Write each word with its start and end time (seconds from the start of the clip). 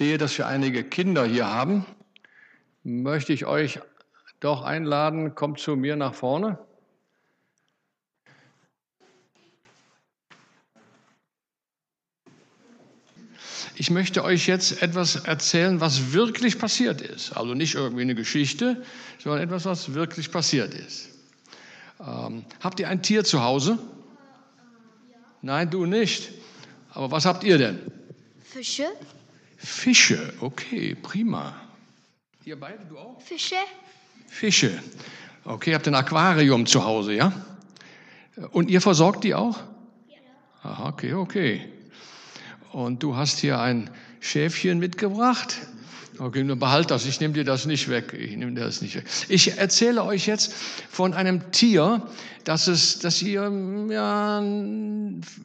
sehe, 0.00 0.16
dass 0.16 0.38
wir 0.38 0.46
einige 0.46 0.82
Kinder 0.82 1.26
hier 1.26 1.46
haben, 1.46 1.84
möchte 2.84 3.34
ich 3.34 3.44
euch 3.44 3.80
doch 4.40 4.62
einladen, 4.62 5.34
kommt 5.34 5.60
zu 5.60 5.76
mir 5.76 5.94
nach 5.94 6.14
vorne. 6.14 6.58
Ich 13.74 13.90
möchte 13.90 14.24
euch 14.24 14.46
jetzt 14.46 14.80
etwas 14.80 15.16
erzählen, 15.16 15.82
was 15.82 16.14
wirklich 16.14 16.58
passiert 16.58 17.02
ist. 17.02 17.36
Also 17.36 17.52
nicht 17.52 17.74
irgendwie 17.74 18.00
eine 18.00 18.14
Geschichte, 18.14 18.82
sondern 19.18 19.42
etwas, 19.42 19.66
was 19.66 19.92
wirklich 19.92 20.32
passiert 20.32 20.72
ist. 20.72 21.10
Ähm, 22.00 22.46
habt 22.60 22.80
ihr 22.80 22.88
ein 22.88 23.02
Tier 23.02 23.22
zu 23.22 23.42
Hause? 23.42 23.78
Nein, 25.42 25.68
du 25.68 25.84
nicht. 25.84 26.30
Aber 26.88 27.10
was 27.10 27.26
habt 27.26 27.44
ihr 27.44 27.58
denn? 27.58 27.80
Fische. 28.42 28.86
Fische, 29.62 30.32
okay, 30.40 30.94
prima. 30.94 31.54
Ihr 32.46 32.58
beide, 32.58 32.78
du 32.88 32.98
auch? 32.98 33.20
Fische. 33.20 33.56
Fische. 34.26 34.82
Okay, 35.44 35.74
habt 35.74 35.86
ein 35.86 35.94
Aquarium 35.94 36.64
zu 36.64 36.82
Hause, 36.82 37.12
ja? 37.12 37.32
Und 38.52 38.70
ihr 38.70 38.80
versorgt 38.80 39.22
die 39.22 39.34
auch? 39.34 39.58
Ja. 40.08 40.16
Aha, 40.62 40.88
okay, 40.88 41.12
okay. 41.12 41.68
Und 42.72 43.02
du 43.02 43.16
hast 43.16 43.38
hier 43.40 43.60
ein 43.60 43.90
Schäfchen 44.20 44.78
mitgebracht. 44.78 45.58
Okay, 46.18 46.42
nur 46.42 46.56
behalt 46.56 46.90
das, 46.90 47.04
ich 47.04 47.20
nehme 47.20 47.34
dir 47.34 47.44
das 47.44 47.66
nicht 47.66 47.88
weg. 47.88 48.14
Ich 48.18 48.36
nehme 48.36 48.52
dir 48.52 48.64
das 48.64 48.80
nicht 48.80 48.94
weg. 48.94 49.04
Ich 49.28 49.58
erzähle 49.58 50.04
euch 50.04 50.26
jetzt 50.26 50.54
von 50.90 51.12
einem 51.12 51.52
Tier, 51.52 52.06
das, 52.44 52.66
es, 52.66 52.98
das 52.98 53.20
ihr 53.20 53.50
ja, 53.90 54.42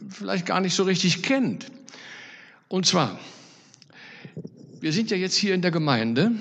vielleicht 0.09 0.45
gar 0.45 0.61
nicht 0.61 0.73
so 0.73 0.83
richtig 0.83 1.21
kennt. 1.21 1.67
Und 2.69 2.85
zwar, 2.85 3.19
wir 4.85 4.93
sind 4.93 5.09
ja 5.09 5.17
jetzt 5.17 5.35
hier 5.35 5.55
in 5.55 5.63
der 5.63 5.71
Gemeinde 5.71 6.31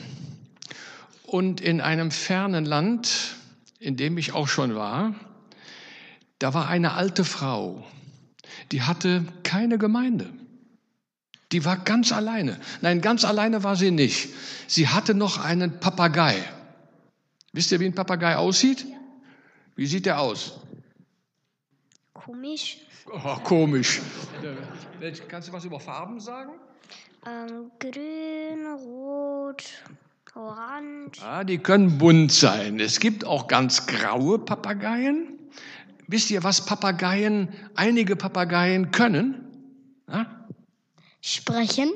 und 1.25 1.63
in 1.63 1.81
einem 1.81 2.11
fernen 2.11 2.67
Land, 2.67 3.37
in 3.79 3.97
dem 3.97 4.19
ich 4.19 4.35
auch 4.35 4.49
schon 4.49 4.75
war, 4.75 5.15
da 6.41 6.53
war 6.53 6.69
eine 6.69 6.93
alte 6.93 7.25
Frau, 7.25 7.87
die 8.71 8.83
hatte 8.83 9.25
keine 9.45 9.79
Gemeinde. 9.79 10.29
Die 11.53 11.65
war 11.65 11.79
ganz 11.79 12.13
alleine. 12.13 12.61
Nein, 12.83 13.01
ganz 13.01 13.25
alleine 13.25 13.65
war 13.65 13.77
sie 13.77 13.91
nicht. 13.91 14.29
Sie 14.67 14.89
hatte 14.89 15.15
noch 15.15 15.43
einen 15.43 15.81
Papagei. 15.81 16.37
Wisst 17.55 17.73
ihr, 17.73 17.81
wie 17.81 17.87
ein 17.87 17.95
Papagei 17.95 18.37
aussieht? 18.37 18.85
Wie 19.75 19.87
sieht 19.87 20.05
der 20.05 20.21
aus? 20.21 20.61
Komisch. 22.13 22.77
Oh, 23.11 23.37
komisch. 23.37 24.03
Kannst 25.29 25.49
du 25.49 25.53
was 25.55 25.65
über 25.65 25.81
Farben 25.81 26.21
sagen? 26.21 26.53
Ähm, 27.27 27.71
grün, 27.79 28.67
rot, 28.67 29.65
orange. 30.35 31.23
Ah, 31.23 31.43
die 31.43 31.57
können 31.57 31.97
bunt 31.97 32.31
sein. 32.33 32.81
Es 32.81 33.01
gibt 33.01 33.25
auch 33.25 33.47
ganz 33.47 33.87
graue 33.87 34.39
Papageien. 34.39 35.39
Wisst 36.07 36.31
ihr, 36.31 36.43
was 36.43 36.67
Papageien, 36.67 37.49
einige 37.77 38.15
Papageien 38.15 38.91
können? 38.91 39.41
Ja? 40.07 40.47
Sprechen? 41.23 41.93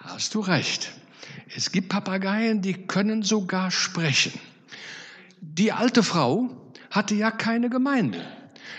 Hast 0.00 0.34
du 0.34 0.40
recht. 0.40 0.90
Es 1.54 1.70
gibt 1.70 1.88
Papageien, 1.88 2.60
die 2.60 2.72
können 2.72 3.22
sogar 3.22 3.70
sprechen. 3.70 4.32
Die 5.40 5.70
alte 5.70 6.02
Frau 6.02 6.50
hatte 6.90 7.14
ja 7.14 7.30
keine 7.30 7.70
Gemeinde, 7.70 8.20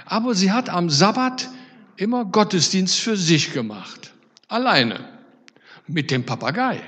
aber 0.05 0.35
sie 0.35 0.51
hat 0.51 0.69
am 0.69 0.89
Sabbat 0.89 1.49
immer 1.95 2.25
Gottesdienst 2.25 2.99
für 2.99 3.15
sich 3.15 3.53
gemacht. 3.53 4.13
Alleine. 4.49 5.12
Mit 5.87 6.11
dem 6.11 6.25
Papagei. 6.25 6.81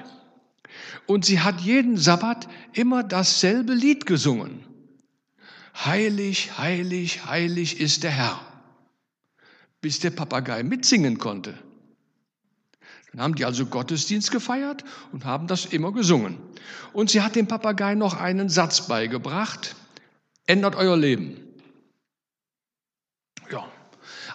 Und 1.05 1.25
sie 1.25 1.41
hat 1.41 1.61
jeden 1.61 1.97
Sabbat 1.97 2.47
immer 2.73 3.03
dasselbe 3.03 3.73
Lied 3.73 4.05
gesungen. 4.05 4.63
Heilig, 5.83 6.57
heilig, 6.57 7.25
heilig 7.25 7.79
ist 7.79 8.03
der 8.03 8.11
Herr. 8.11 8.39
Bis 9.81 9.99
der 9.99 10.11
Papagei 10.11 10.63
mitsingen 10.63 11.17
konnte. 11.17 11.53
Dann 13.11 13.21
haben 13.21 13.35
die 13.35 13.45
also 13.45 13.65
Gottesdienst 13.65 14.31
gefeiert 14.31 14.83
und 15.11 15.25
haben 15.25 15.47
das 15.47 15.65
immer 15.65 15.91
gesungen. 15.93 16.37
Und 16.91 17.09
sie 17.09 17.21
hat 17.21 17.35
dem 17.35 17.47
Papagei 17.47 17.95
noch 17.95 18.19
einen 18.19 18.49
Satz 18.49 18.87
beigebracht. 18.87 19.75
Ändert 20.47 20.75
euer 20.75 20.97
Leben. 20.97 21.37
Ja. 23.51 23.65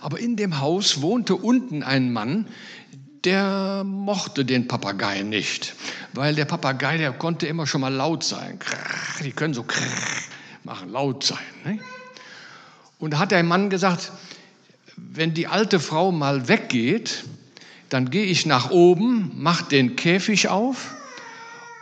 Aber 0.01 0.19
in 0.19 0.37
dem 0.37 0.61
Haus 0.61 1.03
wohnte 1.03 1.37
unten 1.37 1.83
ein 1.83 2.13
Mann, 2.13 2.49
der 3.25 3.85
mochte 3.85 4.45
den 4.45 4.69
Papagei 4.69 5.23
nicht, 5.23 5.75
weil 6.13 6.35
der 6.35 6.45
Papagei, 6.45 6.97
der 6.97 7.13
konnte 7.13 7.47
immer 7.47 7.67
schon 7.67 7.81
mal 7.81 7.93
laut 7.93 8.25
sein. 8.25 8.59
Die 9.23 9.33
können 9.33 9.55
so 9.55 9.65
machen, 10.65 10.91
laut 10.91 11.25
sein. 11.25 11.39
Ne? 11.65 11.79
Und 12.99 13.13
da 13.13 13.19
hat 13.19 13.31
der 13.31 13.43
Mann 13.43 13.71
gesagt, 13.71 14.13
wenn 14.97 15.35
die 15.35 15.47
alte 15.47 15.81
Frau 15.81 16.13
mal 16.13 16.49
weggeht, 16.49 17.25
dann 17.89 18.11
gehe 18.11 18.25
ich 18.25 18.47
nach 18.47 18.71
oben, 18.71 19.33
mache 19.35 19.65
den 19.65 19.97
Käfig 19.97 20.49
auf 20.49 20.95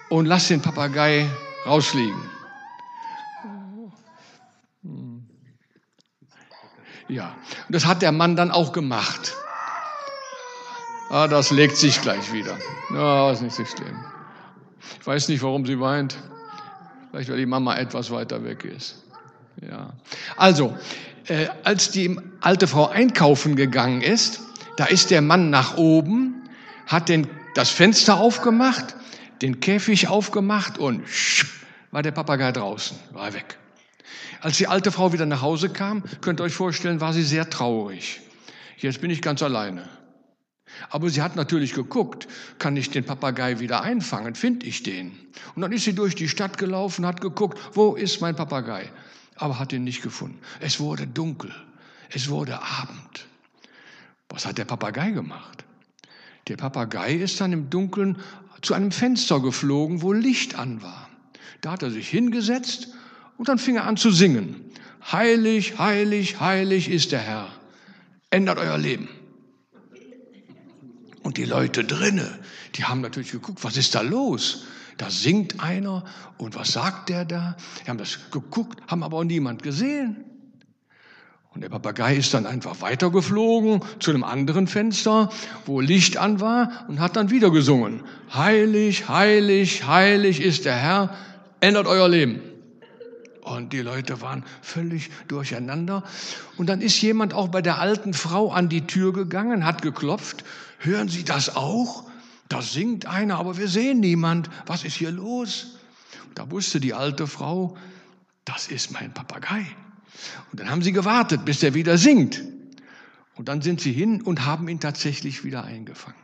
und 0.08 0.26
lasse 0.26 0.54
den 0.54 0.62
Papagei 0.62 1.28
rausfliegen. 1.66 2.20
Ja, 7.08 7.34
und 7.66 7.74
das 7.74 7.86
hat 7.86 8.02
der 8.02 8.12
Mann 8.12 8.36
dann 8.36 8.50
auch 8.50 8.72
gemacht. 8.72 9.34
Ah, 11.10 11.26
das 11.26 11.50
legt 11.50 11.76
sich 11.76 12.00
gleich 12.02 12.32
wieder. 12.32 12.58
Ja, 12.92 13.30
ist 13.30 13.40
nicht 13.40 13.56
so 13.56 13.64
schlimm. 13.64 13.96
Ich 15.00 15.06
weiß 15.06 15.28
nicht, 15.28 15.42
warum 15.42 15.64
sie 15.64 15.80
weint. 15.80 16.18
Vielleicht, 17.10 17.30
weil 17.30 17.38
die 17.38 17.46
Mama 17.46 17.76
etwas 17.76 18.10
weiter 18.10 18.44
weg 18.44 18.64
ist. 18.64 19.02
Ja. 19.62 19.94
Also, 20.36 20.76
äh, 21.26 21.48
als 21.64 21.90
die 21.90 22.18
alte 22.40 22.66
Frau 22.66 22.88
einkaufen 22.88 23.56
gegangen 23.56 24.02
ist, 24.02 24.40
da 24.76 24.84
ist 24.84 25.10
der 25.10 25.22
Mann 25.22 25.48
nach 25.48 25.78
oben, 25.78 26.42
hat 26.86 27.08
den, 27.08 27.26
das 27.54 27.70
Fenster 27.70 28.18
aufgemacht, 28.18 28.94
den 29.40 29.60
Käfig 29.60 30.08
aufgemacht 30.08 30.78
und 30.78 31.02
war 31.90 32.02
der 32.02 32.12
Papagei 32.12 32.52
draußen, 32.52 32.98
war 33.12 33.32
weg. 33.32 33.58
Als 34.40 34.58
die 34.58 34.68
alte 34.68 34.92
Frau 34.92 35.12
wieder 35.12 35.26
nach 35.26 35.42
Hause 35.42 35.70
kam, 35.70 36.02
könnt 36.20 36.40
ihr 36.40 36.44
euch 36.44 36.54
vorstellen, 36.54 37.00
war 37.00 37.12
sie 37.14 37.24
sehr 37.24 37.48
traurig. 37.48 38.20
Jetzt 38.76 39.00
bin 39.00 39.10
ich 39.10 39.22
ganz 39.22 39.42
alleine. 39.42 39.88
Aber 40.90 41.10
sie 41.10 41.22
hat 41.22 41.36
natürlich 41.36 41.74
geguckt, 41.74 42.28
kann 42.58 42.76
ich 42.76 42.90
den 42.90 43.04
Papagei 43.04 43.60
wieder 43.60 43.82
einfangen, 43.82 44.34
finde 44.34 44.66
ich 44.66 44.82
den. 44.82 45.12
Und 45.54 45.62
dann 45.62 45.72
ist 45.72 45.84
sie 45.84 45.94
durch 45.94 46.14
die 46.14 46.28
Stadt 46.28 46.58
gelaufen, 46.58 47.06
hat 47.06 47.20
geguckt, 47.20 47.58
wo 47.74 47.94
ist 47.94 48.20
mein 48.20 48.36
Papagei? 48.36 48.90
Aber 49.36 49.58
hat 49.58 49.72
ihn 49.72 49.84
nicht 49.84 50.02
gefunden. 50.02 50.38
Es 50.60 50.80
wurde 50.80 51.06
dunkel, 51.06 51.54
es 52.10 52.28
wurde 52.28 52.60
Abend. 52.60 53.26
Was 54.28 54.46
hat 54.46 54.58
der 54.58 54.64
Papagei 54.64 55.10
gemacht? 55.10 55.64
Der 56.48 56.56
Papagei 56.56 57.14
ist 57.14 57.40
dann 57.40 57.52
im 57.52 57.70
Dunkeln 57.70 58.18
zu 58.62 58.74
einem 58.74 58.90
Fenster 58.90 59.40
geflogen, 59.40 60.02
wo 60.02 60.12
Licht 60.12 60.58
an 60.58 60.82
war. 60.82 61.08
Da 61.60 61.72
hat 61.72 61.82
er 61.82 61.90
sich 61.90 62.08
hingesetzt 62.08 62.88
und 63.36 63.48
dann 63.48 63.58
fing 63.58 63.76
er 63.76 63.86
an 63.86 63.96
zu 63.96 64.10
singen. 64.10 64.64
Heilig, 65.10 65.78
heilig, 65.78 66.40
heilig 66.40 66.90
ist 66.90 67.12
der 67.12 67.20
Herr. 67.20 67.48
Ändert 68.30 68.58
euer 68.58 68.78
Leben. 68.78 69.08
Und 71.22 71.36
die 71.36 71.44
Leute 71.44 71.84
drinnen, 71.84 72.28
die 72.74 72.84
haben 72.84 73.00
natürlich 73.00 73.32
geguckt, 73.32 73.64
was 73.64 73.76
ist 73.76 73.94
da 73.94 74.02
los? 74.02 74.64
Da 74.96 75.10
singt 75.10 75.60
einer 75.60 76.04
und 76.38 76.56
was 76.56 76.72
sagt 76.72 77.08
der 77.08 77.24
da? 77.24 77.56
Die 77.84 77.90
haben 77.90 77.98
das 77.98 78.18
geguckt, 78.30 78.80
haben 78.88 79.02
aber 79.02 79.18
auch 79.18 79.24
niemand 79.24 79.62
gesehen. 79.62 80.24
Und 81.54 81.62
der 81.62 81.70
Papagei 81.70 82.16
ist 82.16 82.34
dann 82.34 82.46
einfach 82.46 82.80
weitergeflogen 82.82 83.82
zu 83.98 84.10
einem 84.10 84.22
anderen 84.22 84.66
Fenster, 84.66 85.30
wo 85.66 85.80
Licht 85.80 86.16
an 86.16 86.40
war 86.40 86.84
und 86.88 87.00
hat 87.00 87.16
dann 87.16 87.30
wieder 87.30 87.50
gesungen. 87.50 88.02
Heilig, 88.32 89.08
heilig, 89.08 89.86
heilig 89.86 90.40
ist 90.40 90.66
der 90.66 90.76
Herr, 90.76 91.16
ändert 91.60 91.86
euer 91.86 92.08
Leben. 92.08 92.40
Und 93.42 93.72
die 93.72 93.80
Leute 93.80 94.20
waren 94.20 94.44
völlig 94.60 95.10
durcheinander. 95.26 96.04
Und 96.58 96.68
dann 96.68 96.80
ist 96.80 97.00
jemand 97.00 97.32
auch 97.32 97.48
bei 97.48 97.62
der 97.62 97.80
alten 97.80 98.12
Frau 98.12 98.52
an 98.52 98.68
die 98.68 98.86
Tür 98.86 99.12
gegangen, 99.12 99.64
hat 99.64 99.80
geklopft. 99.80 100.44
Hören 100.78 101.08
Sie 101.08 101.24
das 101.24 101.54
auch? 101.54 102.08
Da 102.48 102.62
singt 102.62 103.06
einer, 103.06 103.38
aber 103.38 103.58
wir 103.58 103.68
sehen 103.68 104.00
niemand. 104.00 104.48
Was 104.66 104.84
ist 104.84 104.94
hier 104.94 105.10
los? 105.10 105.78
Da 106.34 106.50
wusste 106.50 106.80
die 106.80 106.94
alte 106.94 107.26
Frau, 107.26 107.76
das 108.44 108.68
ist 108.68 108.92
mein 108.92 109.12
Papagei. 109.12 109.66
Und 110.50 110.60
dann 110.60 110.70
haben 110.70 110.82
sie 110.82 110.92
gewartet, 110.92 111.44
bis 111.44 111.62
er 111.62 111.74
wieder 111.74 111.98
singt. 111.98 112.42
Und 113.34 113.48
dann 113.48 113.60
sind 113.60 113.80
sie 113.80 113.92
hin 113.92 114.22
und 114.22 114.46
haben 114.46 114.68
ihn 114.68 114.80
tatsächlich 114.80 115.44
wieder 115.44 115.64
eingefangen. 115.64 116.18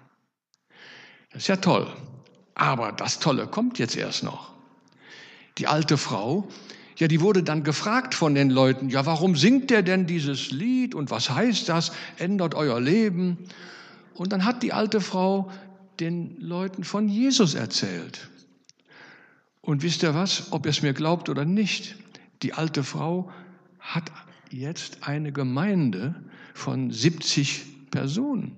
Das 1.31 1.43
ist 1.43 1.49
ja 1.49 1.57
toll. 1.57 1.93
Aber 2.55 2.93
das 2.93 3.19
Tolle 3.19 3.47
kommt 3.47 3.79
jetzt 3.79 3.97
erst 3.97 4.23
noch. 4.23 4.53
Die 5.59 5.67
alte 5.67 5.99
Frau, 5.99 6.49
ja, 6.97 7.09
die 7.09 7.21
wurde 7.21 7.43
dann 7.43 7.65
gefragt 7.65 8.15
von 8.15 8.35
den 8.35 8.51
Leuten, 8.51 8.89
ja, 8.89 9.05
warum 9.07 9.37
singt 9.37 9.71
der 9.71 9.83
denn 9.83 10.07
dieses 10.07 10.51
Lied 10.51 10.95
und 10.95 11.11
was 11.11 11.31
heißt 11.31 11.69
das? 11.69 11.93
Ändert 12.19 12.55
euer 12.55 12.81
Leben. 12.81 13.39
Und 14.15 14.33
dann 14.33 14.45
hat 14.45 14.63
die 14.63 14.73
alte 14.73 15.01
Frau 15.01 15.51
den 16.01 16.41
Leuten 16.41 16.85
von 16.85 17.09
Jesus 17.09 17.55
erzählt. 17.55 18.29
Und 19.61 19.83
wisst 19.83 20.03
ihr 20.03 20.15
was, 20.15 20.53
ob 20.53 20.67
ihr 20.67 20.71
es 20.71 20.83
mir 20.83 20.93
glaubt 20.93 21.29
oder 21.29 21.45
nicht, 21.45 21.97
die 22.43 22.53
alte 22.53 22.85
Frau 22.85 23.31
hat 23.81 24.11
jetzt 24.51 25.07
eine 25.09 25.33
Gemeinde 25.33 26.15
von 26.53 26.91
70 26.91 27.91
Personen. 27.91 28.57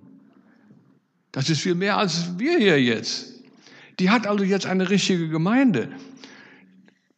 Das 1.32 1.50
ist 1.50 1.60
viel 1.60 1.74
mehr 1.74 1.98
als 1.98 2.38
wir 2.38 2.58
hier 2.58 2.82
jetzt. 2.82 3.34
Die 3.98 4.10
hat 4.10 4.26
also 4.26 4.44
jetzt 4.44 4.66
eine 4.66 4.90
richtige 4.90 5.28
Gemeinde. 5.28 5.90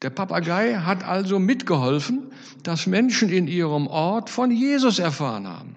Der 0.02 0.10
Papagei 0.10 0.74
hat 0.76 1.02
also 1.02 1.38
mitgeholfen, 1.38 2.30
dass 2.62 2.86
Menschen 2.86 3.30
in 3.30 3.48
ihrem 3.48 3.86
Ort 3.86 4.30
von 4.30 4.50
Jesus 4.50 4.98
erfahren 4.98 5.46
haben. 5.46 5.76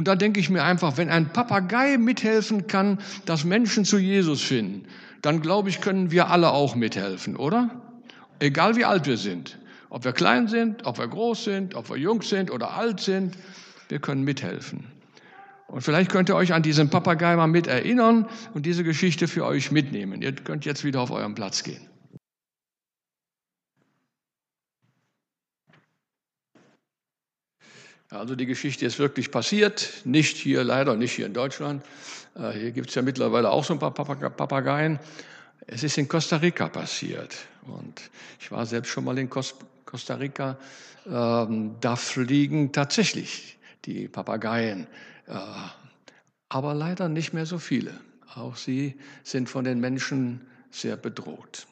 Und 0.00 0.08
da 0.08 0.16
denke 0.16 0.40
ich 0.40 0.48
mir 0.48 0.64
einfach, 0.64 0.96
wenn 0.96 1.10
ein 1.10 1.30
Papagei 1.30 1.98
mithelfen 1.98 2.66
kann, 2.66 3.00
dass 3.26 3.44
Menschen 3.44 3.84
zu 3.84 3.98
Jesus 3.98 4.40
finden, 4.40 4.86
dann 5.20 5.42
glaube 5.42 5.68
ich, 5.68 5.82
können 5.82 6.10
wir 6.10 6.30
alle 6.30 6.52
auch 6.52 6.74
mithelfen, 6.74 7.36
oder? 7.36 7.68
Egal 8.38 8.76
wie 8.76 8.86
alt 8.86 9.06
wir 9.06 9.18
sind. 9.18 9.58
Ob 9.90 10.04
wir 10.04 10.12
klein 10.12 10.48
sind, 10.48 10.86
ob 10.86 10.96
wir 10.96 11.06
groß 11.06 11.44
sind, 11.44 11.74
ob 11.74 11.90
wir 11.90 11.98
jung 11.98 12.22
sind 12.22 12.50
oder 12.50 12.78
alt 12.78 13.00
sind, 13.00 13.36
wir 13.90 13.98
können 13.98 14.24
mithelfen. 14.24 14.86
Und 15.66 15.82
vielleicht 15.82 16.10
könnt 16.10 16.30
ihr 16.30 16.34
euch 16.34 16.54
an 16.54 16.62
diesen 16.62 16.88
Papagei 16.88 17.36
mal 17.36 17.46
mit 17.46 17.66
erinnern 17.66 18.26
und 18.54 18.64
diese 18.64 18.84
Geschichte 18.84 19.28
für 19.28 19.44
euch 19.44 19.70
mitnehmen. 19.70 20.22
Ihr 20.22 20.32
könnt 20.32 20.64
jetzt 20.64 20.82
wieder 20.82 21.02
auf 21.02 21.10
euren 21.10 21.34
Platz 21.34 21.62
gehen. 21.62 21.89
Also 28.10 28.34
die 28.34 28.46
Geschichte 28.46 28.84
ist 28.86 28.98
wirklich 28.98 29.30
passiert, 29.30 30.02
nicht 30.04 30.36
hier, 30.36 30.64
leider 30.64 30.96
nicht 30.96 31.12
hier 31.12 31.26
in 31.26 31.32
Deutschland. 31.34 31.84
Äh, 32.34 32.50
hier 32.50 32.72
gibt 32.72 32.88
es 32.88 32.96
ja 32.96 33.02
mittlerweile 33.02 33.50
auch 33.50 33.64
so 33.64 33.72
ein 33.72 33.78
paar 33.78 33.92
Papageien. 33.92 34.98
Es 35.68 35.84
ist 35.84 35.96
in 35.96 36.08
Costa 36.08 36.38
Rica 36.38 36.68
passiert. 36.68 37.36
Und 37.66 38.10
ich 38.40 38.50
war 38.50 38.66
selbst 38.66 38.90
schon 38.90 39.04
mal 39.04 39.16
in 39.16 39.30
Costa 39.30 40.14
Rica. 40.16 40.58
Ähm, 41.06 41.76
da 41.80 41.94
fliegen 41.94 42.72
tatsächlich 42.72 43.58
die 43.84 44.08
Papageien, 44.08 44.88
äh, 45.28 45.34
aber 46.48 46.74
leider 46.74 47.08
nicht 47.08 47.32
mehr 47.32 47.46
so 47.46 47.58
viele. 47.58 47.94
Auch 48.34 48.56
sie 48.56 48.98
sind 49.22 49.48
von 49.48 49.64
den 49.64 49.78
Menschen 49.78 50.46
sehr 50.72 50.96
bedroht. 50.96 51.66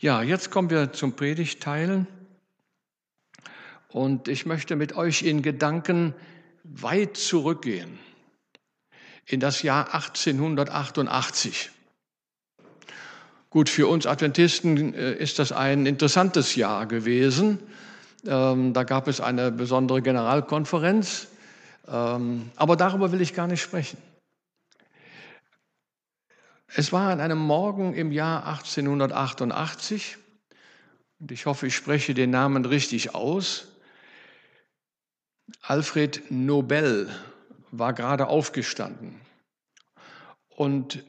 Ja, 0.00 0.22
jetzt 0.22 0.50
kommen 0.50 0.68
wir 0.68 0.92
zum 0.92 1.16
Predigtteil. 1.16 2.06
Und 3.88 4.28
ich 4.28 4.46
möchte 4.46 4.76
mit 4.76 4.96
euch 4.96 5.22
in 5.22 5.42
Gedanken 5.42 6.14
weit 6.64 7.16
zurückgehen, 7.16 7.98
in 9.24 9.40
das 9.40 9.62
Jahr 9.62 9.94
1888. 9.94 11.70
Gut, 13.50 13.68
für 13.68 13.86
uns 13.86 14.06
Adventisten 14.06 14.92
äh, 14.94 15.14
ist 15.14 15.38
das 15.38 15.52
ein 15.52 15.86
interessantes 15.86 16.56
Jahr 16.56 16.86
gewesen. 16.86 17.58
Ähm, 18.26 18.72
da 18.72 18.84
gab 18.84 19.08
es 19.08 19.20
eine 19.20 19.52
besondere 19.52 20.02
Generalkonferenz, 20.02 21.28
ähm, 21.88 22.50
aber 22.56 22.76
darüber 22.76 23.12
will 23.12 23.20
ich 23.20 23.34
gar 23.34 23.46
nicht 23.46 23.62
sprechen. 23.62 23.98
Es 26.74 26.92
war 26.92 27.10
an 27.10 27.20
einem 27.20 27.38
Morgen 27.38 27.94
im 27.94 28.12
Jahr 28.12 28.46
1888, 28.46 30.18
und 31.20 31.32
ich 31.32 31.46
hoffe, 31.46 31.68
ich 31.68 31.74
spreche 31.74 32.12
den 32.12 32.30
Namen 32.30 32.64
richtig 32.66 33.14
aus, 33.14 33.68
Alfred 35.62 36.30
Nobel 36.30 37.10
war 37.70 37.92
gerade 37.92 38.28
aufgestanden 38.28 39.20
und 40.48 41.04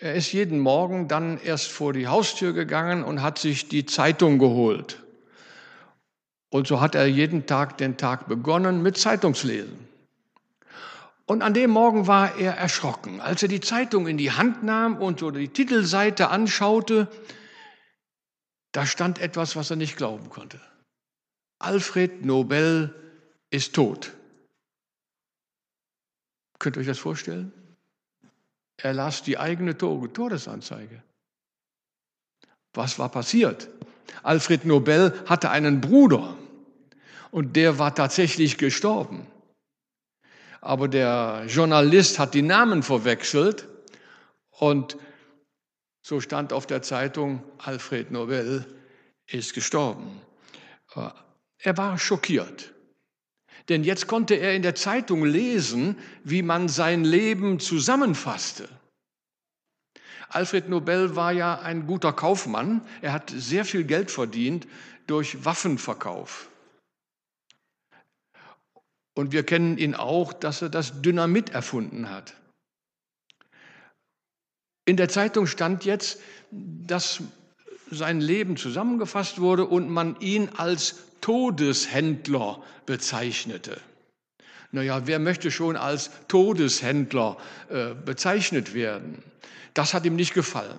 er 0.00 0.14
ist 0.14 0.32
jeden 0.32 0.60
Morgen 0.60 1.08
dann 1.08 1.38
erst 1.38 1.68
vor 1.70 1.92
die 1.92 2.08
Haustür 2.08 2.54
gegangen 2.54 3.04
und 3.04 3.22
hat 3.22 3.38
sich 3.38 3.68
die 3.68 3.84
Zeitung 3.84 4.38
geholt. 4.38 5.02
Und 6.48 6.66
so 6.66 6.80
hat 6.80 6.94
er 6.94 7.06
jeden 7.06 7.46
Tag 7.46 7.76
den 7.78 7.98
Tag 7.98 8.26
begonnen 8.26 8.82
mit 8.82 8.96
Zeitungslesen. 8.96 9.88
Und 11.26 11.42
an 11.42 11.54
dem 11.54 11.70
Morgen 11.70 12.06
war 12.06 12.36
er 12.38 12.54
erschrocken, 12.54 13.20
als 13.20 13.42
er 13.42 13.48
die 13.48 13.60
Zeitung 13.60 14.08
in 14.08 14.16
die 14.16 14.32
Hand 14.32 14.64
nahm 14.64 14.96
und 14.96 15.20
so 15.20 15.30
die 15.30 15.48
Titelseite 15.48 16.28
anschaute. 16.28 17.06
Da 18.72 18.86
stand 18.86 19.20
etwas, 19.20 19.54
was 19.54 19.70
er 19.70 19.76
nicht 19.76 19.96
glauben 19.96 20.28
konnte. 20.28 20.60
Alfred 21.58 22.24
Nobel 22.24 22.94
ist 23.50 23.74
tot. 23.74 24.12
Könnt 26.58 26.76
ihr 26.76 26.80
euch 26.80 26.86
das 26.86 26.98
vorstellen? 26.98 27.52
Er 28.76 28.92
las 28.92 29.22
die 29.22 29.38
eigene 29.38 29.76
Todesanzeige. 29.76 31.02
Was 32.72 32.98
war 32.98 33.08
passiert? 33.08 33.68
Alfred 34.22 34.64
Nobel 34.64 35.22
hatte 35.26 35.50
einen 35.50 35.80
Bruder 35.80 36.36
und 37.30 37.56
der 37.56 37.78
war 37.78 37.94
tatsächlich 37.94 38.58
gestorben. 38.58 39.26
Aber 40.60 40.88
der 40.88 41.44
Journalist 41.46 42.18
hat 42.18 42.34
die 42.34 42.42
Namen 42.42 42.82
verwechselt 42.82 43.66
und 44.50 44.96
so 46.02 46.20
stand 46.20 46.52
auf 46.52 46.66
der 46.66 46.82
Zeitung, 46.82 47.42
Alfred 47.58 48.10
Nobel 48.10 48.66
ist 49.26 49.54
gestorben. 49.54 50.20
Er 51.58 51.76
war 51.76 51.98
schockiert. 51.98 52.72
Denn 53.70 53.84
jetzt 53.84 54.08
konnte 54.08 54.34
er 54.34 54.54
in 54.54 54.62
der 54.62 54.74
Zeitung 54.74 55.24
lesen, 55.24 55.96
wie 56.24 56.42
man 56.42 56.68
sein 56.68 57.04
Leben 57.04 57.60
zusammenfasste. 57.60 58.68
Alfred 60.28 60.68
Nobel 60.68 61.14
war 61.14 61.30
ja 61.30 61.60
ein 61.60 61.86
guter 61.86 62.12
Kaufmann. 62.12 62.84
Er 63.00 63.12
hat 63.12 63.30
sehr 63.30 63.64
viel 63.64 63.84
Geld 63.84 64.10
verdient 64.10 64.66
durch 65.06 65.44
Waffenverkauf. 65.44 66.50
Und 69.14 69.30
wir 69.30 69.44
kennen 69.46 69.78
ihn 69.78 69.94
auch, 69.94 70.32
dass 70.32 70.62
er 70.62 70.68
das 70.68 71.00
Dynamit 71.02 71.50
erfunden 71.50 72.10
hat. 72.10 72.34
In 74.84 74.96
der 74.96 75.08
Zeitung 75.08 75.46
stand 75.46 75.84
jetzt, 75.84 76.20
dass 76.50 77.22
sein 77.90 78.20
Leben 78.20 78.56
zusammengefasst 78.56 79.40
wurde 79.40 79.66
und 79.66 79.90
man 79.90 80.18
ihn 80.20 80.48
als 80.56 80.96
Todeshändler 81.20 82.62
bezeichnete. 82.86 83.80
Naja, 84.72 85.06
wer 85.06 85.18
möchte 85.18 85.50
schon 85.50 85.76
als 85.76 86.10
Todeshändler 86.28 87.36
äh, 87.68 87.94
bezeichnet 87.94 88.72
werden? 88.72 89.22
Das 89.74 89.94
hat 89.94 90.06
ihm 90.06 90.16
nicht 90.16 90.34
gefallen. 90.34 90.78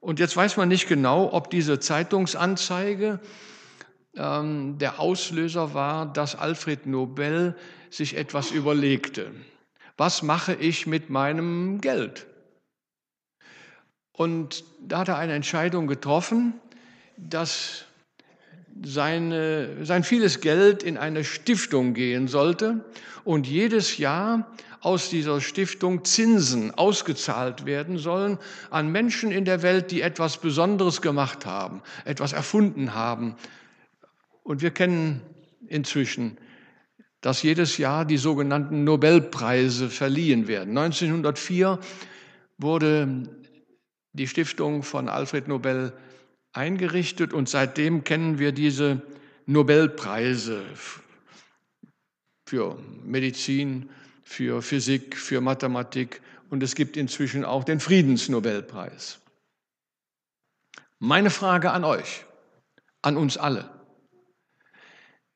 Und 0.00 0.20
jetzt 0.20 0.36
weiß 0.36 0.58
man 0.58 0.68
nicht 0.68 0.86
genau, 0.86 1.32
ob 1.32 1.50
diese 1.50 1.80
Zeitungsanzeige 1.80 3.20
ähm, 4.16 4.76
der 4.78 5.00
Auslöser 5.00 5.72
war, 5.72 6.12
dass 6.12 6.36
Alfred 6.36 6.86
Nobel 6.86 7.56
sich 7.88 8.16
etwas 8.16 8.50
überlegte. 8.50 9.30
Was 9.96 10.22
mache 10.22 10.54
ich 10.54 10.86
mit 10.86 11.08
meinem 11.08 11.80
Geld? 11.80 12.26
Und 14.12 14.64
da 14.86 14.98
hat 15.00 15.08
er 15.08 15.18
eine 15.18 15.32
Entscheidung 15.32 15.86
getroffen, 15.86 16.54
dass 17.16 17.84
seine, 18.82 19.84
sein 19.84 20.04
vieles 20.04 20.40
Geld 20.40 20.82
in 20.82 20.96
eine 20.98 21.24
Stiftung 21.24 21.94
gehen 21.94 22.28
sollte 22.28 22.84
und 23.24 23.46
jedes 23.46 23.98
Jahr 23.98 24.52
aus 24.80 25.08
dieser 25.08 25.40
Stiftung 25.40 26.04
Zinsen 26.04 26.72
ausgezahlt 26.72 27.64
werden 27.64 27.96
sollen 27.96 28.38
an 28.70 28.92
Menschen 28.92 29.32
in 29.32 29.46
der 29.46 29.62
Welt, 29.62 29.90
die 29.90 30.02
etwas 30.02 30.36
Besonderes 30.36 31.00
gemacht 31.00 31.46
haben, 31.46 31.80
etwas 32.04 32.34
erfunden 32.34 32.94
haben. 32.94 33.36
Und 34.42 34.60
wir 34.60 34.72
kennen 34.72 35.22
inzwischen, 35.68 36.36
dass 37.22 37.42
jedes 37.42 37.78
Jahr 37.78 38.04
die 38.04 38.18
sogenannten 38.18 38.84
Nobelpreise 38.84 39.88
verliehen 39.88 40.48
werden. 40.48 40.76
1904 40.76 41.78
wurde 42.58 43.26
die 44.14 44.28
Stiftung 44.28 44.82
von 44.82 45.08
Alfred 45.08 45.48
Nobel 45.48 45.92
eingerichtet 46.52 47.32
und 47.32 47.48
seitdem 47.48 48.04
kennen 48.04 48.38
wir 48.38 48.52
diese 48.52 49.02
Nobelpreise 49.46 50.64
für 52.48 52.78
Medizin, 53.02 53.90
für 54.22 54.62
Physik, 54.62 55.16
für 55.16 55.40
Mathematik 55.40 56.22
und 56.48 56.62
es 56.62 56.74
gibt 56.74 56.96
inzwischen 56.96 57.44
auch 57.44 57.64
den 57.64 57.80
Friedensnobelpreis. 57.80 59.20
Meine 61.00 61.30
Frage 61.30 61.72
an 61.72 61.84
euch, 61.84 62.24
an 63.02 63.16
uns 63.16 63.36
alle. 63.36 63.68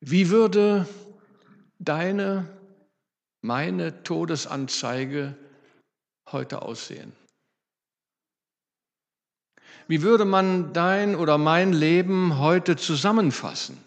Wie 0.01 0.31
würde 0.31 0.87
deine, 1.81 2.49
meine 3.43 4.05
Todesanzeige 4.05 5.37
heute 6.31 6.63
aussehen? 6.63 7.13
Wie 9.89 10.03
würde 10.03 10.27
man 10.27 10.75
dein 10.75 11.17
oder 11.17 11.39
mein 11.39 11.73
Leben 11.73 12.39
heute 12.39 12.77
zusammenfassen? 12.77 13.83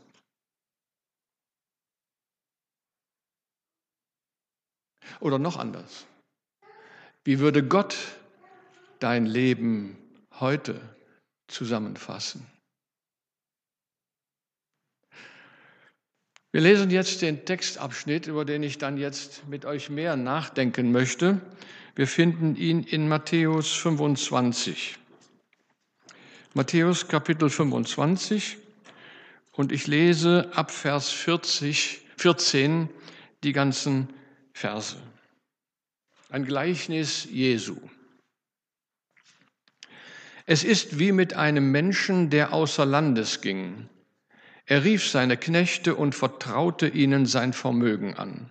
Oder 5.20 5.38
noch 5.38 5.58
anders. 5.58 6.08
Wie 7.24 7.38
würde 7.38 7.64
Gott 7.64 7.96
dein 8.98 9.28
Leben 9.28 9.96
heute 10.40 10.82
zusammenfassen? 11.48 12.48
Wir 16.52 16.62
lesen 16.62 16.90
jetzt 16.90 17.22
den 17.22 17.46
Textabschnitt, 17.46 18.26
über 18.26 18.44
den 18.44 18.64
ich 18.64 18.80
dann 18.80 18.98
jetzt 18.98 19.48
mit 19.48 19.66
euch 19.66 19.92
mehr 19.92 20.16
nachdenken 20.16 20.92
möchte. 20.92 21.40
Wir 21.94 22.08
finden 22.08 22.56
ihn 22.56 22.82
in 22.82 23.08
Matthäus 23.08 23.72
25. 23.74 24.98
Matthäus 26.54 27.08
Kapitel 27.08 27.50
25 27.50 28.58
und 29.54 29.72
ich 29.72 29.88
lese 29.88 30.52
ab 30.54 30.72
Vers 30.72 31.10
40, 31.10 32.02
14 32.18 32.90
die 33.44 33.54
ganzen 33.54 34.10
Verse. 34.54 34.98
Ein 36.30 36.46
Gleichnis 36.46 37.28
Jesu. 37.30 37.78
Es 40.46 40.64
ist 40.64 41.00
wie 41.00 41.12
mit 41.12 41.34
einem 41.34 41.72
Menschen, 41.72 42.30
der 42.30 42.54
außer 42.54 42.86
Landes 42.86 43.42
ging 43.42 43.90
er 44.72 44.86
rief 44.86 45.10
seine 45.10 45.36
Knechte 45.36 45.96
und 45.96 46.16
vertraute 46.16 46.88
ihnen 46.88 47.26
sein 47.26 47.52
Vermögen 47.52 48.16
an. 48.16 48.50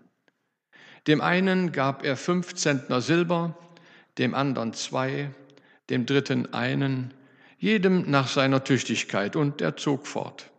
Dem 1.07 1.23
einen 1.23 1.73
gab 1.73 2.05
er 2.05 2.15
fünf 2.15 2.55
Zentner 2.55 3.01
Silber, 3.01 3.57
dem 4.19 4.35
anderen 4.35 4.75
zwei, 4.75 5.31
dem 5.89 6.05
dritten 6.05 6.53
einen, 6.53 7.15
jedem 7.61 8.11
nach 8.11 8.27
seiner 8.27 8.65
Tüchtigkeit, 8.65 9.37
und 9.37 9.61
er 9.61 9.77
zog 9.77 10.07
fort. 10.07 10.51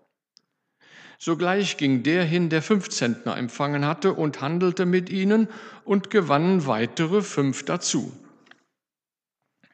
Sogleich 1.18 1.78
ging 1.78 2.04
der 2.04 2.24
hin, 2.24 2.50
der 2.50 2.62
fünf 2.62 2.90
Zentner 2.90 3.38
empfangen 3.38 3.86
hatte, 3.86 4.14
und 4.14 4.40
handelte 4.40 4.86
mit 4.86 5.10
ihnen 5.10 5.48
und 5.84 6.10
gewann 6.10 6.66
weitere 6.68 7.22
fünf 7.22 7.66
dazu. 7.66 8.12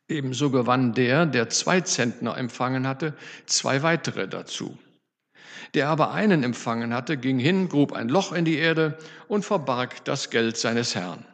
Ebenso 0.10 0.52
gewann 0.52 0.94
der, 0.94 1.26
der 1.26 1.50
zwei 1.50 1.82
Zentner 1.82 2.38
empfangen 2.38 2.88
hatte, 2.88 3.14
zwei 3.46 3.84
weitere 3.84 4.28
dazu. 4.28 4.78
Der 5.74 5.90
aber 5.90 6.12
einen 6.12 6.44
empfangen 6.44 6.94
hatte, 6.94 7.18
ging 7.18 7.40
hin, 7.40 7.68
grub 7.68 7.92
ein 7.92 8.08
Loch 8.08 8.32
in 8.32 8.46
die 8.46 8.58
Erde 8.58 8.98
und 9.28 9.44
verbarg 9.44 10.06
das 10.06 10.30
Geld 10.30 10.56
seines 10.56 10.96
Herrn. 10.96 11.26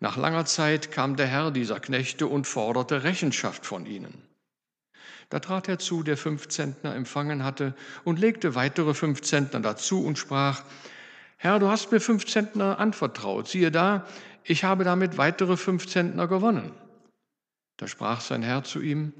Nach 0.00 0.16
langer 0.16 0.46
Zeit 0.46 0.90
kam 0.90 1.16
der 1.16 1.26
Herr 1.26 1.50
dieser 1.50 1.78
Knechte 1.78 2.26
und 2.26 2.46
forderte 2.46 3.04
Rechenschaft 3.04 3.66
von 3.66 3.84
ihnen. 3.84 4.31
Da 5.32 5.40
trat 5.40 5.66
er 5.66 5.78
zu, 5.78 6.02
der 6.02 6.18
fünf 6.18 6.48
Zentner 6.48 6.94
empfangen 6.94 7.42
hatte, 7.42 7.74
und 8.04 8.18
legte 8.18 8.54
weitere 8.54 8.92
fünf 8.92 9.22
Zentner 9.22 9.60
dazu 9.60 10.04
und 10.04 10.18
sprach, 10.18 10.62
Herr, 11.38 11.58
du 11.58 11.68
hast 11.68 11.90
mir 11.90 12.00
fünf 12.00 12.26
Zentner 12.26 12.78
anvertraut. 12.78 13.48
Siehe 13.48 13.70
da, 13.70 14.06
ich 14.44 14.62
habe 14.62 14.84
damit 14.84 15.16
weitere 15.16 15.56
fünf 15.56 15.86
Zentner 15.86 16.28
gewonnen. 16.28 16.70
Da 17.78 17.88
sprach 17.88 18.20
sein 18.20 18.42
Herr 18.42 18.62
zu 18.62 18.82
ihm, 18.82 19.14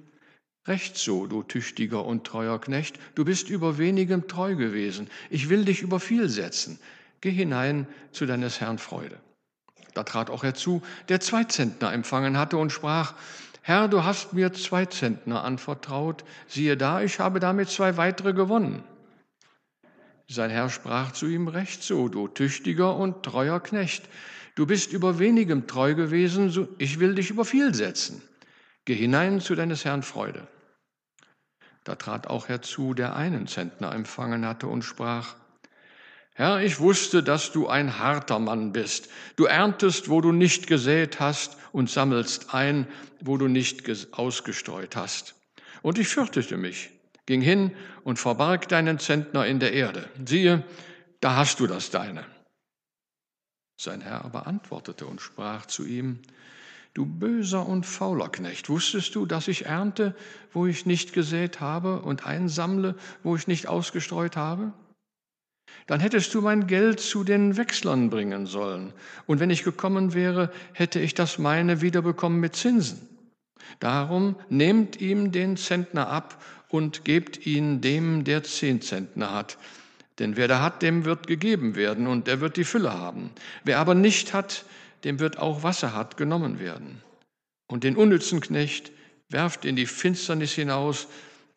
Recht 0.69 0.99
so, 0.99 1.27
du 1.27 1.43
tüchtiger 1.45 2.05
und 2.05 2.25
treuer 2.25 2.61
Knecht, 2.61 2.99
du 3.15 3.25
bist 3.25 3.49
über 3.49 3.79
wenigem 3.79 4.29
treu 4.29 4.55
gewesen. 4.55 5.09
Ich 5.31 5.49
will 5.49 5.65
dich 5.65 5.81
über 5.81 5.99
viel 5.99 6.29
setzen. 6.29 6.79
Geh 7.23 7.31
hinein 7.31 7.87
zu 8.11 8.27
deines 8.27 8.61
Herrn 8.61 8.77
Freude. 8.77 9.19
Da 9.95 10.03
trat 10.03 10.29
auch 10.29 10.45
er 10.45 10.55
zu, 10.55 10.83
der 11.09 11.21
zwei 11.21 11.45
Zentner 11.45 11.91
empfangen 11.95 12.37
hatte 12.37 12.59
und 12.59 12.71
sprach, 12.71 13.15
Herr, 13.65 13.87
du 13.87 14.03
hast 14.03 14.33
mir 14.33 14.53
zwei 14.53 14.87
Zentner 14.87 15.45
anvertraut. 15.45 16.25
Siehe 16.49 16.77
da, 16.77 17.01
ich 17.01 17.21
habe 17.21 17.39
damit 17.39 17.69
zwei 17.71 17.97
weitere 17.97 18.33
gewonnen. 18.33 18.83
Sein 20.29 20.51
Herr 20.51 20.69
sprach 20.69 21.13
zu 21.13 21.27
ihm, 21.27 21.47
Recht 21.47 21.83
so, 21.83 22.09
du 22.09 22.27
tüchtiger 22.27 22.97
und 22.97 23.23
treuer 23.23 23.61
Knecht. 23.61 24.09
Du 24.57 24.67
bist 24.67 24.93
über 24.93 25.19
wenigem 25.19 25.67
treu 25.69 25.95
gewesen, 25.95 26.69
ich 26.79 26.99
will 26.99 27.15
dich 27.15 27.31
über 27.31 27.45
viel 27.45 27.73
setzen. 27.73 28.21
Geh 28.85 28.95
hinein 28.95 29.41
zu 29.41 29.55
deines 29.55 29.85
Herrn 29.85 30.03
Freude. 30.03 30.49
Da 31.85 31.95
trat 31.95 32.27
auch 32.27 32.49
herzu, 32.49 32.95
der 32.95 33.15
einen 33.15 33.47
Zentner 33.47 33.93
empfangen 33.93 34.45
hatte 34.45 34.67
und 34.67 34.83
sprach, 34.83 35.37
Herr, 36.35 36.63
ich 36.63 36.81
wusste, 36.81 37.23
dass 37.23 37.53
du 37.53 37.69
ein 37.69 37.99
harter 37.99 38.39
Mann 38.39 38.73
bist. 38.73 39.09
Du 39.37 39.45
erntest, 39.45 40.09
wo 40.09 40.21
du 40.21 40.33
nicht 40.33 40.67
gesät 40.67 41.21
hast 41.21 41.59
und 41.73 41.91
sammelst 41.91 42.55
ein, 42.55 42.87
wo 43.21 43.37
du 43.37 43.49
nicht 43.49 43.85
ausgestreut 44.13 44.97
hast. 44.97 45.35
Und 45.83 45.99
ich 45.99 46.09
fürchtete 46.09 46.57
mich, 46.57 46.91
ging 47.27 47.43
hin 47.43 47.73
und 48.05 48.19
verbarg 48.19 48.69
deinen 48.69 48.99
Zentner 48.99 49.47
in 49.47 49.61
der 49.61 49.75
Erde. 49.75 50.09
Siehe, 50.25 50.65
da 51.21 51.37
hast 51.37 51.61
du 51.61 51.67
das 51.67 51.91
deine. 51.91 52.25
Sein 53.77 54.01
Herr 54.01 54.25
aber 54.25 54.47
antwortete 54.47 55.07
und 55.07 55.21
sprach 55.21 55.67
zu 55.67 55.85
ihm, 55.85 56.21
Du 56.95 57.07
böser 57.07 57.67
und 57.67 57.87
fauler 57.87 58.29
Knecht, 58.29 58.69
wusstest 58.69 59.15
du, 59.15 59.25
dass 59.25 59.49
ich 59.49 59.65
ernte, 59.65 60.15
wo 60.53 60.67
ich 60.67 60.85
nicht 60.85 61.15
gesät 61.15 61.61
habe 61.61 62.03
und 62.03 62.27
einsammle, 62.27 62.97
wo 63.23 63.35
ich 63.35 63.47
nicht 63.47 63.67
ausgestreut 63.67 64.37
habe? 64.37 64.75
Dann 65.87 66.01
hättest 66.01 66.33
du 66.35 66.41
mein 66.41 66.67
Geld 66.67 67.01
zu 67.01 67.25
den 67.25 67.57
Wechslern 67.57 68.11
bringen 68.11 68.47
sollen, 68.47 68.93
und 69.27 69.41
wenn 69.41 69.51
ich 69.51 69.65
gekommen 69.65 70.15
wäre, 70.15 70.53
hätte 70.73 71.01
ich 71.01 71.15
das 71.15 71.39
meine 71.39 71.81
wiederbekommen 71.81 72.41
mit 72.41 72.55
Zinsen. 72.57 73.09
Darum 73.81 74.37
nehmt 74.49 75.01
ihm 75.01 75.33
den 75.33 75.57
Zentner 75.57 76.09
ab 76.09 76.43
und 76.69 77.05
gebt 77.05 77.47
ihn 77.47 77.81
dem, 77.81 78.25
der 78.25 78.43
zehn 78.45 78.81
Zentner 78.81 79.35
hat. 79.35 79.59
Denn 80.19 80.37
wer 80.37 80.47
da 80.47 80.61
hat, 80.61 80.83
dem 80.83 81.05
wird 81.05 81.27
gegeben 81.27 81.75
werden, 81.75 82.07
und 82.07 82.29
er 82.29 82.41
wird 82.41 82.57
die 82.57 82.65
Fülle 82.65 82.93
haben. 82.93 83.31
Wer 83.65 83.79
aber 83.79 83.95
nicht 83.95 84.33
hat, 84.33 84.65
dem 85.05 85.19
wird 85.19 85.39
auch 85.39 85.63
Wasserhart 85.63 86.17
genommen 86.17 86.61
werden. 86.61 87.03
Und 87.67 87.85
den 87.85 87.97
unnützen 87.97 88.41
Knecht 88.41 88.93
werft 89.29 89.65
in 89.65 89.77
die 89.77 89.87
Finsternis 89.87 90.53
hinaus, 90.53 91.09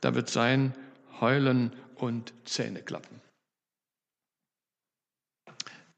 da 0.02 0.16
wird 0.16 0.30
sein 0.30 0.74
Heulen 1.20 1.74
und 1.96 2.34
Zähneklappen. 2.46 3.25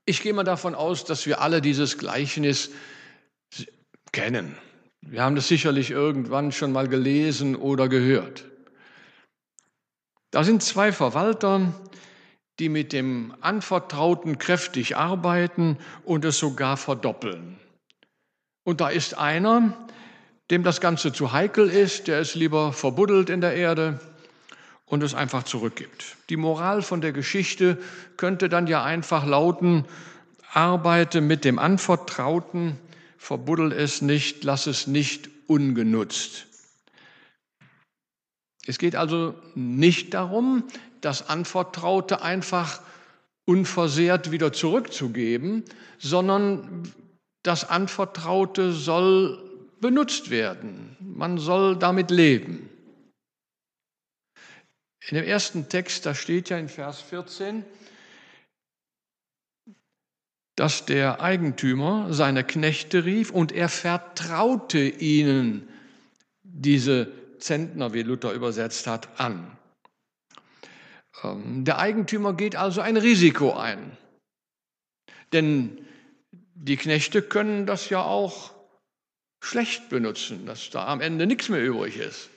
Ich 0.10 0.22
gehe 0.22 0.32
mal 0.32 0.46
davon 0.46 0.74
aus, 0.74 1.04
dass 1.04 1.26
wir 1.26 1.42
alle 1.42 1.62
dieses 1.62 1.98
Gleichnis 1.98 2.72
kennen. 4.14 4.58
Wir 5.02 5.22
haben 5.22 5.36
das 5.36 5.50
sicherlich 5.50 5.92
irgendwann 5.92 6.54
schon 6.54 6.72
mal 6.72 6.88
gelesen 6.88 7.58
oder 7.58 7.90
gehört. 7.90 8.46
Da 10.32 10.46
sind 10.46 10.64
zwei 10.64 10.94
Verwalter, 10.94 11.74
die 12.58 12.70
mit 12.70 12.94
dem 12.94 13.36
Anvertrauten 13.42 14.38
kräftig 14.38 14.96
arbeiten 14.96 15.78
und 16.06 16.24
es 16.24 16.40
sogar 16.40 16.78
verdoppeln. 16.78 17.60
Und 18.64 18.80
da 18.80 18.88
ist 18.88 19.18
einer, 19.18 19.90
dem 20.52 20.64
das 20.64 20.80
Ganze 20.80 21.12
zu 21.12 21.34
heikel 21.34 21.70
ist, 21.70 22.08
der 22.08 22.22
es 22.22 22.34
lieber 22.34 22.72
verbuddelt 22.72 23.30
in 23.30 23.42
der 23.42 23.56
Erde 23.56 24.00
und 24.88 25.04
es 25.04 25.14
einfach 25.14 25.44
zurückgibt. 25.44 26.18
Die 26.30 26.38
Moral 26.38 26.82
von 26.82 27.02
der 27.02 27.12
Geschichte 27.12 27.78
könnte 28.16 28.50
dann 28.50 28.68
ja 28.68 28.84
einfach 28.84 29.26
lauten, 29.26 29.86
arbeite 30.52 31.22
mit 31.22 31.46
dem 31.46 31.60
Anvertrauten, 31.60 32.78
verbuddel 33.18 33.72
es 33.74 34.02
nicht, 34.02 34.44
lass 34.44 34.66
es 34.66 34.88
nicht 34.88 35.30
ungenutzt. 35.48 36.48
Es 38.66 38.78
geht 38.78 38.96
also 38.96 39.36
nicht 39.56 40.14
darum, 40.14 40.64
das 41.02 41.30
Anvertraute 41.30 42.22
einfach 42.22 42.82
unversehrt 43.46 44.32
wieder 44.32 44.52
zurückzugeben, 44.52 45.64
sondern 46.00 46.84
das 47.44 47.70
Anvertraute 47.70 48.74
soll 48.74 49.42
benutzt 49.80 50.30
werden. 50.30 50.98
Man 51.00 51.38
soll 51.38 51.78
damit 51.78 52.12
leben. 52.12 52.67
In 55.10 55.16
dem 55.16 55.24
ersten 55.24 55.70
Text, 55.70 56.06
da 56.06 56.14
steht 56.14 56.50
ja 56.50 56.58
in 56.58 56.68
Vers 56.68 57.02
14, 57.02 57.64
dass 60.58 60.86
der 60.86 61.22
Eigentümer 61.22 62.14
seine 62.14 62.44
Knechte 62.44 63.06
rief 63.06 63.32
und 63.32 63.54
er 63.54 63.70
vertraute 63.70 64.80
ihnen 64.80 65.70
diese 66.44 67.12
Zentner, 67.40 67.94
wie 67.94 68.02
Luther 68.02 68.34
übersetzt 68.34 68.88
hat, 68.88 69.20
an. 69.20 69.56
Ähm, 71.24 71.64
der 71.64 71.78
Eigentümer 71.78 72.34
geht 72.34 72.56
also 72.56 72.82
ein 72.82 72.98
Risiko 72.98 73.54
ein. 73.54 73.96
Denn 75.32 75.86
die 76.54 76.76
Knechte 76.76 77.22
können 77.22 77.66
das 77.66 77.90
ja 77.90 78.02
auch 78.04 78.54
schlecht 79.42 79.88
benutzen, 79.90 80.46
dass 80.46 80.70
da 80.70 80.88
am 80.88 81.00
Ende 81.00 81.28
nichts 81.28 81.48
mehr 81.48 81.64
übrig 81.64 81.98
ist. 81.98 82.30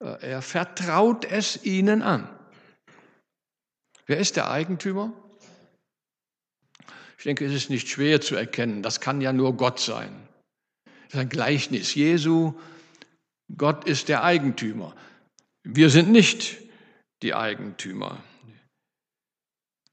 Äh, 0.00 0.30
er 0.30 0.42
vertraut 0.42 1.24
es 1.24 1.64
ihnen 1.64 2.02
an. 2.02 2.28
Wer 4.06 4.18
ist 4.18 4.36
der 4.36 4.50
Eigentümer? 4.50 5.12
Ich 7.18 7.24
denke, 7.24 7.44
es 7.44 7.52
ist 7.52 7.68
nicht 7.68 7.88
schwer 7.88 8.20
zu 8.20 8.36
erkennen. 8.36 8.82
Das 8.82 9.00
kann 9.00 9.20
ja 9.20 9.32
nur 9.32 9.56
Gott 9.56 9.80
sein. 9.80 10.28
Das 10.84 11.14
ist 11.14 11.20
ein 11.20 11.28
Gleichnis 11.28 11.94
Jesu. 11.94 12.54
Gott 13.56 13.84
ist 13.84 14.08
der 14.08 14.22
Eigentümer. 14.24 14.94
Wir 15.64 15.90
sind 15.90 16.10
nicht 16.10 16.58
die 17.22 17.34
Eigentümer. 17.34 18.22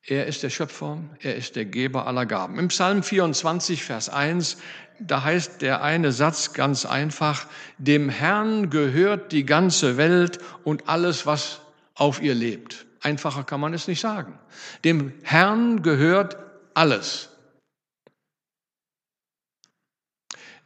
Er 0.08 0.28
ist 0.28 0.44
der 0.44 0.52
Schöpfer, 0.52 1.04
er 1.20 1.36
ist 1.36 1.56
der 1.56 1.66
Geber 1.66 2.06
aller 2.06 2.28
Gaben. 2.28 2.60
Im 2.60 2.68
Psalm 2.68 3.02
24, 3.02 3.84
Vers 3.84 4.08
1, 4.08 4.58
da 5.00 5.24
heißt 5.24 5.62
der 5.62 5.84
eine 5.84 6.12
Satz 6.12 6.54
ganz 6.54 6.86
einfach, 6.86 7.48
dem 7.78 8.10
Herrn 8.10 8.70
gehört 8.70 9.32
die 9.32 9.46
ganze 9.46 9.98
Welt 9.98 10.40
und 10.64 10.88
alles, 10.90 11.25
was 11.25 11.62
auf 11.96 12.22
ihr 12.22 12.36
lebt. 12.36 12.86
Einfacher 13.02 13.44
kann 13.44 13.60
man 13.60 13.74
es 13.74 13.88
nicht 13.88 14.00
sagen. 14.00 14.40
Dem 14.84 15.14
Herrn 15.24 15.82
gehört 15.82 16.38
alles. 16.74 17.30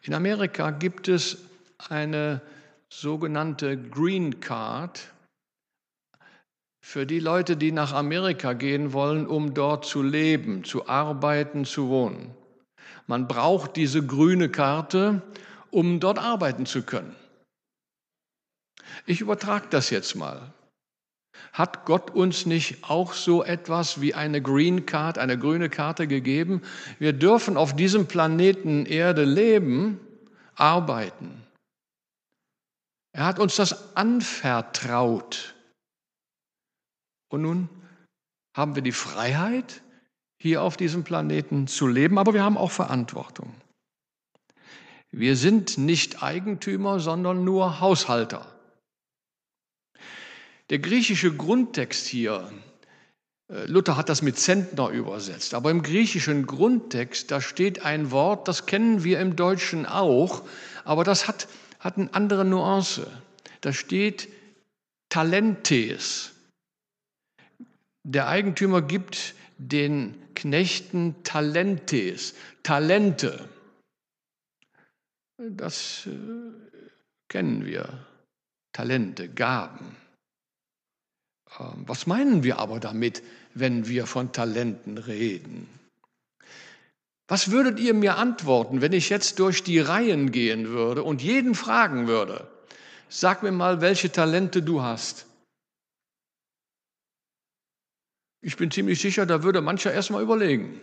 In 0.02 0.14
Amerika 0.14 0.72
gibt 0.72 1.08
es 1.08 1.38
eine 1.90 2.42
sogenannte 2.90 3.78
Green 3.78 4.40
Card 4.40 5.12
für 6.82 7.06
die 7.06 7.20
Leute, 7.20 7.58
die 7.58 7.72
nach 7.72 7.94
Amerika 7.94 8.54
gehen 8.54 8.94
wollen, 8.94 9.28
um 9.28 9.54
dort 9.54 9.86
zu 9.86 10.02
leben, 10.02 10.64
zu 10.64 10.88
arbeiten, 10.88 11.66
zu 11.66 11.90
wohnen. 11.90 12.34
Man 13.10 13.28
braucht 13.28 13.76
diese 13.76 14.06
grüne 14.06 14.50
Karte, 14.50 15.24
um 15.72 16.00
dort 16.00 16.20
arbeiten 16.20 16.68
zu 16.68 16.84
können. 16.84 17.16
Ich 19.08 19.20
übertrage 19.20 19.66
das 19.72 19.90
jetzt 19.90 20.14
mal. 20.14 20.54
Hat 21.52 21.86
Gott 21.86 22.12
uns 22.12 22.46
nicht 22.46 22.84
auch 22.84 23.14
so 23.14 23.44
etwas 23.44 24.00
wie 24.00 24.14
eine 24.14 24.44
Green 24.44 24.86
Card, 24.86 25.18
eine 25.18 25.40
grüne 25.40 25.72
Karte 25.72 26.06
gegeben? 26.06 26.62
Wir 27.00 27.14
dürfen 27.14 27.58
auf 27.58 27.76
diesem 27.76 28.06
Planeten 28.08 28.86
Erde 28.86 29.24
leben, 29.24 30.00
arbeiten. 30.54 31.48
Er 33.12 33.26
hat 33.26 33.40
uns 33.40 33.56
das 33.56 33.98
anvertraut. 33.98 35.56
Und 37.30 37.42
nun 37.42 37.70
haben 38.56 38.76
wir 38.76 38.84
die 38.84 38.92
Freiheit, 38.92 39.82
hier 40.40 40.64
auf 40.64 40.78
diesem 40.78 41.04
Planeten 41.04 41.68
zu 41.68 41.86
leben, 41.88 42.18
aber 42.18 42.34
wir 42.34 42.44
haben 42.44 42.58
auch 42.58 42.72
Verantwortung. 42.72 43.54
Wir 45.12 45.36
sind 45.36 45.78
nicht 45.78 46.24
Eigentümer, 46.24 47.00
sondern 47.00 47.44
nur 47.44 47.80
Haushalter. 47.80 48.48
Der 50.70 50.80
griechische 50.80 51.36
Grundtext 51.36 52.06
hier, 52.08 52.50
äh, 53.50 53.66
Luther 53.66 53.98
hat 53.98 54.08
das 54.08 54.22
mit 54.22 54.38
Zentner 54.38 54.90
übersetzt, 54.90 55.56
aber 55.56 55.72
im 55.72 55.82
griechischen 55.82 56.46
Grundtext, 56.46 57.32
da 57.32 57.42
steht 57.42 57.84
ein 57.84 58.12
Wort, 58.12 58.48
das 58.48 58.68
kennen 58.68 59.04
wir 59.04 59.20
im 59.20 59.36
Deutschen 59.36 59.86
auch, 59.88 60.44
aber 60.86 61.04
das 61.04 61.28
hat, 61.28 61.48
hat 61.80 61.98
eine 61.98 62.14
andere 62.14 62.46
Nuance. 62.46 63.08
Da 63.62 63.74
steht 63.74 64.30
Talentes. 65.10 66.32
Der 68.04 68.28
Eigentümer 68.28 68.82
gibt 68.84 69.34
den 69.58 70.16
Knechten 70.40 71.22
Talentes, 71.24 72.34
Talente. 72.64 73.50
Das 75.38 76.08
äh, 76.08 76.12
kennen 77.28 77.66
wir. 77.66 78.08
Talente, 78.72 79.28
Gaben. 79.28 79.98
Ähm, 81.60 81.84
was 81.86 82.08
meinen 82.08 82.44
wir 82.44 82.58
aber 82.58 82.80
damit, 82.80 83.22
wenn 83.54 83.90
wir 83.90 84.06
von 84.06 84.32
Talenten 84.32 84.98
reden? 84.98 85.68
Was 87.28 87.52
würdet 87.52 87.78
ihr 87.78 87.94
mir 87.94 88.16
antworten, 88.16 88.80
wenn 88.80 88.94
ich 88.94 89.10
jetzt 89.10 89.40
durch 89.40 89.62
die 89.62 89.80
Reihen 89.80 90.32
gehen 90.32 90.70
würde 90.70 91.04
und 91.04 91.22
jeden 91.22 91.54
fragen 91.54 92.08
würde, 92.08 92.48
sag 93.10 93.44
mir 93.44 93.52
mal, 93.52 93.82
welche 93.82 94.10
Talente 94.10 94.62
du 94.62 94.84
hast? 94.84 95.26
Ich 98.42 98.56
bin 98.56 98.72
ziemlich 98.72 99.02
sicher, 99.02 99.26
da 99.26 99.44
würde 99.44 99.62
mancher 99.62 99.94
erstmal 99.94 100.24
überlegen, 100.24 100.80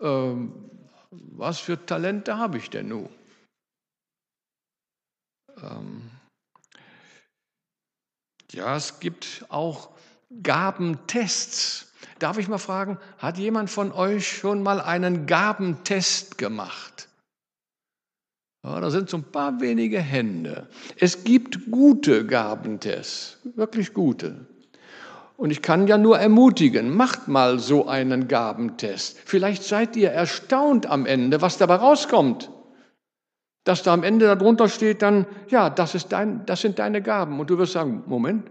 ähm, 0.00 0.70
was 1.10 1.58
für 1.58 1.84
Talente 1.84 2.38
habe 2.38 2.58
ich 2.58 2.70
denn 2.70 2.88
nun? 2.88 3.08
Ähm, 5.62 6.10
ja, 8.52 8.76
es 8.76 9.00
gibt 9.00 9.44
auch 9.48 9.90
Gabentests. 10.42 11.92
Darf 12.18 12.38
ich 12.38 12.48
mal 12.48 12.58
fragen, 12.58 12.98
hat 13.18 13.38
jemand 13.38 13.70
von 13.70 13.92
euch 13.92 14.28
schon 14.28 14.62
mal 14.62 14.80
einen 14.80 15.26
Gabentest 15.26 16.38
gemacht? 16.38 17.08
Ja, 18.62 18.78
da 18.80 18.90
sind 18.90 19.08
so 19.08 19.16
ein 19.16 19.24
paar 19.24 19.60
wenige 19.60 20.00
Hände. 20.00 20.68
Es 20.96 21.24
gibt 21.24 21.70
gute 21.70 22.26
Gabentests, 22.26 23.38
wirklich 23.56 23.94
gute. 23.94 24.46
Und 25.40 25.50
ich 25.50 25.62
kann 25.62 25.86
ja 25.86 25.96
nur 25.96 26.18
ermutigen, 26.18 26.94
macht 26.94 27.26
mal 27.26 27.58
so 27.58 27.88
einen 27.88 28.28
Gabentest. 28.28 29.18
Vielleicht 29.24 29.62
seid 29.62 29.96
ihr 29.96 30.10
erstaunt 30.10 30.84
am 30.84 31.06
Ende, 31.06 31.40
was 31.40 31.56
dabei 31.56 31.76
rauskommt. 31.76 32.50
Dass 33.64 33.82
da 33.82 33.94
am 33.94 34.02
Ende 34.02 34.26
darunter 34.26 34.68
steht 34.68 35.00
dann, 35.00 35.24
ja, 35.48 35.70
das, 35.70 35.94
ist 35.94 36.12
dein, 36.12 36.44
das 36.44 36.60
sind 36.60 36.78
deine 36.78 37.00
Gaben. 37.00 37.40
Und 37.40 37.48
du 37.48 37.56
wirst 37.56 37.72
sagen, 37.72 38.02
Moment, 38.04 38.50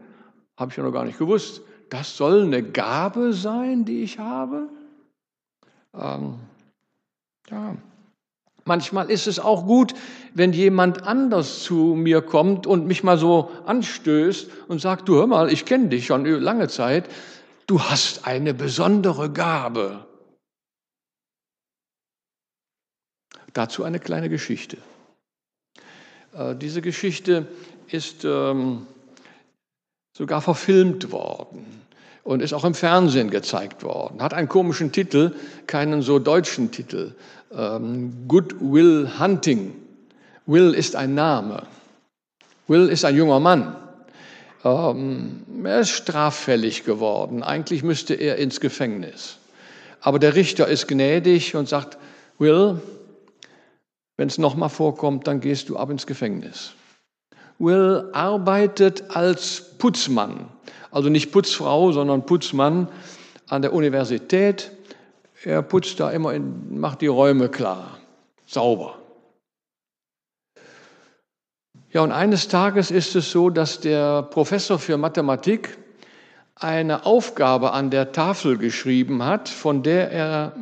habe 0.58 0.71
ich 0.71 0.78
ja 0.78 0.84
noch 0.84 0.91
gar 0.91 1.06
nicht 1.06 1.19
gewusst. 1.19 1.62
Das 1.91 2.17
soll 2.17 2.41
eine 2.41 2.63
Gabe 2.63 3.34
sein, 3.34 3.86
die 3.86 4.02
ich 4.02 4.17
habe? 4.17 4.69
Ähm, 5.93 6.39
ja. 7.52 7.75
Manchmal 8.69 9.10
ist 9.10 9.25
es 9.25 9.39
auch 9.39 9.65
gut, 9.65 9.95
wenn 10.36 10.53
jemand 10.53 11.01
anders 11.01 11.63
zu 11.63 11.95
mir 11.95 12.21
kommt 12.21 12.67
und 12.67 12.86
mich 12.86 13.03
mal 13.03 13.17
so 13.17 13.49
anstößt 13.65 14.47
und 14.67 14.79
sagt, 14.79 15.10
du 15.10 15.15
hör 15.15 15.25
mal, 15.25 15.51
ich 15.51 15.65
kenne 15.65 15.88
dich 15.88 16.05
schon 16.05 16.23
lange 16.23 16.67
Zeit, 16.67 17.10
du 17.65 17.82
hast 17.82 18.27
eine 18.27 18.53
besondere 18.53 19.32
Gabe. 19.32 20.05
Dazu 23.53 23.84
eine 23.84 23.99
kleine 23.99 24.29
Geschichte. 24.29 24.77
Äh, 26.34 26.55
diese 26.55 26.84
Geschichte 26.84 27.47
ist 27.88 28.23
ähm, 28.23 28.86
sogar 30.15 30.41
verfilmt 30.41 31.12
worden 31.12 31.65
und 32.30 32.44
ist 32.44 32.54
auch 32.54 32.63
im 32.63 32.76
Fernsehen 32.76 33.32
gezeigt 33.32 33.82
worden. 33.82 34.22
Hat 34.22 34.36
einen 34.36 34.48
komischen 34.48 34.92
Titel, 34.92 35.34
keinen 35.65 36.04
so 36.04 36.20
deutschen 36.20 36.70
Titel. 36.70 37.15
Ähm, 37.52 38.28
Good 38.28 38.54
Will 38.60 39.10
Hunting. 39.20 39.74
Will 40.46 40.76
ist 40.76 40.96
ein 40.96 41.15
Name. 41.15 41.63
Will 42.68 42.88
ist 42.89 43.04
ein 43.04 43.15
junger 43.15 43.39
Mann. 43.39 43.76
Ähm, 44.63 45.44
er 45.63 45.80
ist 45.80 45.89
straffällig 45.89 46.84
geworden. 46.84 47.42
Eigentlich 47.42 47.82
müsste 47.82 48.13
er 48.13 48.36
ins 48.36 48.60
Gefängnis. 48.60 49.38
Aber 50.00 50.20
der 50.20 50.36
Richter 50.36 50.68
ist 50.68 50.88
gnädig 50.88 51.56
und 51.56 51.68
sagt, 51.68 51.98
Will, 52.38 52.80
wenn 54.18 54.28
es 54.28 54.38
nochmal 54.38 54.70
vorkommt, 54.70 55.26
dann 55.26 55.39
gehst 55.39 55.70
du 55.70 55.78
ab 55.78 55.89
ins 55.89 56.06
Gefängnis. 56.06 56.74
Will 57.58 58.08
arbeitet 58.13 59.15
als 59.15 59.78
Putzmann, 59.80 60.48
also 60.91 61.10
nicht 61.10 61.32
Putzfrau, 61.32 61.91
sondern 61.91 62.25
Putzmann 62.25 62.88
an 63.47 63.62
der 63.62 63.73
Universität. 63.73 64.71
Er 65.43 65.62
putzt 65.62 65.99
da 65.99 66.12
immer, 66.12 66.34
in, 66.34 66.80
macht 66.80 67.02
die 67.02 67.08
Räume 67.08 67.49
klar, 67.49 67.97
sauber. 68.45 68.95
Ja, 71.91 72.02
und 72.02 72.12
eines 72.12 72.47
Tages 72.47 72.91
ist 72.91 73.15
es 73.15 73.32
so, 73.32 73.49
dass 73.49 73.80
der 73.80 74.21
Professor 74.23 74.78
für 74.78 74.97
Mathematik 74.97 75.78
eine 76.56 77.06
Aufgabe 77.06 77.71
an 77.71 77.89
der 77.89 78.12
Tafel 78.12 78.58
geschrieben 78.58 79.23
hat, 79.23 79.49
von 79.49 79.82
der 79.82 80.12
er 80.12 80.56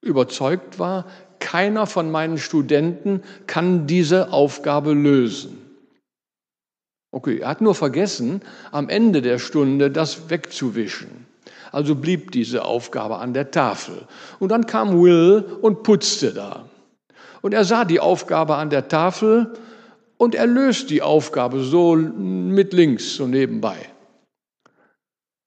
überzeugt 0.00 0.78
war, 0.78 1.06
keiner 1.38 1.86
von 1.86 2.10
meinen 2.10 2.38
Studenten 2.38 3.22
kann 3.46 3.86
diese 3.86 4.32
Aufgabe 4.32 4.92
lösen. 4.92 5.59
Okay, 7.12 7.38
er 7.38 7.48
hat 7.48 7.60
nur 7.60 7.74
vergessen, 7.74 8.40
am 8.70 8.88
Ende 8.88 9.20
der 9.22 9.38
Stunde 9.38 9.90
das 9.90 10.30
wegzuwischen. 10.30 11.26
Also 11.72 11.94
blieb 11.94 12.30
diese 12.32 12.64
Aufgabe 12.64 13.18
an 13.18 13.34
der 13.34 13.50
Tafel. 13.50 14.06
Und 14.38 14.50
dann 14.50 14.66
kam 14.66 15.00
Will 15.02 15.44
und 15.60 15.82
putzte 15.82 16.32
da. 16.32 16.68
Und 17.42 17.54
er 17.54 17.64
sah 17.64 17.84
die 17.84 18.00
Aufgabe 18.00 18.56
an 18.56 18.70
der 18.70 18.88
Tafel 18.88 19.54
und 20.18 20.34
er 20.34 20.46
löst 20.46 20.90
die 20.90 21.02
Aufgabe 21.02 21.60
so 21.60 21.96
mit 21.96 22.72
links, 22.72 23.14
so 23.14 23.26
nebenbei. 23.26 23.76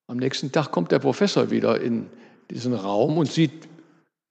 Am 0.07 0.17
nächsten 0.17 0.51
Tag 0.51 0.71
kommt 0.71 0.91
der 0.91 0.99
Professor 0.99 1.51
wieder 1.51 1.79
in 1.79 2.07
diesen 2.49 2.73
Raum 2.73 3.17
und 3.17 3.31
sieht, 3.31 3.67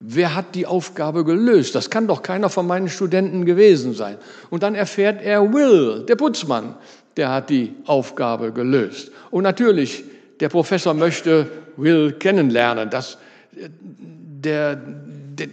wer 0.05 0.35
hat 0.35 0.55
die 0.55 0.67
Aufgabe 0.67 1.25
gelöst? 1.25 1.75
Das 1.75 1.89
kann 1.89 2.07
doch 2.07 2.23
keiner 2.23 2.51
von 2.51 2.67
meinen 2.67 2.89
Studenten 2.89 3.45
gewesen 3.45 3.95
sein. 3.95 4.19
Und 4.51 4.63
dann 4.63 4.75
erfährt 4.75 5.23
er 5.23 5.53
Will, 5.53 6.05
der 6.07 6.17
Putzmann, 6.17 6.75
der 7.17 7.31
hat 7.31 7.51
die 7.51 7.75
Aufgabe 7.87 8.53
gelöst. 8.53 9.13
Und 9.31 9.45
natürlich, 9.45 10.05
der 10.41 10.49
Professor 10.49 10.95
möchte 10.95 11.49
Will 11.77 12.13
kennenlernen. 12.13 12.91
Das, 12.91 13.19
der, 13.53 14.77
der, 14.77 15.49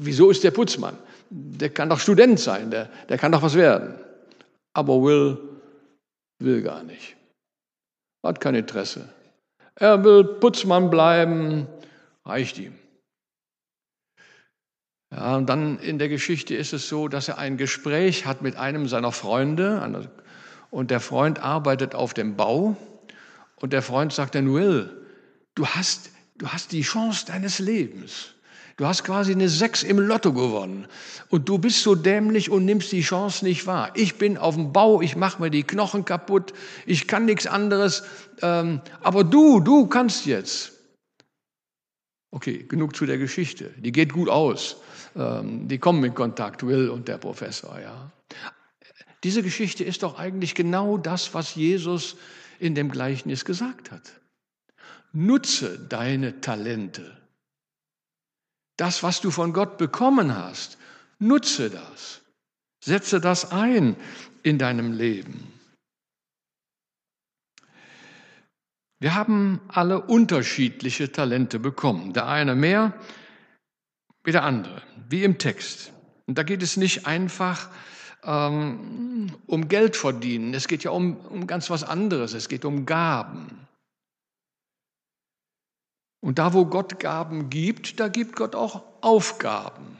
wieso 0.00 0.30
ist 0.30 0.42
der 0.42 0.50
Putzmann? 0.50 0.96
Der 1.28 1.68
kann 1.68 1.90
doch 1.90 2.00
Student 2.00 2.40
sein, 2.40 2.70
der, 2.70 2.88
der 3.08 3.18
kann 3.18 3.30
doch 3.30 3.42
was 3.42 3.54
werden. 3.54 3.94
Aber 4.72 5.02
Will 5.02 5.38
will 6.38 6.62
gar 6.62 6.82
nicht. 6.82 7.16
Hat 8.22 8.40
kein 8.40 8.54
Interesse. 8.54 9.08
Er 9.74 10.02
will 10.02 10.24
Putzmann 10.24 10.90
bleiben, 10.90 11.66
Reicht 12.24 12.58
ihm. 12.58 12.74
Ja, 15.10 15.36
und 15.36 15.48
dann 15.48 15.78
in 15.80 15.98
der 15.98 16.08
Geschichte 16.08 16.54
ist 16.54 16.72
es 16.72 16.88
so, 16.88 17.08
dass 17.08 17.28
er 17.28 17.38
ein 17.38 17.56
Gespräch 17.56 18.26
hat 18.26 18.42
mit 18.42 18.56
einem 18.56 18.86
seiner 18.86 19.10
Freunde 19.10 20.08
und 20.70 20.90
der 20.90 21.00
Freund 21.00 21.40
arbeitet 21.40 21.94
auf 21.94 22.14
dem 22.14 22.36
Bau 22.36 22.76
und 23.56 23.72
der 23.72 23.82
Freund 23.82 24.12
sagt 24.12 24.36
dann, 24.36 24.52
Will, 24.54 24.90
du 25.56 25.66
hast, 25.66 26.10
du 26.36 26.48
hast 26.48 26.70
die 26.72 26.82
Chance 26.82 27.26
deines 27.26 27.58
Lebens. 27.58 28.34
Du 28.76 28.86
hast 28.86 29.04
quasi 29.04 29.32
eine 29.32 29.50
Sechs 29.50 29.82
im 29.82 29.98
Lotto 29.98 30.32
gewonnen 30.32 30.86
und 31.28 31.48
du 31.50 31.58
bist 31.58 31.82
so 31.82 31.94
dämlich 31.94 32.48
und 32.48 32.64
nimmst 32.64 32.92
die 32.92 33.02
Chance 33.02 33.44
nicht 33.44 33.66
wahr. 33.66 33.90
Ich 33.94 34.16
bin 34.16 34.38
auf 34.38 34.54
dem 34.54 34.72
Bau, 34.72 35.02
ich 35.02 35.16
mache 35.16 35.42
mir 35.42 35.50
die 35.50 35.64
Knochen 35.64 36.06
kaputt, 36.06 36.54
ich 36.86 37.06
kann 37.06 37.26
nichts 37.26 37.46
anderes, 37.46 38.04
ähm, 38.40 38.80
aber 39.02 39.24
du, 39.24 39.60
du 39.60 39.86
kannst 39.86 40.24
jetzt. 40.24 40.72
Okay, 42.30 42.64
genug 42.66 42.96
zu 42.96 43.04
der 43.04 43.18
Geschichte. 43.18 43.74
Die 43.76 43.92
geht 43.92 44.14
gut 44.14 44.30
aus. 44.30 44.76
Ähm, 45.16 45.68
die 45.68 45.78
kommen 45.78 46.04
in 46.04 46.14
Kontakt, 46.14 46.66
Will 46.66 46.88
und 46.88 47.08
der 47.08 47.18
Professor. 47.18 47.78
Ja. 47.80 48.10
Diese 49.24 49.42
Geschichte 49.42 49.84
ist 49.84 50.02
doch 50.02 50.18
eigentlich 50.18 50.54
genau 50.54 50.96
das, 50.96 51.34
was 51.34 51.54
Jesus 51.54 52.16
in 52.58 52.74
dem 52.74 52.90
Gleichnis 52.90 53.44
gesagt 53.44 53.90
hat. 53.90 54.12
Nutze 55.12 55.78
deine 55.78 56.40
Talente. 56.40 57.16
Das, 58.76 59.02
was 59.02 59.20
du 59.20 59.30
von 59.30 59.52
Gott 59.52 59.76
bekommen 59.76 60.34
hast, 60.34 60.78
nutze 61.18 61.68
das. 61.68 62.22
Setze 62.82 63.20
das 63.20 63.50
ein 63.52 63.96
in 64.42 64.56
deinem 64.56 64.92
Leben. 64.92 65.52
Wir 69.00 69.14
haben 69.14 69.60
alle 69.68 70.00
unterschiedliche 70.00 71.10
Talente 71.10 71.58
bekommen. 71.58 72.12
Der 72.12 72.26
eine 72.26 72.54
mehr, 72.54 72.92
wie 74.24 74.32
der 74.32 74.44
andere, 74.44 74.82
wie 75.08 75.24
im 75.24 75.38
Text. 75.38 75.92
Und 76.26 76.38
da 76.38 76.42
geht 76.42 76.62
es 76.62 76.76
nicht 76.76 77.06
einfach 77.06 77.68
ähm, 78.22 79.34
um 79.46 79.68
Geld 79.68 79.96
verdienen, 79.96 80.54
es 80.54 80.68
geht 80.68 80.84
ja 80.84 80.90
um, 80.90 81.16
um 81.26 81.46
ganz 81.46 81.70
was 81.70 81.82
anderes, 81.84 82.34
es 82.34 82.48
geht 82.48 82.64
um 82.64 82.86
Gaben. 82.86 83.66
Und 86.20 86.38
da, 86.38 86.52
wo 86.52 86.66
Gott 86.66 86.98
Gaben 87.00 87.48
gibt, 87.48 87.98
da 87.98 88.08
gibt 88.08 88.36
Gott 88.36 88.54
auch 88.54 88.82
Aufgaben. 89.00 89.96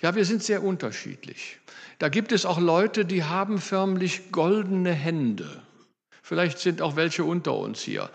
Ja, 0.00 0.14
wir 0.14 0.24
sind 0.24 0.42
sehr 0.42 0.62
unterschiedlich. 0.62 1.58
Da 1.98 2.08
gibt 2.08 2.32
es 2.32 2.46
auch 2.46 2.58
Leute, 2.58 3.04
die 3.04 3.24
haben 3.24 3.58
förmlich 3.58 4.30
goldene 4.30 4.92
Hände. 4.92 5.62
Vielleicht 6.22 6.58
sind 6.58 6.82
auch 6.82 6.96
welche 6.96 7.24
unter 7.24 7.56
uns 7.56 7.80
hier. 7.80 8.10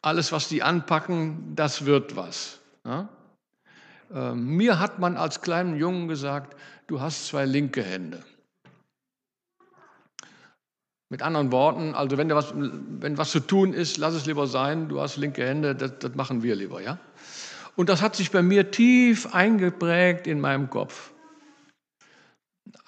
Alles, 0.00 0.32
was 0.32 0.48
die 0.48 0.62
anpacken, 0.62 1.54
das 1.54 1.86
wird 1.86 2.16
was. 2.16 2.60
Ja? 2.84 3.08
Ähm, 4.14 4.56
mir 4.56 4.78
hat 4.78 4.98
man 4.98 5.16
als 5.16 5.40
kleinen 5.40 5.76
Jungen 5.76 6.08
gesagt, 6.08 6.56
du 6.86 7.00
hast 7.00 7.26
zwei 7.26 7.46
linke 7.46 7.82
Hände. 7.82 8.22
Mit 11.08 11.22
anderen 11.22 11.52
Worten, 11.52 11.94
also 11.94 12.16
wenn, 12.18 12.30
was, 12.30 12.52
wenn 12.54 13.18
was 13.18 13.30
zu 13.30 13.40
tun 13.40 13.72
ist, 13.72 13.98
lass 13.98 14.14
es 14.14 14.26
lieber 14.26 14.46
sein, 14.46 14.88
du 14.88 15.00
hast 15.00 15.16
linke 15.16 15.46
Hände, 15.46 15.74
das, 15.74 15.98
das 15.98 16.14
machen 16.14 16.42
wir 16.42 16.54
lieber, 16.54 16.80
ja? 16.82 16.98
Und 17.74 17.88
das 17.88 18.02
hat 18.02 18.16
sich 18.16 18.30
bei 18.30 18.42
mir 18.42 18.70
tief 18.70 19.34
eingeprägt 19.34 20.26
in 20.26 20.40
meinem 20.40 20.68
Kopf. 20.68 21.12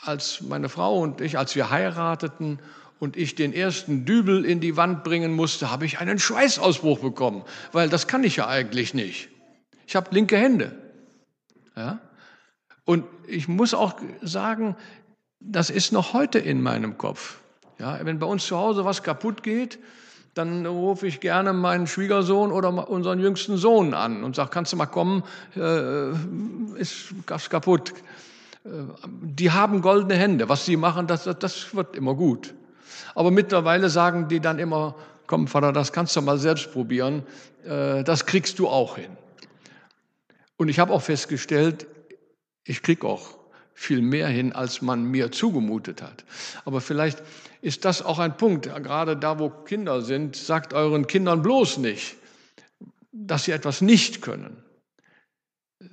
Als 0.02 0.42
meine 0.42 0.68
Frau 0.68 1.00
und 1.00 1.22
ich, 1.22 1.38
als 1.38 1.56
wir 1.56 1.70
heirateten 1.70 2.58
und 2.98 3.16
ich 3.16 3.34
den 3.34 3.54
ersten 3.54 4.04
Dübel 4.04 4.44
in 4.44 4.60
die 4.60 4.76
Wand 4.76 5.04
bringen 5.04 5.32
musste, 5.32 5.70
habe 5.70 5.86
ich 5.86 6.00
einen 6.00 6.18
Schweißausbruch 6.18 6.98
bekommen, 6.98 7.44
weil 7.72 7.88
das 7.88 8.06
kann 8.06 8.24
ich 8.24 8.36
ja 8.36 8.46
eigentlich 8.46 8.92
nicht. 8.92 9.30
Ich 9.86 9.96
habe 9.96 10.14
linke 10.14 10.36
Hände. 10.36 10.83
Ja? 11.76 12.00
Und 12.84 13.04
ich 13.26 13.48
muss 13.48 13.74
auch 13.74 13.94
sagen, 14.22 14.76
das 15.40 15.70
ist 15.70 15.92
noch 15.92 16.12
heute 16.12 16.38
in 16.38 16.62
meinem 16.62 16.98
Kopf. 16.98 17.38
Ja, 17.78 17.98
wenn 18.04 18.18
bei 18.18 18.26
uns 18.26 18.46
zu 18.46 18.56
Hause 18.56 18.84
was 18.84 19.02
kaputt 19.02 19.42
geht, 19.42 19.78
dann 20.34 20.66
rufe 20.66 21.06
ich 21.06 21.20
gerne 21.20 21.52
meinen 21.52 21.86
Schwiegersohn 21.86 22.50
oder 22.50 22.88
unseren 22.88 23.20
jüngsten 23.20 23.56
Sohn 23.56 23.94
an 23.94 24.24
und 24.24 24.36
sage, 24.36 24.50
kannst 24.50 24.72
du 24.72 24.76
mal 24.76 24.86
kommen, 24.86 25.22
äh, 25.56 26.10
ist 26.78 27.14
was 27.26 27.50
kaputt. 27.50 27.92
Äh, 28.64 28.68
die 29.22 29.52
haben 29.52 29.80
goldene 29.80 30.16
Hände. 30.16 30.48
Was 30.48 30.66
sie 30.66 30.76
machen, 30.76 31.06
das, 31.06 31.24
das 31.38 31.74
wird 31.74 31.96
immer 31.96 32.14
gut. 32.14 32.54
Aber 33.14 33.30
mittlerweile 33.30 33.88
sagen 33.90 34.28
die 34.28 34.40
dann 34.40 34.58
immer, 34.58 34.96
komm 35.26 35.46
Vater, 35.46 35.72
das 35.72 35.92
kannst 35.92 36.16
du 36.16 36.22
mal 36.22 36.38
selbst 36.38 36.72
probieren, 36.72 37.22
äh, 37.64 38.02
das 38.02 38.26
kriegst 38.26 38.58
du 38.58 38.68
auch 38.68 38.96
hin. 38.96 39.16
Und 40.56 40.68
ich 40.68 40.78
habe 40.78 40.92
auch 40.92 41.02
festgestellt, 41.02 41.86
ich 42.64 42.82
kriege 42.82 43.06
auch 43.06 43.38
viel 43.74 44.02
mehr 44.02 44.28
hin, 44.28 44.52
als 44.52 44.82
man 44.82 45.04
mir 45.04 45.32
zugemutet 45.32 46.00
hat. 46.00 46.24
Aber 46.64 46.80
vielleicht 46.80 47.22
ist 47.60 47.84
das 47.84 48.02
auch 48.02 48.18
ein 48.18 48.36
Punkt, 48.36 48.64
gerade 48.64 49.16
da, 49.16 49.38
wo 49.38 49.50
Kinder 49.50 50.02
sind, 50.02 50.36
sagt 50.36 50.72
euren 50.72 51.06
Kindern 51.06 51.42
bloß 51.42 51.78
nicht, 51.78 52.16
dass 53.10 53.44
sie 53.44 53.52
etwas 53.52 53.80
nicht 53.80 54.22
können. 54.22 54.62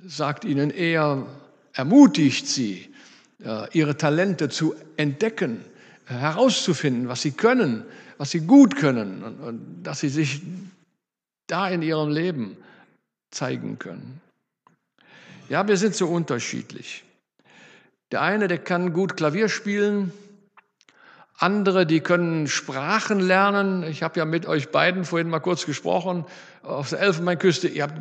Sagt 0.06 0.44
ihnen 0.44 0.70
eher, 0.70 1.26
ermutigt 1.72 2.46
sie, 2.46 2.92
äh, 3.44 3.66
ihre 3.76 3.96
Talente 3.96 4.48
zu 4.48 4.74
entdecken, 4.96 5.64
herauszufinden, 6.06 7.08
was 7.08 7.22
sie 7.22 7.32
können, 7.32 7.84
was 8.18 8.30
sie 8.30 8.40
gut 8.40 8.76
können 8.76 9.22
und 9.22 9.82
dass 9.82 10.00
sie 10.00 10.08
sich 10.08 10.42
da 11.46 11.68
in 11.68 11.82
ihrem 11.82 12.10
Leben 12.10 12.56
zeigen 13.30 13.78
können. 13.78 14.20
Ja, 15.48 15.66
wir 15.66 15.76
sind 15.76 15.94
so 15.94 16.06
unterschiedlich. 16.06 17.04
Der 18.10 18.22
eine, 18.22 18.48
der 18.48 18.58
kann 18.58 18.92
gut 18.92 19.16
Klavier 19.16 19.48
spielen, 19.48 20.12
andere, 21.42 21.86
die 21.86 22.00
können 22.00 22.46
Sprachen 22.46 23.18
lernen. 23.18 23.82
Ich 23.82 24.02
habe 24.02 24.18
ja 24.18 24.24
mit 24.24 24.46
euch 24.46 24.70
beiden 24.70 25.04
vorhin 25.04 25.28
mal 25.28 25.40
kurz 25.40 25.66
gesprochen 25.66 26.24
auf 26.62 26.90
der 26.90 27.00
Elfenbeinküste. 27.00 27.66
Ihr 27.68 27.82
habt 27.82 27.98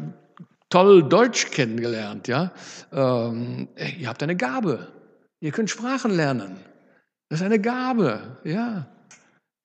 toll 0.70 1.08
Deutsch 1.10 1.50
kennengelernt, 1.50 2.28
ja. 2.28 2.52
Ähm, 2.92 3.68
ihr 3.98 4.08
habt 4.08 4.22
eine 4.22 4.36
Gabe. 4.36 4.88
Ihr 5.40 5.52
könnt 5.52 5.72
Sprachen 5.72 6.12
lernen. 6.12 6.56
Das 7.30 7.40
ist 7.40 7.46
eine 7.46 7.60
Gabe, 7.60 8.38
ja. 8.44 8.86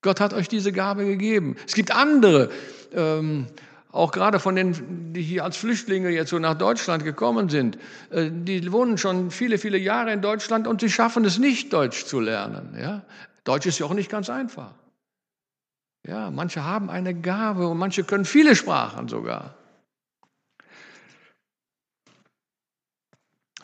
Gott 0.01 0.21
hat 0.21 0.33
euch 0.33 0.49
diese 0.49 0.73
Gabe 0.73 1.05
gegeben. 1.05 1.57
Es 1.67 1.75
gibt 1.75 1.91
andere. 1.91 2.49
Ähm, 2.95 3.47
auch 3.97 4.13
gerade 4.13 4.39
von 4.39 4.55
denen, 4.55 5.13
die 5.13 5.23
hier 5.23 5.45
als 5.45 5.57
Flüchtlinge 5.57 6.11
jetzt 6.11 6.31
so 6.31 6.39
nach 6.39 6.55
Deutschland 6.55 7.05
gekommen 7.05 7.49
sind, 7.49 7.79
äh, 8.11 8.31
die 8.31 8.71
wohnen 8.71 8.99
schon 8.99 9.31
viele, 9.31 9.59
viele 9.59 9.79
Jahre 9.79 10.13
in 10.13 10.23
Deutschland 10.23 10.67
und 10.67 10.81
sie 10.81 10.91
schaffen 10.91 11.25
es 11.25 11.39
nicht, 11.39 11.73
Deutsch 11.73 12.05
zu 12.05 12.21
lernen. 12.21 12.77
Ja? 12.79 13.03
Deutsch 13.45 13.67
ist 13.67 13.79
ja 13.79 13.87
auch 13.87 13.95
nicht 13.95 14.11
ganz 14.11 14.29
einfach. 14.31 14.75
Ja, 16.07 16.31
manche 16.31 16.63
haben 16.63 16.89
eine 16.89 17.15
Gabe 17.15 17.67
und 17.67 17.79
manche 17.79 18.05
können 18.05 18.25
viele 18.25 18.55
Sprachen 18.55 19.09
sogar. 19.09 19.55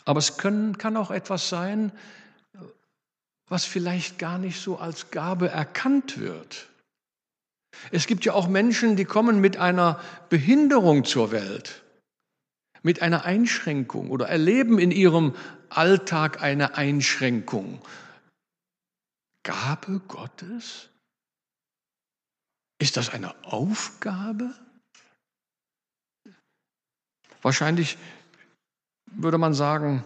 Aber 0.04 0.18
es 0.18 0.36
können, 0.38 0.76
kann 0.78 0.96
auch 0.96 1.12
etwas 1.12 1.48
sein, 1.48 1.92
was 3.46 3.64
vielleicht 3.64 4.18
gar 4.18 4.38
nicht 4.38 4.60
so 4.60 4.78
als 4.78 5.10
Gabe 5.10 5.48
erkannt 5.50 6.18
wird. 6.18 6.71
Es 7.90 8.06
gibt 8.06 8.24
ja 8.24 8.34
auch 8.34 8.48
Menschen, 8.48 8.96
die 8.96 9.04
kommen 9.04 9.40
mit 9.40 9.56
einer 9.56 10.00
Behinderung 10.28 11.04
zur 11.04 11.32
Welt, 11.32 11.82
mit 12.82 13.02
einer 13.02 13.24
Einschränkung 13.24 14.10
oder 14.10 14.28
erleben 14.28 14.78
in 14.78 14.90
ihrem 14.90 15.34
Alltag 15.68 16.42
eine 16.42 16.76
Einschränkung. 16.76 17.80
Gabe 19.42 20.00
Gottes? 20.06 20.88
Ist 22.78 22.96
das 22.96 23.10
eine 23.10 23.34
Aufgabe? 23.44 24.54
Wahrscheinlich 27.42 27.98
würde 29.06 29.38
man 29.38 29.54
sagen, 29.54 30.04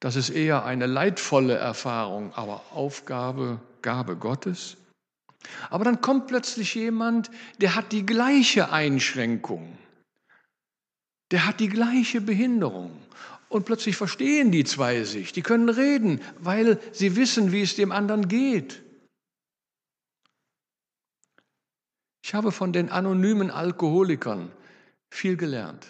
das 0.00 0.16
ist 0.16 0.30
eher 0.30 0.64
eine 0.64 0.86
leidvolle 0.86 1.54
Erfahrung, 1.54 2.32
aber 2.34 2.62
Aufgabe, 2.72 3.60
Gabe 3.82 4.16
Gottes. 4.16 4.76
Aber 5.70 5.84
dann 5.84 6.00
kommt 6.00 6.26
plötzlich 6.26 6.74
jemand, 6.74 7.30
der 7.60 7.74
hat 7.74 7.92
die 7.92 8.06
gleiche 8.06 8.72
Einschränkung, 8.72 9.76
der 11.30 11.46
hat 11.46 11.60
die 11.60 11.68
gleiche 11.68 12.20
Behinderung. 12.20 12.96
Und 13.48 13.66
plötzlich 13.66 13.96
verstehen 13.96 14.50
die 14.50 14.64
zwei 14.64 15.04
sich, 15.04 15.32
die 15.32 15.42
können 15.42 15.68
reden, 15.68 16.22
weil 16.38 16.80
sie 16.92 17.16
wissen, 17.16 17.52
wie 17.52 17.60
es 17.60 17.76
dem 17.76 17.92
anderen 17.92 18.28
geht. 18.28 18.82
Ich 22.24 22.34
habe 22.34 22.50
von 22.50 22.72
den 22.72 22.90
anonymen 22.90 23.50
Alkoholikern 23.50 24.50
viel 25.10 25.36
gelernt. 25.36 25.86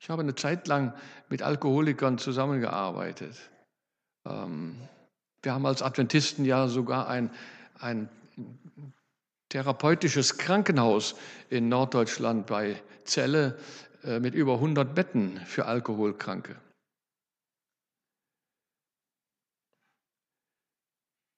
Ich 0.00 0.08
habe 0.10 0.22
eine 0.22 0.34
Zeit 0.34 0.66
lang 0.66 0.94
mit 1.28 1.42
Alkoholikern 1.42 2.18
zusammengearbeitet. 2.18 3.36
Ähm, 4.26 4.80
wir 5.42 5.52
haben 5.52 5.66
als 5.66 5.82
Adventisten 5.82 6.44
ja 6.44 6.68
sogar 6.68 7.08
ein, 7.08 7.30
ein 7.78 8.08
therapeutisches 9.50 10.38
Krankenhaus 10.38 11.14
in 11.50 11.68
Norddeutschland 11.68 12.46
bei 12.46 12.80
Celle 13.04 13.58
äh, 14.04 14.18
mit 14.18 14.34
über 14.34 14.54
100 14.54 14.94
Betten 14.94 15.38
für 15.44 15.66
Alkoholkranke. 15.66 16.56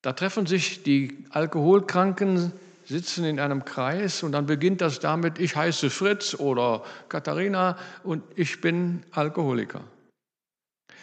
Da 0.02 0.12
treffen 0.12 0.46
sich 0.46 0.82
die 0.82 1.24
Alkoholkranken, 1.30 2.52
sitzen 2.84 3.24
in 3.24 3.38
einem 3.38 3.64
Kreis 3.64 4.22
und 4.22 4.32
dann 4.32 4.46
beginnt 4.46 4.80
das 4.80 4.98
damit, 4.98 5.38
ich 5.38 5.54
heiße 5.54 5.90
Fritz 5.90 6.34
oder 6.34 6.84
Katharina 7.08 7.78
und 8.02 8.24
ich 8.34 8.60
bin 8.60 9.04
Alkoholiker. 9.12 9.82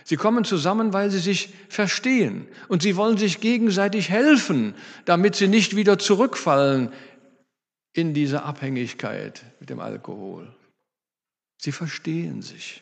Sie 0.10 0.18
kommen 0.18 0.44
zusammen, 0.44 0.92
weil 0.92 1.12
sie 1.12 1.20
sich 1.20 1.54
verstehen 1.70 2.48
und 2.68 2.82
sie 2.82 2.96
wollen 2.96 3.20
sich 3.20 3.42
gegenseitig 3.42 4.10
helfen, 4.10 4.74
damit 5.06 5.36
sie 5.36 5.48
nicht 5.48 5.76
wieder 5.76 6.00
zurückfallen 6.00 6.92
in 7.94 8.16
diese 8.16 8.42
Abhängigkeit 8.42 9.44
mit 9.60 9.70
dem 9.70 9.80
Alkohol. 9.80 10.52
Sie 11.60 11.72
verstehen 11.72 12.42
sich. 12.42 12.82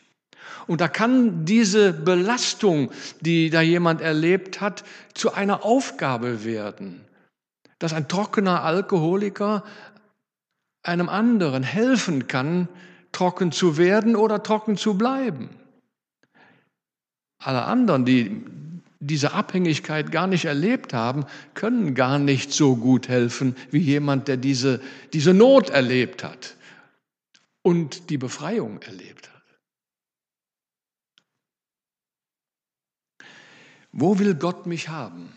Und 0.66 0.80
da 0.80 0.88
kann 0.88 1.44
diese 1.44 1.92
Belastung, 1.92 2.90
die 3.20 3.50
da 3.50 3.60
jemand 3.60 4.00
erlebt 4.00 4.62
hat, 4.62 4.82
zu 5.12 5.34
einer 5.34 5.66
Aufgabe 5.66 6.46
werden, 6.46 7.04
dass 7.78 7.92
ein 7.92 8.08
trockener 8.08 8.62
Alkoholiker 8.62 9.64
einem 10.82 11.10
anderen 11.10 11.62
helfen 11.62 12.26
kann, 12.26 12.70
trocken 13.12 13.52
zu 13.52 13.76
werden 13.76 14.16
oder 14.16 14.42
trocken 14.42 14.78
zu 14.78 14.96
bleiben. 14.96 15.57
Alle 17.38 17.64
anderen, 17.64 18.04
die 18.04 18.44
diese 19.00 19.32
Abhängigkeit 19.32 20.10
gar 20.10 20.26
nicht 20.26 20.44
erlebt 20.44 20.92
haben, 20.92 21.24
können 21.54 21.94
gar 21.94 22.18
nicht 22.18 22.52
so 22.52 22.76
gut 22.76 23.08
helfen 23.08 23.56
wie 23.70 23.78
jemand, 23.78 24.26
der 24.26 24.36
diese, 24.36 24.80
diese 25.12 25.34
Not 25.34 25.70
erlebt 25.70 26.24
hat 26.24 26.56
und 27.62 28.10
die 28.10 28.18
Befreiung 28.18 28.82
erlebt 28.82 29.30
hat. 29.32 29.38
Wo 33.92 34.18
will 34.18 34.34
Gott 34.34 34.66
mich 34.66 34.88
haben? 34.88 35.32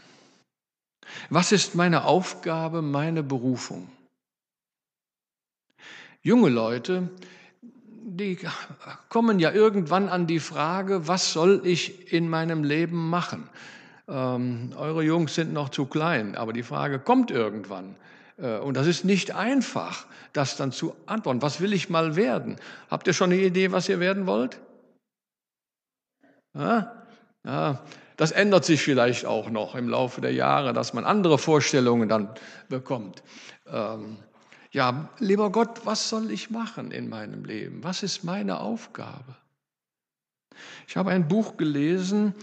Was 1.30 1.52
ist 1.52 1.76
meine 1.76 2.06
Aufgabe, 2.06 2.82
meine 2.82 3.24
Berufung? 3.24 3.90
Junge 6.22 6.50
Leute, 6.50 7.10
die 8.22 8.38
kommen 9.10 9.40
ja 9.40 9.52
irgendwann 9.52 10.08
an 10.08 10.28
die 10.28 10.40
Frage, 10.40 11.08
was 11.08 11.34
soll 11.34 11.62
ich 11.64 12.14
in 12.14 12.30
meinem 12.30 12.64
Leben 12.64 13.10
machen? 13.10 13.50
Ähm, 14.08 14.74
eure 14.78 15.04
Jungs 15.04 15.36
sind 15.36 15.54
noch 15.54 15.70
zu 15.70 15.86
klein, 15.86 16.36
aber 16.36 16.54
die 16.54 16.64
Frage 16.64 17.00
kommt 17.00 17.32
irgendwann. 17.32 17.96
Äh, 18.38 18.58
und 18.58 18.76
das 18.76 18.88
ist 18.88 19.06
nicht 19.06 19.34
einfach, 19.34 20.06
das 20.34 20.56
dann 20.56 20.72
zu 20.72 20.96
antworten. 21.06 21.42
Was 21.42 21.62
will 21.62 21.74
ich 21.74 21.90
mal 21.90 22.16
werden? 22.16 22.58
Habt 22.90 23.08
ihr 23.08 23.14
schon 23.14 23.32
eine 23.32 23.42
Idee, 23.42 23.72
was 23.72 23.90
ihr 23.90 24.00
werden 24.00 24.28
wollt? 24.28 24.60
Ja? 26.54 26.96
Ja, 27.44 27.82
das 28.18 28.32
ändert 28.32 28.66
sich 28.66 28.84
vielleicht 28.84 29.26
auch 29.26 29.50
noch 29.50 29.74
im 29.74 29.90
Laufe 29.90 30.22
der 30.22 30.34
Jahre, 30.34 30.74
dass 30.74 30.94
man 30.94 31.06
andere 31.06 31.40
Vorstellungen 31.40 32.08
dann 32.08 32.30
bekommt. 32.70 33.24
Ähm, 33.66 34.18
ja, 34.72 35.10
lieber 35.20 35.52
Gott, 35.52 35.86
was 35.86 36.10
soll 36.10 36.32
ich 36.32 36.50
machen 36.50 36.92
in 36.92 37.10
meinem 37.10 37.44
Leben? 37.44 37.84
Was 37.84 38.04
ist 38.04 38.24
meine 38.24 38.60
Aufgabe? 38.60 39.36
Ich 40.88 40.96
habe 40.96 41.12
ein 41.12 41.28
Buch 41.28 41.58
gelesen 41.58 42.34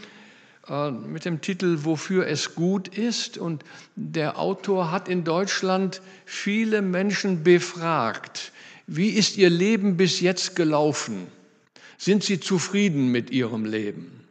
äh, 0.69 0.91
mit 0.91 1.25
dem 1.25 1.41
Titel 1.41 1.79
Wofür 1.85 2.27
es 2.27 2.55
gut 2.55 2.89
ist 2.89 3.39
und 3.39 3.65
der 3.97 4.39
Autor 4.39 4.91
hat 4.91 5.09
in 5.09 5.25
Deutschland 5.25 6.03
viele 6.27 6.83
Menschen 6.83 7.43
befragt. 7.43 8.53
Wie 8.87 9.11
ist 9.11 9.37
ihr 9.37 9.51
Leben 9.51 9.97
bis 9.97 10.21
jetzt 10.21 10.55
gelaufen? 10.55 11.27
Sind 11.97 12.25
sie 12.25 12.41
zufrieden 12.41 13.09
mit 13.09 13.31
ihrem 13.31 13.65
Leben? 13.65 14.28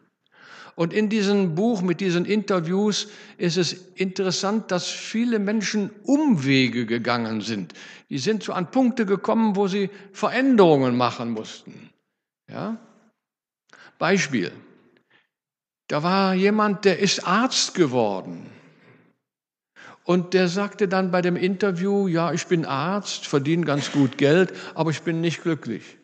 Und 0.78 0.94
in 0.94 1.10
diesem 1.10 1.56
Buch 1.56 1.82
mit 1.82 2.02
diesen 2.02 2.24
Interviews 2.24 3.08
ist 3.40 3.58
es 3.58 3.74
interessant, 3.96 4.70
dass 4.70 4.88
viele 4.88 5.40
Menschen 5.40 5.90
Umwege 6.04 6.86
gegangen 6.86 7.42
sind. 7.42 7.74
Die 8.12 8.20
sind 8.20 8.44
so 8.44 8.54
an 8.54 8.70
Punkte 8.70 9.08
gekommen, 9.08 9.56
wo 9.56 9.68
sie 9.68 9.90
Veränderungen 10.14 10.96
machen 10.96 11.32
mussten. 11.32 11.90
Ja? 12.48 12.78
Beispiel. 13.98 14.52
Da 15.88 16.04
war 16.04 16.36
jemand, 16.36 16.86
der 16.86 17.00
ist 17.00 17.26
Arzt 17.26 17.74
geworden. 17.74 18.46
Und 20.04 20.36
der 20.36 20.48
sagte 20.48 20.88
dann 20.88 21.10
bei 21.10 21.24
dem 21.24 21.38
Interview, 21.38 22.08
ja, 22.08 22.34
ich 22.34 22.46
bin 22.46 22.66
Arzt, 22.66 23.26
verdiene 23.26 23.66
ganz 23.66 23.92
gut 23.92 24.20
Geld, 24.20 24.54
aber 24.76 24.92
ich 24.92 25.02
bin 25.02 25.22
nicht 25.22 25.42
glücklich. 25.42 25.98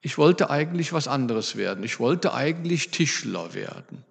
Ich 0.00 0.18
wollte 0.18 0.50
eigentlich 0.50 0.92
was 0.92 1.06
anderes 1.06 1.54
werden. 1.54 1.84
Ich 1.84 2.00
wollte 2.00 2.34
eigentlich 2.34 2.90
Tischler 2.90 3.54
werden. 3.54 4.04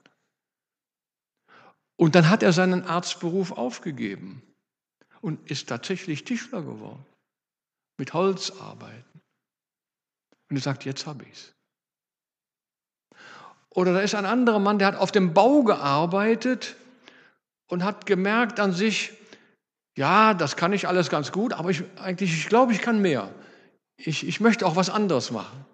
Und 1.98 2.16
dann 2.16 2.30
hat 2.30 2.44
er 2.44 2.54
seinen 2.54 2.84
Arztberuf 2.84 3.52
aufgegeben 3.52 4.42
und 5.22 5.50
ist 5.50 5.70
tatsächlich 5.70 6.24
Tischler 6.24 6.62
geworden, 6.62 7.06
mit 7.98 8.14
Holzarbeiten. 8.14 9.22
Und 10.50 10.58
er 10.58 10.62
sagt, 10.62 10.86
jetzt 10.86 11.06
habe 11.08 11.24
ich 11.24 11.32
es. 11.32 11.56
Oder 13.70 13.94
da 13.94 14.00
ist 14.00 14.16
ein 14.16 14.26
anderer 14.26 14.60
Mann, 14.60 14.80
der 14.80 14.88
hat 14.88 14.96
auf 14.96 15.12
dem 15.12 15.34
Bau 15.34 15.64
gearbeitet 15.64 16.76
und 17.68 17.84
hat 17.84 18.06
gemerkt 18.06 18.60
an 18.60 18.72
sich, 18.72 19.14
ja, 19.98 20.34
das 20.34 20.56
kann 20.56 20.74
ich 20.74 20.88
alles 20.88 21.10
ganz 21.10 21.32
gut, 21.32 21.54
aber 21.54 21.70
ich, 21.70 21.84
eigentlich, 21.98 22.34
ich 22.34 22.48
glaube, 22.48 22.74
ich 22.74 22.82
kann 22.82 23.02
mehr. 23.02 23.34
Ich, 23.98 24.28
ich 24.28 24.40
möchte 24.40 24.66
auch 24.66 24.76
was 24.76 24.90
anderes 24.90 25.32
machen. 25.32 25.66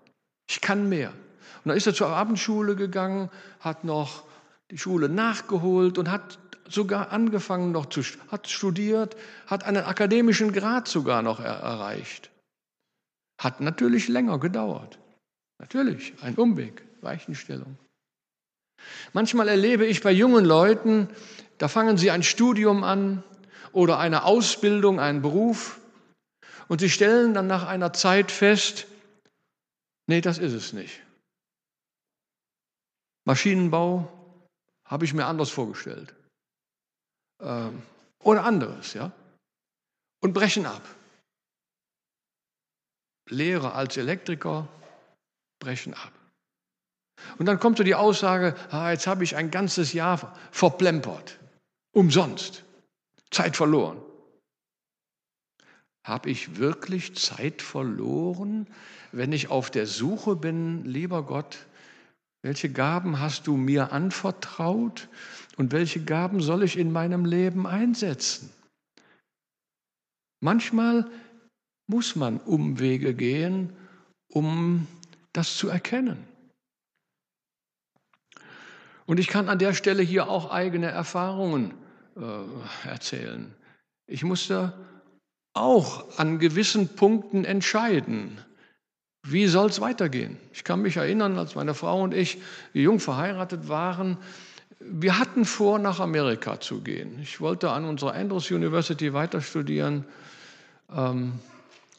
Ich 0.48 0.62
kann 0.62 0.90
mehr. 0.90 1.10
Und 1.10 1.70
dann 1.70 1.78
ist 1.78 1.88
er 1.88 1.94
zur 1.94 2.08
Abendschule 2.08 2.76
gegangen, 2.76 3.30
hat 3.60 3.84
noch 3.84 4.24
die 4.72 4.78
Schule 4.78 5.10
nachgeholt 5.10 5.98
und 5.98 6.10
hat 6.10 6.40
sogar 6.68 7.12
angefangen 7.12 7.72
noch 7.72 7.88
zu, 7.88 8.02
hat 8.30 8.50
studiert, 8.50 9.18
hat 9.46 9.66
einen 9.66 9.84
akademischen 9.84 10.54
Grad 10.54 10.88
sogar 10.88 11.22
noch 11.22 11.40
er, 11.40 11.58
erreicht. 11.58 12.32
Hat 13.38 13.60
natürlich 13.60 14.08
länger 14.08 14.40
gedauert. 14.40 14.98
Natürlich, 15.60 16.14
ein 16.22 16.36
Umweg, 16.36 16.84
Weichenstellung. 17.02 17.78
Manchmal 19.14 19.50
erlebe 19.50 19.86
ich 19.86 20.02
bei 20.02 20.12
jungen 20.12 20.46
Leuten, 20.46 21.10
da 21.58 21.68
fangen 21.68 21.98
sie 21.98 22.10
ein 22.10 22.24
Studium 22.24 22.84
an 22.84 23.24
oder 23.74 24.00
eine 24.00 24.24
Ausbildung, 24.24 25.00
einen 25.00 25.22
Beruf 25.22 25.80
und 26.68 26.80
sie 26.80 26.90
stellen 26.90 27.34
dann 27.34 27.48
nach 27.48 27.68
einer 27.68 27.94
Zeit 27.94 28.32
fest, 28.32 28.88
nee, 30.08 30.22
das 30.22 30.38
ist 30.38 30.54
es 30.54 30.74
nicht. 30.74 31.02
Maschinenbau, 33.26 34.21
habe 34.92 35.06
ich 35.06 35.14
mir 35.14 35.26
anders 35.26 35.50
vorgestellt. 35.50 36.14
Ähm, 37.40 37.82
oder 38.20 38.44
anderes, 38.44 38.94
ja. 38.94 39.12
Und 40.22 40.34
brechen 40.34 40.66
ab. 40.66 40.84
Lehre 43.30 43.74
als 43.74 43.96
Elektriker, 43.96 44.68
brechen 45.60 45.94
ab. 45.94 46.12
Und 47.38 47.46
dann 47.46 47.60
kommt 47.60 47.78
so 47.78 47.84
die 47.84 47.96
Aussage, 47.96 48.56
ah, 48.72 48.92
jetzt 48.92 49.08
habe 49.08 49.24
ich 49.24 49.36
ein 49.36 49.50
ganzes 49.50 49.94
Jahr 49.94 50.36
verplempert, 50.52 51.40
umsonst, 51.94 52.64
Zeit 53.32 53.56
verloren. 53.56 54.02
Habe 56.04 56.30
ich 56.30 56.58
wirklich 56.58 57.16
Zeit 57.16 57.62
verloren, 57.62 58.68
wenn 59.12 59.32
ich 59.32 59.50
auf 59.50 59.70
der 59.70 59.88
Suche 59.88 60.36
bin, 60.36 60.84
lieber 60.84 61.24
Gott, 61.24 61.66
welche 62.44 62.72
Gaben 62.72 63.20
hast 63.20 63.48
du 63.48 63.56
mir 63.56 63.92
anvertraut 63.92 65.08
und 65.58 65.72
welche 65.72 66.04
Gaben 66.04 66.42
soll 66.42 66.64
ich 66.64 66.78
in 66.78 66.92
meinem 66.92 67.26
Leben 67.26 67.68
einsetzen? 67.68 68.52
Manchmal 70.44 71.10
muss 71.88 72.16
man 72.16 72.40
Umwege 72.40 73.14
gehen, 73.14 73.76
um 74.32 74.88
das 75.34 75.56
zu 75.58 75.70
erkennen. 75.70 76.26
Und 79.06 79.20
ich 79.20 79.28
kann 79.28 79.50
an 79.50 79.60
der 79.60 79.74
Stelle 79.74 80.02
hier 80.02 80.30
auch 80.30 80.52
eigene 80.52 80.88
Erfahrungen 80.88 81.74
äh, 82.16 82.88
erzählen. 82.88 83.54
Ich 84.08 84.24
musste 84.24 84.74
auch 85.54 86.18
an 86.18 86.40
gewissen 86.40 86.96
Punkten 86.96 87.44
entscheiden. 87.44 88.40
Wie 89.24 89.48
soll 89.48 89.70
es 89.70 89.80
weitergehen? 89.82 90.38
Ich 90.52 90.64
kann 90.64 90.82
mich 90.82 90.98
erinnern, 90.98 91.38
als 91.38 91.56
meine 91.56 91.74
Frau 91.74 92.02
und 92.02 92.14
ich 92.14 92.40
jung 92.74 93.00
verheiratet 93.00 93.70
waren, 93.70 94.18
wir 94.80 95.20
hatten 95.20 95.46
vor, 95.46 95.78
nach 95.78 96.00
Amerika 96.00 96.60
zu 96.60 96.82
gehen. 96.82 97.20
Ich 97.22 97.40
wollte 97.40 97.70
an 97.72 97.86
unserer 97.86 98.16
Andrews 98.16 98.50
University 98.50 99.14
weiter 99.14 99.42
studieren. 99.42 100.06
Ähm, 100.92 101.34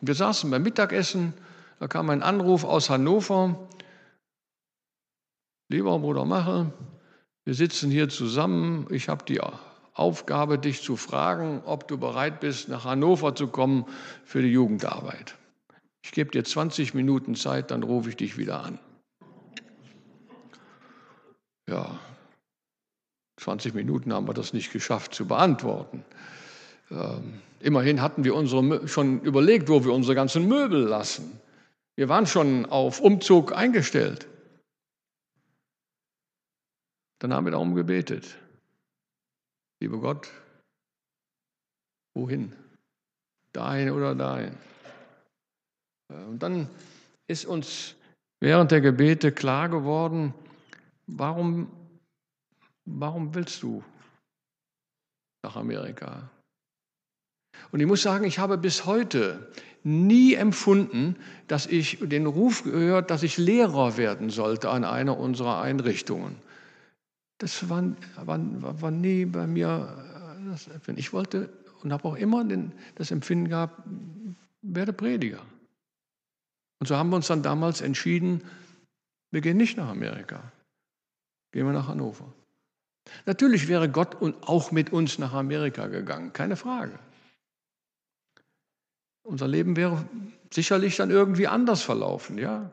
wir 0.01 0.15
saßen 0.15 0.51
beim 0.51 0.65
Mittagessen, 0.65 1.33
da 1.79 1.87
kam 1.87 2.11
ein 2.11 2.23
Anruf 2.23 2.65
aus 2.65 2.91
Hannover. 2.91 3.57
Lieber 5.69 5.97
Bruder 6.01 6.25
Machel, 6.25 6.73
wir 7.45 7.55
sitzen 7.55 7.91
hier 7.91 8.09
zusammen. 8.09 8.87
Ich 8.91 9.09
habe 9.09 9.25
die 9.25 9.41
Aufgabe, 9.95 10.59
dich 10.59 10.83
zu 10.83 10.97
fragen, 10.97 11.63
ob 11.65 11.87
du 11.87 11.99
bereit 11.99 12.41
bist, 12.41 12.69
nach 12.69 12.85
Hannover 12.85 13.35
zu 13.35 13.47
kommen 13.47 13.85
für 14.25 14.43
die 14.43 14.53
Jugendarbeit. 14.53 15.37
Ich 16.05 16.13
gebe 16.13 16.31
dir 16.31 16.45
20 16.45 16.95
Minuten 16.95 17.35
Zeit, 17.35 17.71
dann 17.71 17.83
rufe 17.83 18.09
ich 18.09 18.17
dich 18.17 18.37
wieder 18.37 18.63
an. 18.63 18.79
Ja, 21.69 21.99
20 23.39 23.75
Minuten 23.75 24.13
haben 24.13 24.27
wir 24.27 24.35
das 24.35 24.53
nicht 24.53 24.73
geschafft 24.73 25.15
zu 25.15 25.27
beantworten. 25.27 26.05
Ähm, 26.91 27.41
immerhin 27.61 28.03
hatten 28.03 28.25
wir 28.25 28.35
unsere, 28.35 28.87
schon 28.89 29.21
überlegt, 29.23 29.69
wo 29.69 29.85
wir 29.85 29.93
unsere 29.93 30.15
ganzen 30.15 30.49
Möbel 30.49 30.83
lassen. 30.83 31.41
Wir 31.97 32.09
waren 32.09 32.27
schon 32.27 32.67
auf 32.67 33.01
Umzug 33.01 33.53
eingestellt. 33.53 34.27
Dann 37.21 37.33
haben 37.33 37.47
wir 37.47 37.53
darum 37.53 37.75
gebetet. 37.75 38.37
Lieber 39.81 39.99
Gott, 39.99 40.29
wohin? 42.15 42.53
Dahin 43.53 43.91
oder 43.91 44.15
dahin? 44.15 44.57
Äh, 46.13 46.25
und 46.29 46.43
dann 46.43 46.69
ist 47.27 47.47
uns 47.47 47.95
während 48.41 48.71
der 48.71 48.81
Gebete 48.81 49.33
klar 49.33 49.69
geworden, 49.69 50.35
warum, 51.07 51.71
warum 52.85 53.35
willst 53.35 53.63
du 53.63 53.83
nach 55.43 55.57
Amerika? 55.57 56.29
Und 57.71 57.81
ich 57.81 57.87
muss 57.87 58.03
sagen, 58.03 58.25
ich 58.25 58.39
habe 58.39 58.59
bis 58.59 58.85
heute 58.87 59.51
nie 59.85 60.35
empfunden, 60.35 61.17
dass 61.49 61.67
ich 61.67 61.99
den 62.01 62.27
Ruf 62.27 62.65
gehört, 62.65 63.11
dass 63.11 63.23
ich 63.23 63.37
Lehrer 63.37 63.97
werden 63.97 64.31
sollte 64.31 64.71
an 64.71 64.85
einer 64.85 65.19
unserer 65.19 65.61
Einrichtungen. 65.61 66.37
Das 67.39 67.69
war, 67.69 67.83
war, 68.17 68.81
war 68.81 68.91
nie 68.91 69.25
bei 69.25 69.47
mir. 69.47 69.97
Ich 70.97 71.13
wollte 71.13 71.51
und 71.83 71.93
habe 71.93 72.05
auch 72.09 72.17
immer 72.17 72.45
den, 72.45 72.73
das 72.95 73.11
Empfinden 73.11 73.49
gehabt, 73.49 73.83
werde 74.63 74.93
Prediger. 74.93 75.41
Und 76.83 76.89
so 76.89 76.97
haben 76.97 77.11
wir 77.11 77.17
uns 77.17 77.29
dann 77.29 77.45
damals 77.45 77.81
entschieden, 77.81 78.43
wir 79.31 79.41
gehen 79.41 79.57
nicht 79.57 79.77
nach 79.77 79.89
Amerika, 79.89 80.43
gehen 81.53 81.65
wir 81.65 81.73
nach 81.73 81.87
Hannover. 81.87 82.25
Natürlich 83.25 83.69
wäre 83.69 83.89
Gott 83.89 84.17
auch 84.41 84.73
mit 84.73 84.93
uns 84.93 85.17
nach 85.21 85.33
Amerika 85.33 85.87
gegangen, 85.87 86.33
keine 86.33 86.57
Frage. 86.57 86.99
Unser 89.23 89.47
Leben 89.47 89.77
wäre 89.77 90.05
sicherlich 90.53 90.97
dann 90.97 91.11
irgendwie 91.11 91.47
anders 91.47 91.83
verlaufen, 91.83 92.37
ja. 92.37 92.73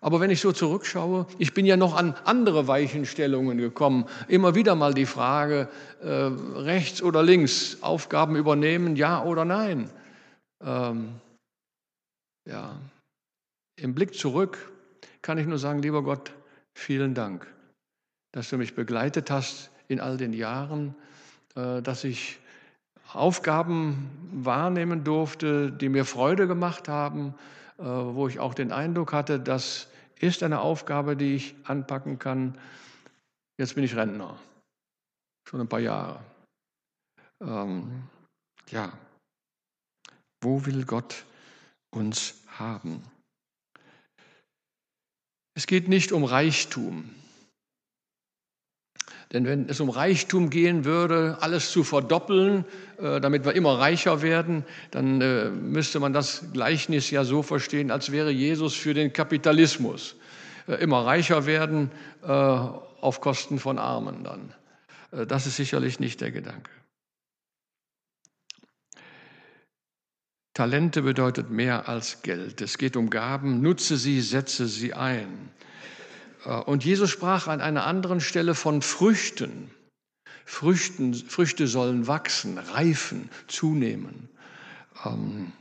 Aber 0.00 0.18
wenn 0.18 0.32
ich 0.32 0.40
so 0.40 0.50
zurückschaue, 0.50 1.28
ich 1.38 1.54
bin 1.54 1.64
ja 1.64 1.76
noch 1.76 1.94
an 1.94 2.16
andere 2.24 2.66
Weichenstellungen 2.66 3.56
gekommen. 3.56 4.06
Immer 4.26 4.56
wieder 4.56 4.74
mal 4.74 4.94
die 4.94 5.06
Frage, 5.06 5.68
äh, 6.02 6.08
rechts 6.08 7.04
oder 7.04 7.22
links, 7.22 7.78
Aufgaben 7.82 8.34
übernehmen, 8.34 8.96
ja 8.96 9.22
oder 9.22 9.44
nein. 9.44 9.90
Ähm, 10.60 11.20
ja. 12.48 12.80
Im 13.76 13.94
Blick 13.94 14.14
zurück 14.14 14.72
kann 15.20 15.38
ich 15.38 15.46
nur 15.46 15.58
sagen, 15.58 15.82
lieber 15.82 16.02
Gott, 16.02 16.32
vielen 16.74 17.14
Dank, 17.14 17.46
dass 18.32 18.48
du 18.48 18.56
mich 18.56 18.74
begleitet 18.74 19.30
hast 19.30 19.70
in 19.88 20.00
all 20.00 20.16
den 20.16 20.32
Jahren, 20.32 20.94
äh, 21.54 21.82
dass 21.82 22.04
ich 22.04 22.38
Aufgaben 23.12 24.10
wahrnehmen 24.32 25.04
durfte, 25.04 25.70
die 25.70 25.88
mir 25.88 26.04
Freude 26.04 26.46
gemacht 26.46 26.88
haben, 26.88 27.34
äh, 27.78 27.82
wo 27.82 28.28
ich 28.28 28.40
auch 28.40 28.54
den 28.54 28.72
Eindruck 28.72 29.12
hatte, 29.12 29.38
das 29.38 29.88
ist 30.18 30.42
eine 30.42 30.60
Aufgabe, 30.60 31.16
die 31.16 31.36
ich 31.36 31.54
anpacken 31.64 32.18
kann. 32.18 32.58
Jetzt 33.58 33.74
bin 33.74 33.84
ich 33.84 33.94
Rentner, 33.94 34.38
schon 35.48 35.60
ein 35.60 35.68
paar 35.68 35.80
Jahre. 35.80 36.20
Ähm, 37.42 38.04
ja, 38.70 38.92
wo 40.42 40.64
will 40.64 40.84
Gott 40.84 41.24
uns 41.90 42.34
haben? 42.58 43.02
Es 45.56 45.66
geht 45.66 45.88
nicht 45.88 46.12
um 46.12 46.24
Reichtum. 46.24 47.08
Denn 49.32 49.46
wenn 49.46 49.70
es 49.70 49.80
um 49.80 49.88
Reichtum 49.88 50.50
gehen 50.50 50.84
würde, 50.84 51.38
alles 51.40 51.72
zu 51.72 51.82
verdoppeln, 51.82 52.66
äh, 52.98 53.20
damit 53.22 53.46
wir 53.46 53.54
immer 53.54 53.78
reicher 53.78 54.20
werden, 54.20 54.64
dann 54.90 55.20
äh, 55.22 55.48
müsste 55.48 55.98
man 55.98 56.12
das 56.12 56.44
Gleichnis 56.52 57.10
ja 57.10 57.24
so 57.24 57.42
verstehen, 57.42 57.90
als 57.90 58.12
wäre 58.12 58.30
Jesus 58.30 58.74
für 58.74 58.92
den 58.92 59.14
Kapitalismus. 59.14 60.16
Äh, 60.68 60.74
immer 60.74 61.06
reicher 61.06 61.46
werden 61.46 61.90
auf 62.22 63.20
Kosten 63.20 63.60
von 63.60 63.78
Armen 63.78 64.24
dann. 64.24 64.52
Das 65.28 65.46
ist 65.46 65.54
sicherlich 65.54 66.00
nicht 66.00 66.20
der 66.20 66.32
Gedanke. 66.32 66.75
Talente 70.56 71.02
bedeutet 71.02 71.50
mehr 71.50 71.86
als 71.86 72.22
Geld. 72.22 72.62
Es 72.62 72.78
geht 72.78 72.96
um 72.96 73.10
Gaben. 73.10 73.60
Nutze 73.60 73.98
sie, 73.98 74.22
setze 74.22 74.66
sie 74.66 74.94
ein. 74.94 75.50
Äh, 76.46 76.54
und 76.54 76.82
Jesus 76.82 77.10
sprach 77.10 77.46
an 77.46 77.60
einer 77.60 77.84
anderen 77.84 78.22
Stelle 78.22 78.54
von 78.54 78.80
Früchten. 78.80 79.70
Früchten 80.46 81.12
Früchte 81.12 81.66
sollen 81.66 82.06
wachsen, 82.06 82.56
reifen, 82.56 83.28
zunehmen. 83.48 84.30
Ähm 85.04 85.52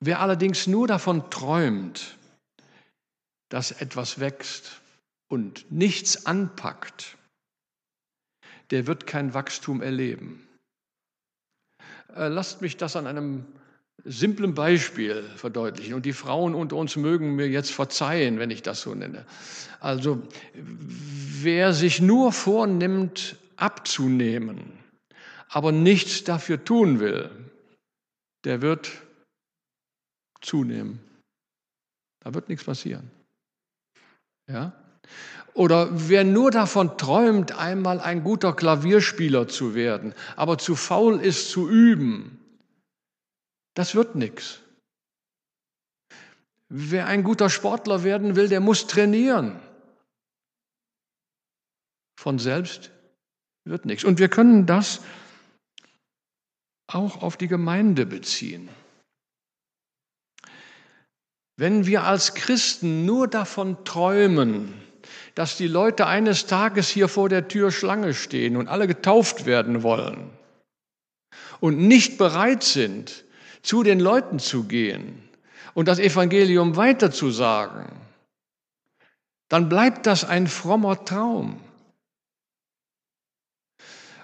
Wer 0.00 0.18
allerdings 0.18 0.66
nur 0.66 0.88
davon 0.88 1.30
träumt, 1.30 2.18
dass 3.50 3.70
etwas 3.70 4.18
wächst 4.18 4.80
und 5.28 5.70
nichts 5.70 6.26
anpackt, 6.26 7.16
der 8.72 8.88
wird 8.88 9.06
kein 9.06 9.32
Wachstum 9.32 9.80
erleben. 9.80 10.48
Äh, 12.14 12.28
lasst 12.28 12.62
mich 12.62 12.76
das 12.76 12.96
an 12.96 13.06
einem 13.06 13.44
simplem 14.04 14.54
Beispiel 14.54 15.22
verdeutlichen. 15.36 15.94
Und 15.94 16.06
die 16.06 16.12
Frauen 16.12 16.54
unter 16.54 16.76
uns 16.76 16.96
mögen 16.96 17.36
mir 17.36 17.48
jetzt 17.48 17.70
verzeihen, 17.70 18.38
wenn 18.38 18.50
ich 18.50 18.62
das 18.62 18.82
so 18.82 18.94
nenne. 18.94 19.24
Also 19.80 20.22
wer 20.54 21.72
sich 21.72 22.00
nur 22.00 22.32
vornimmt, 22.32 23.36
abzunehmen, 23.56 24.78
aber 25.48 25.70
nichts 25.70 26.24
dafür 26.24 26.64
tun 26.64 26.98
will, 26.98 27.30
der 28.44 28.60
wird 28.62 28.90
zunehmen. 30.40 30.98
Da 32.20 32.34
wird 32.34 32.48
nichts 32.48 32.64
passieren. 32.64 33.10
Ja? 34.48 34.72
Oder 35.54 35.88
wer 36.08 36.24
nur 36.24 36.50
davon 36.50 36.96
träumt, 36.96 37.52
einmal 37.52 38.00
ein 38.00 38.24
guter 38.24 38.54
Klavierspieler 38.54 39.48
zu 39.48 39.74
werden, 39.74 40.14
aber 40.36 40.56
zu 40.58 40.76
faul 40.76 41.20
ist 41.20 41.50
zu 41.50 41.68
üben, 41.68 42.38
das 43.74 43.94
wird 43.94 44.14
nichts. 44.14 44.60
Wer 46.68 47.06
ein 47.06 47.22
guter 47.22 47.50
Sportler 47.50 48.02
werden 48.02 48.34
will, 48.34 48.48
der 48.48 48.60
muss 48.60 48.86
trainieren. 48.86 49.60
Von 52.18 52.38
selbst 52.38 52.90
wird 53.64 53.84
nichts. 53.84 54.04
Und 54.04 54.18
wir 54.18 54.28
können 54.28 54.64
das 54.64 55.02
auch 56.86 57.22
auf 57.22 57.36
die 57.36 57.48
Gemeinde 57.48 58.06
beziehen. 58.06 58.70
Wenn 61.56 61.84
wir 61.86 62.04
als 62.04 62.34
Christen 62.34 63.04
nur 63.04 63.28
davon 63.28 63.84
träumen, 63.84 64.81
dass 65.34 65.56
die 65.56 65.68
Leute 65.68 66.06
eines 66.06 66.46
Tages 66.46 66.88
hier 66.88 67.08
vor 67.08 67.28
der 67.28 67.48
Tür 67.48 67.70
Schlange 67.70 68.14
stehen 68.14 68.56
und 68.56 68.68
alle 68.68 68.86
getauft 68.86 69.46
werden 69.46 69.82
wollen 69.82 70.30
und 71.60 71.78
nicht 71.78 72.18
bereit 72.18 72.62
sind, 72.62 73.24
zu 73.62 73.82
den 73.82 74.00
Leuten 74.00 74.38
zu 74.38 74.64
gehen 74.64 75.22
und 75.74 75.88
das 75.88 75.98
Evangelium 75.98 76.76
weiterzusagen, 76.76 77.86
dann 79.48 79.68
bleibt 79.68 80.06
das 80.06 80.24
ein 80.24 80.46
frommer 80.46 81.04
Traum. 81.04 81.60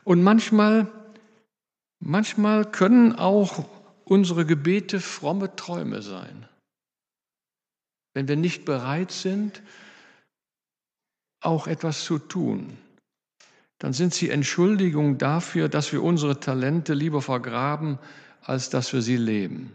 Und 0.05 0.23
manchmal, 0.23 0.90
manchmal 2.01 2.71
können 2.71 3.14
auch 3.14 3.64
unsere 4.05 4.47
Gebete 4.47 5.01
fromme 5.01 5.55
Träume 5.55 6.03
sein. 6.03 6.49
Wenn 8.15 8.27
wir 8.27 8.37
nicht 8.37 8.65
bereit 8.65 9.13
sind, 9.13 9.63
auch 11.41 11.67
etwas 11.67 12.05
zu 12.05 12.19
tun, 12.19 12.77
dann 13.79 13.93
sind 13.93 14.13
sie 14.13 14.31
Entschuldigung 14.31 15.19
dafür, 15.19 15.69
dass 15.69 15.93
wir 15.93 16.03
unsere 16.03 16.41
Talente 16.41 16.95
lieber 16.95 17.23
vergraben, 17.23 17.99
als 18.43 18.71
dass 18.71 18.93
wir 18.93 19.03
sie 19.03 19.17
leben. 19.17 19.73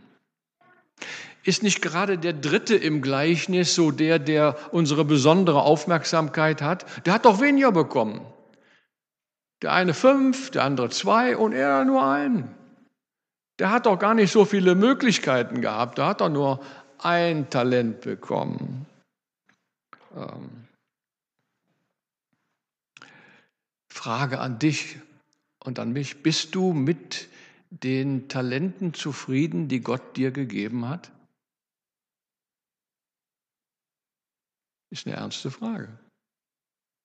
Ist 1.44 1.64
nicht 1.64 1.82
gerade 1.82 2.18
der 2.18 2.34
Dritte 2.34 2.76
im 2.76 3.02
Gleichnis 3.02 3.76
so 3.76 3.92
der, 3.92 4.20
der 4.20 4.56
unsere 4.72 5.04
besondere 5.04 5.62
Aufmerksamkeit 5.62 6.62
hat? 6.62 6.86
Der 7.06 7.14
hat 7.14 7.26
doch 7.26 7.42
weniger 7.42 7.72
bekommen. 7.72 8.22
Der 9.62 9.74
eine 9.74 9.94
fünf, 9.94 10.52
der 10.52 10.64
andere 10.64 10.90
zwei 10.90 11.38
und 11.38 11.54
er 11.54 11.86
nur 11.86 12.06
einen. 12.06 12.54
Der 13.60 13.72
hat 13.72 13.86
doch 13.86 14.00
gar 14.00 14.14
nicht 14.14 14.32
so 14.32 14.46
viele 14.46 14.76
Möglichkeiten 14.76 15.62
gehabt. 15.62 15.98
Der 15.98 16.08
hat 16.08 16.22
doch 16.22 16.30
nur 16.30 16.60
ein 16.98 17.50
Talent 17.50 18.02
bekommen. 18.02 18.86
Ähm. 20.16 20.63
Frage 23.94 24.40
an 24.40 24.58
dich 24.58 24.98
und 25.64 25.78
an 25.78 25.94
mich. 25.94 26.24
Bist 26.24 26.56
du 26.56 26.74
mit 26.74 27.30
den 27.70 28.28
Talenten 28.28 28.96
zufrieden, 28.96 29.68
die 29.68 29.82
Gott 29.82 30.18
dir 30.18 30.32
gegeben 30.32 30.90
hat? 30.90 31.12
Ist 34.90 35.06
eine 35.06 35.16
ernste 35.16 35.52
Frage. 35.52 36.00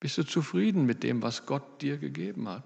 Bist 0.01 0.16
du 0.16 0.22
zufrieden 0.22 0.86
mit 0.86 1.03
dem, 1.03 1.20
was 1.20 1.45
Gott 1.45 1.82
dir 1.82 1.99
gegeben 1.99 2.49
hat? 2.49 2.64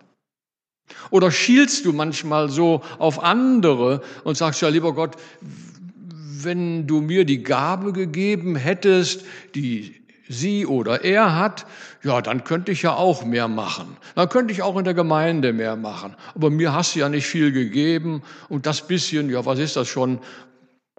Oder 1.10 1.32
schielst 1.32 1.84
du 1.84 1.92
manchmal 1.92 2.48
so 2.48 2.82
auf 2.98 3.24
andere 3.24 4.04
und 4.22 4.36
sagst, 4.36 4.62
ja, 4.62 4.68
lieber 4.68 4.94
Gott, 4.94 5.16
wenn 5.40 6.86
du 6.86 7.00
mir 7.00 7.24
die 7.24 7.42
Gabe 7.42 7.92
gegeben 7.92 8.54
hättest, 8.54 9.24
die 9.56 10.01
sie 10.32 10.66
oder 10.66 11.04
er 11.04 11.36
hat, 11.36 11.66
ja, 12.02 12.20
dann 12.20 12.44
könnte 12.44 12.72
ich 12.72 12.82
ja 12.82 12.94
auch 12.94 13.24
mehr 13.24 13.48
machen. 13.48 13.96
Dann 14.14 14.28
könnte 14.28 14.52
ich 14.52 14.62
auch 14.62 14.76
in 14.76 14.84
der 14.84 14.94
Gemeinde 14.94 15.52
mehr 15.52 15.76
machen. 15.76 16.16
Aber 16.34 16.50
mir 16.50 16.72
hast 16.72 16.94
du 16.94 17.00
ja 17.00 17.08
nicht 17.08 17.26
viel 17.26 17.52
gegeben 17.52 18.22
und 18.48 18.66
das 18.66 18.86
bisschen, 18.86 19.30
ja, 19.30 19.44
was 19.44 19.58
ist 19.58 19.76
das 19.76 19.88
schon, 19.88 20.20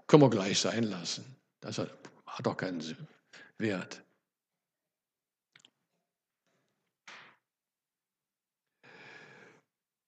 können 0.08 0.24
wir 0.24 0.30
gleich 0.30 0.60
sein 0.60 0.84
lassen. 0.84 1.26
Das 1.62 1.78
hat 1.78 1.90
doch 2.44 2.58
keinen 2.58 2.82
Wert. 3.58 4.04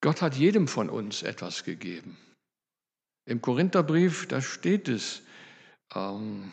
Gott 0.01 0.21
hat 0.21 0.35
jedem 0.35 0.67
von 0.67 0.89
uns 0.89 1.23
etwas 1.23 1.63
gegeben. 1.63 2.15
Im 3.27 3.41
Korintherbrief, 3.41 4.27
da 4.27 4.39
steht 4.39 4.87
es, 4.87 5.23
ähm, 5.95 6.51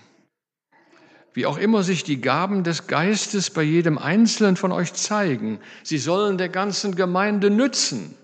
wie 1.35 1.47
auch 1.47 1.57
immer 1.59 1.83
sich 1.83 2.05
die 2.05 2.20
Gaben 2.20 2.64
des 2.64 2.87
Geistes 2.87 3.51
bei 3.51 3.62
jedem 3.62 3.99
Einzelnen 3.99 4.57
von 4.57 4.72
euch 4.72 4.93
zeigen, 4.93 5.61
sie 5.83 5.99
sollen 5.99 6.39
der 6.39 6.49
ganzen 6.49 6.95
Gemeinde 6.95 7.51
nützen. 7.51 8.14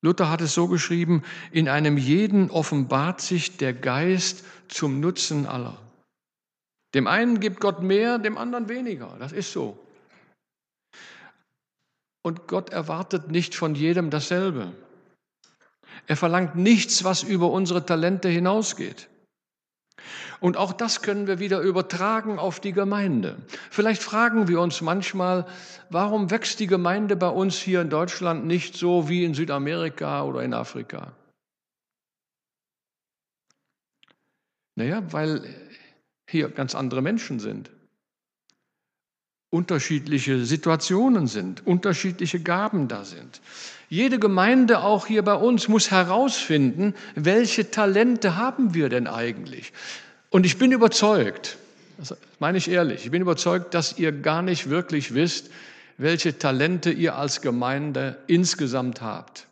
Luther 0.00 0.30
hat 0.30 0.40
es 0.40 0.52
so 0.54 0.68
geschrieben, 0.68 1.22
in 1.50 1.68
einem 1.68 1.96
jeden 1.96 2.50
offenbart 2.50 3.20
sich 3.20 3.56
der 3.56 3.72
Geist 3.72 4.44
zum 4.68 5.00
Nutzen 5.00 5.46
aller. 5.46 5.78
Dem 6.94 7.06
einen 7.06 7.40
gibt 7.40 7.60
Gott 7.60 7.82
mehr, 7.82 8.18
dem 8.18 8.38
anderen 8.38 8.68
weniger. 8.68 9.16
Das 9.18 9.32
ist 9.32 9.52
so. 9.52 9.78
Und 12.22 12.46
Gott 12.46 12.70
erwartet 12.70 13.30
nicht 13.30 13.54
von 13.54 13.74
jedem 13.74 14.10
dasselbe. 14.10 14.72
Er 16.06 16.16
verlangt 16.16 16.54
nichts, 16.54 17.04
was 17.04 17.22
über 17.22 17.50
unsere 17.50 17.84
Talente 17.84 18.28
hinausgeht. 18.28 19.08
Und 20.44 20.58
auch 20.58 20.74
das 20.74 21.00
können 21.00 21.26
wir 21.26 21.38
wieder 21.38 21.60
übertragen 21.60 22.38
auf 22.38 22.60
die 22.60 22.72
Gemeinde. 22.72 23.38
Vielleicht 23.70 24.02
fragen 24.02 24.46
wir 24.46 24.60
uns 24.60 24.82
manchmal, 24.82 25.46
warum 25.88 26.30
wächst 26.30 26.60
die 26.60 26.66
Gemeinde 26.66 27.16
bei 27.16 27.30
uns 27.30 27.56
hier 27.56 27.80
in 27.80 27.88
Deutschland 27.88 28.44
nicht 28.44 28.76
so 28.76 29.08
wie 29.08 29.24
in 29.24 29.32
Südamerika 29.32 30.22
oder 30.22 30.42
in 30.42 30.52
Afrika? 30.52 31.12
Naja, 34.74 35.02
weil 35.10 35.42
hier 36.28 36.50
ganz 36.50 36.74
andere 36.74 37.00
Menschen 37.00 37.40
sind 37.40 37.70
unterschiedliche 39.54 40.44
Situationen 40.44 41.28
sind, 41.28 41.64
unterschiedliche 41.64 42.40
Gaben 42.40 42.88
da 42.88 43.04
sind. 43.04 43.40
Jede 43.88 44.18
Gemeinde, 44.18 44.82
auch 44.82 45.06
hier 45.06 45.22
bei 45.22 45.36
uns, 45.36 45.68
muss 45.68 45.92
herausfinden, 45.92 46.92
welche 47.14 47.70
Talente 47.70 48.36
haben 48.36 48.74
wir 48.74 48.88
denn 48.88 49.06
eigentlich. 49.06 49.72
Und 50.34 50.44
ich 50.44 50.58
bin 50.58 50.72
überzeugt, 50.72 51.58
das 51.96 52.16
meine 52.40 52.58
ich 52.58 52.66
ehrlich, 52.68 53.04
ich 53.04 53.10
bin 53.12 53.22
überzeugt, 53.22 53.72
dass 53.72 53.98
ihr 53.98 54.10
gar 54.10 54.42
nicht 54.42 54.68
wirklich 54.68 55.14
wisst, 55.14 55.50
welche 55.96 56.36
Talente 56.36 56.90
ihr 56.90 57.14
als 57.14 57.40
Gemeinde 57.40 58.18
insgesamt 58.26 59.00
habt. 59.00 59.46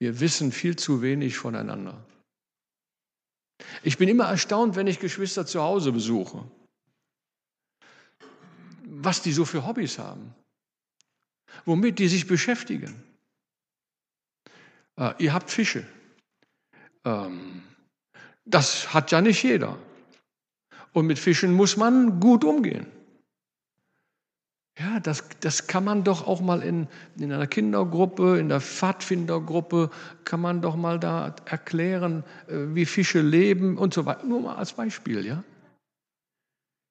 Wir 0.00 0.18
wissen 0.18 0.50
viel 0.50 0.74
zu 0.74 1.00
wenig 1.00 1.36
voneinander. 1.36 2.04
Ich 3.84 3.98
bin 3.98 4.08
immer 4.08 4.24
erstaunt, 4.24 4.74
wenn 4.74 4.88
ich 4.88 4.98
Geschwister 4.98 5.46
zu 5.46 5.62
Hause 5.62 5.92
besuche 5.92 6.44
was 8.88 9.22
die 9.22 9.32
so 9.32 9.44
für 9.44 9.66
Hobbys 9.66 9.98
haben, 9.98 10.34
womit 11.64 11.98
die 11.98 12.08
sich 12.08 12.26
beschäftigen. 12.26 13.02
Äh, 14.96 15.14
ihr 15.18 15.32
habt 15.32 15.50
Fische. 15.50 15.86
Ähm, 17.04 17.62
das 18.46 18.94
hat 18.94 19.10
ja 19.10 19.20
nicht 19.20 19.42
jeder. 19.42 19.76
Und 20.92 21.06
mit 21.06 21.18
Fischen 21.18 21.52
muss 21.52 21.76
man 21.76 22.20
gut 22.20 22.44
umgehen. 22.44 22.86
Ja, 24.78 25.00
das, 25.00 25.24
das 25.40 25.66
kann 25.66 25.84
man 25.84 26.04
doch 26.04 26.26
auch 26.26 26.40
mal 26.40 26.62
in, 26.62 26.86
in 27.18 27.32
einer 27.32 27.46
Kindergruppe, 27.46 28.38
in 28.38 28.50
der 28.50 28.60
Pfadfindergruppe, 28.60 29.90
kann 30.24 30.40
man 30.40 30.60
doch 30.60 30.76
mal 30.76 31.00
da 31.00 31.34
erklären, 31.46 32.24
äh, 32.46 32.74
wie 32.74 32.84
Fische 32.84 33.22
leben 33.22 33.78
und 33.78 33.94
so 33.94 34.04
weiter. 34.04 34.24
Nur 34.24 34.42
mal 34.42 34.56
als 34.56 34.74
Beispiel, 34.74 35.24
ja. 35.24 35.42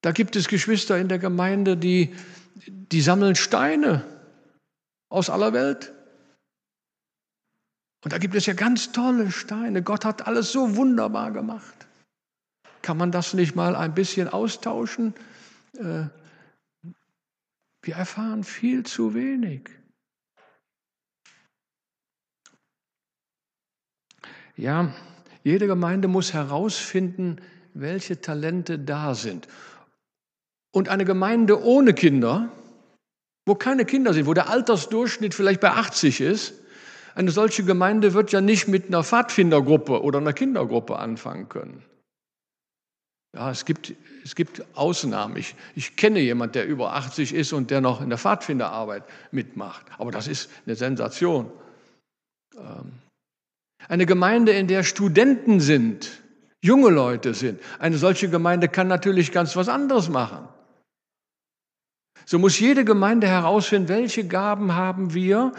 Da 0.01 0.12
gibt 0.12 0.36
es 0.36 0.47
Geschwister 0.47 0.97
in 0.97 1.10
der 1.10 1.20
Gemeinde, 1.20 1.78
die, 1.78 2.16
die 2.68 3.01
sammeln 3.01 3.36
Steine 3.36 4.03
aus 5.10 5.30
aller 5.30 5.53
Welt. 5.53 5.94
Und 8.06 8.14
da 8.14 8.20
gibt 8.20 8.36
es 8.36 8.45
ja 8.45 8.53
ganz 8.53 8.91
tolle 8.91 9.32
Steine. 9.32 9.82
Gott 9.82 10.06
hat 10.06 10.28
alles 10.28 10.51
so 10.51 10.76
wunderbar 10.76 11.32
gemacht. 11.32 11.88
Kann 12.84 12.97
man 12.97 13.12
das 13.12 13.34
nicht 13.34 13.56
mal 13.56 13.76
ein 13.76 13.95
bisschen 13.95 14.28
austauschen? 14.28 15.16
Äh, 15.74 16.03
wir 17.82 17.95
erfahren 17.95 18.43
viel 18.43 18.84
zu 18.84 19.16
wenig. 19.16 19.72
Ja, 24.56 24.93
jede 25.43 25.66
Gemeinde 25.66 26.08
muss 26.08 26.32
herausfinden, 26.32 27.38
welche 27.74 28.22
Talente 28.22 28.78
da 28.78 29.16
sind. 29.16 29.47
Und 30.72 30.89
eine 30.89 31.06
Gemeinde 31.06 31.60
ohne 31.64 31.95
Kinder, 31.95 32.51
wo 33.47 33.56
keine 33.56 33.84
Kinder 33.84 34.14
sind, 34.14 34.28
wo 34.28 34.36
der 34.36 34.47
Altersdurchschnitt 34.51 35.34
vielleicht 35.34 35.60
bei 35.60 35.72
80 35.72 36.22
ist, 36.22 36.53
eine 37.16 37.32
solche 37.32 37.63
Gemeinde 37.63 38.13
wird 38.13 38.34
ja 38.34 38.41
nicht 38.41 38.68
mit 38.68 38.88
einer 38.88 39.03
Pfadfindergruppe 39.03 40.03
oder 40.03 40.20
einer 40.20 40.34
Kindergruppe 40.34 40.99
anfangen 40.99 41.47
können. 41.47 41.84
Ja, 43.34 43.49
es 43.51 43.66
gibt, 43.66 43.93
es 44.24 44.36
gibt 44.36 44.63
Ausnahmen. 44.76 45.38
Ich, 45.38 45.55
ich 45.76 45.95
kenne 45.95 46.20
jemanden, 46.20 46.53
der 46.53 46.68
über 46.68 46.93
80 46.93 47.34
ist 47.34 47.53
und 47.53 47.72
der 47.72 47.82
noch 47.82 48.01
in 48.01 48.09
der 48.09 48.18
Pfadfinderarbeit 48.18 49.03
mitmacht. 49.32 49.86
Aber 49.97 50.11
das 50.11 50.28
ist 50.28 50.49
eine 50.66 50.76
Sensation. 50.76 51.51
Ähm, 52.57 52.91
eine 53.88 54.05
Gemeinde, 54.05 54.51
in 54.51 54.68
der 54.68 54.84
Studenten 54.84 55.59
sind, 55.59 56.22
junge 56.61 56.89
Leute 56.89 57.34
sind. 57.34 57.61
Eine 57.80 57.97
solche 57.97 58.30
Gemeinde 58.30 58.68
kann 58.68 58.88
natürlich 58.88 59.32
ganz 59.32 59.55
was 59.55 59.70
anderes 59.70 60.09
machen. 60.09 60.47
So 62.26 62.39
muss 62.39 62.59
jede 62.59 62.84
Gemeinde 62.84 63.28
herausfinden, 63.28 63.88
welche 63.88 64.28
Gaben 64.28 64.76
haben 64.76 65.13
wir, 65.13 65.53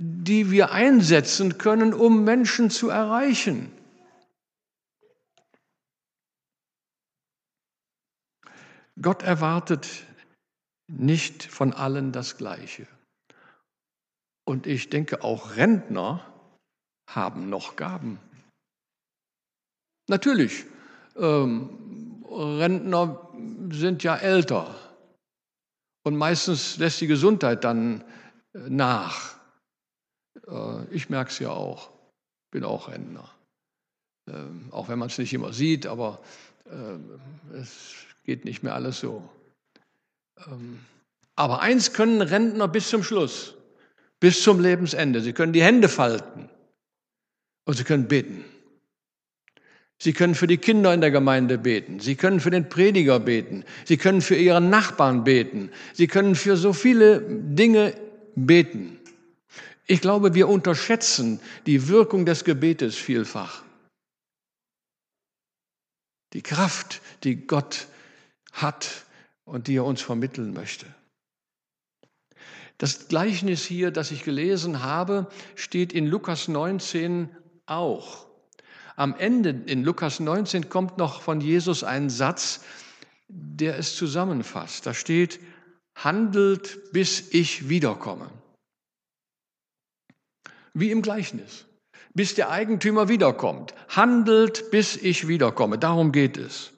die 0.00 0.50
wir 0.50 0.70
einsetzen 0.70 1.58
können, 1.58 1.92
um 1.92 2.24
Menschen 2.24 2.70
zu 2.70 2.88
erreichen. 2.88 3.72
Gott 9.00 9.22
erwartet 9.22 10.06
nicht 10.88 11.44
von 11.44 11.72
allen 11.72 12.12
das 12.12 12.36
Gleiche. 12.36 12.86
Und 14.44 14.66
ich 14.66 14.88
denke, 14.88 15.22
auch 15.22 15.56
Rentner 15.56 16.24
haben 17.08 17.50
noch 17.50 17.76
Gaben. 17.76 18.18
Natürlich, 20.08 20.64
ähm, 21.16 22.24
Rentner 22.30 23.30
sind 23.70 24.02
ja 24.02 24.16
älter. 24.16 24.74
Und 26.04 26.16
meistens 26.16 26.78
lässt 26.78 27.00
die 27.00 27.06
Gesundheit 27.06 27.64
dann 27.64 28.02
äh, 28.54 28.70
nach. 28.70 29.37
Äh, 30.46 30.84
ich 30.94 31.08
merke 31.08 31.30
es 31.30 31.38
ja 31.38 31.50
auch, 31.50 31.90
bin 32.50 32.64
auch 32.64 32.88
Rentner. 32.88 33.28
Ähm, 34.28 34.68
auch 34.70 34.88
wenn 34.88 34.98
man 34.98 35.08
es 35.08 35.18
nicht 35.18 35.32
immer 35.32 35.52
sieht, 35.52 35.86
aber 35.86 36.20
äh, 36.66 37.56
es 37.56 37.94
geht 38.24 38.44
nicht 38.44 38.62
mehr 38.62 38.74
alles 38.74 39.00
so. 39.00 39.28
Ähm, 40.46 40.80
aber 41.36 41.60
eins 41.60 41.92
können 41.92 42.20
Rentner 42.20 42.68
bis 42.68 42.88
zum 42.88 43.02
Schluss, 43.02 43.54
bis 44.20 44.42
zum 44.42 44.60
Lebensende. 44.60 45.20
Sie 45.20 45.32
können 45.32 45.52
die 45.52 45.62
Hände 45.62 45.88
falten 45.88 46.48
und 47.64 47.74
sie 47.74 47.84
können 47.84 48.08
beten. 48.08 48.44
Sie 50.00 50.12
können 50.12 50.36
für 50.36 50.46
die 50.46 50.58
Kinder 50.58 50.94
in 50.94 51.00
der 51.00 51.10
Gemeinde 51.10 51.58
beten. 51.58 51.98
Sie 51.98 52.14
können 52.14 52.38
für 52.38 52.50
den 52.50 52.68
Prediger 52.68 53.18
beten. 53.18 53.64
Sie 53.84 53.96
können 53.96 54.20
für 54.20 54.36
ihren 54.36 54.70
Nachbarn 54.70 55.24
beten. 55.24 55.70
Sie 55.92 56.06
können 56.06 56.36
für 56.36 56.56
so 56.56 56.72
viele 56.72 57.20
Dinge 57.20 57.94
beten. 58.36 58.97
Ich 59.90 60.02
glaube, 60.02 60.34
wir 60.34 60.48
unterschätzen 60.48 61.40
die 61.64 61.88
Wirkung 61.88 62.26
des 62.26 62.44
Gebetes 62.44 62.94
vielfach. 62.94 63.64
Die 66.34 66.42
Kraft, 66.42 67.00
die 67.24 67.46
Gott 67.46 67.88
hat 68.52 69.06
und 69.44 69.66
die 69.66 69.76
er 69.76 69.86
uns 69.86 70.02
vermitteln 70.02 70.52
möchte. 70.52 70.84
Das 72.76 73.08
Gleichnis 73.08 73.64
hier, 73.64 73.90
das 73.90 74.10
ich 74.10 74.24
gelesen 74.24 74.82
habe, 74.82 75.26
steht 75.54 75.94
in 75.94 76.06
Lukas 76.06 76.48
19 76.48 77.34
auch. 77.64 78.26
Am 78.94 79.14
Ende 79.14 79.50
in 79.50 79.84
Lukas 79.84 80.20
19 80.20 80.68
kommt 80.68 80.98
noch 80.98 81.22
von 81.22 81.40
Jesus 81.40 81.82
ein 81.82 82.10
Satz, 82.10 82.60
der 83.28 83.78
es 83.78 83.96
zusammenfasst. 83.96 84.84
Da 84.84 84.92
steht, 84.92 85.40
handelt, 85.94 86.92
bis 86.92 87.32
ich 87.32 87.70
wiederkomme. 87.70 88.30
Wie 90.78 90.92
im 90.92 91.02
Gleichnis. 91.02 91.64
Bis 92.14 92.36
der 92.36 92.50
Eigentümer 92.50 93.08
wiederkommt. 93.08 93.74
Handelt, 93.88 94.70
bis 94.70 94.96
ich 94.96 95.26
wiederkomme. 95.26 95.76
Darum 95.76 96.12
geht 96.12 96.36
es. 96.36 96.70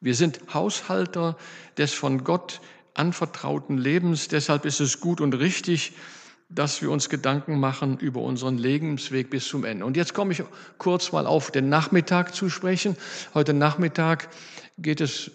Wir 0.00 0.14
sind 0.14 0.40
Haushalter 0.54 1.36
des 1.76 1.92
von 1.92 2.24
Gott 2.24 2.62
anvertrauten 2.94 3.76
Lebens. 3.76 4.28
Deshalb 4.28 4.64
ist 4.64 4.80
es 4.80 5.00
gut 5.00 5.20
und 5.20 5.34
richtig, 5.34 5.92
dass 6.48 6.80
wir 6.80 6.90
uns 6.90 7.10
Gedanken 7.10 7.60
machen 7.60 7.98
über 7.98 8.22
unseren 8.22 8.56
Lebensweg 8.56 9.28
bis 9.28 9.46
zum 9.46 9.64
Ende. 9.64 9.84
Und 9.84 9.94
jetzt 9.96 10.14
komme 10.14 10.32
ich 10.32 10.42
kurz 10.78 11.12
mal 11.12 11.26
auf 11.26 11.50
den 11.50 11.68
Nachmittag 11.68 12.34
zu 12.34 12.48
sprechen. 12.48 12.96
Heute 13.34 13.52
Nachmittag 13.52 14.30
geht 14.78 15.02
es, 15.02 15.30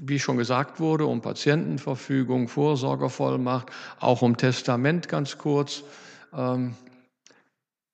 wie 0.00 0.18
schon 0.18 0.38
gesagt 0.38 0.80
wurde, 0.80 1.04
um 1.04 1.20
Patientenverfügung, 1.20 2.48
Vorsorgevollmacht, 2.48 3.68
auch 4.00 4.22
um 4.22 4.38
Testament 4.38 5.10
ganz 5.10 5.36
kurz. 5.36 5.82
Ähm, 6.32 6.74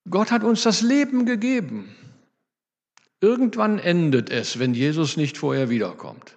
Gott 0.09 0.31
hat 0.31 0.45
uns 0.45 0.63
das 0.63 0.81
Leben 0.81 1.27
gegeben. 1.27 1.95
Irgendwann 3.21 3.79
endet 3.79 4.31
es, 4.31 4.59
wenn 4.59 4.75
Jesus 4.75 5.17
nicht 5.17 5.39
vorher 5.39 5.71
wiederkommt. 5.71 6.37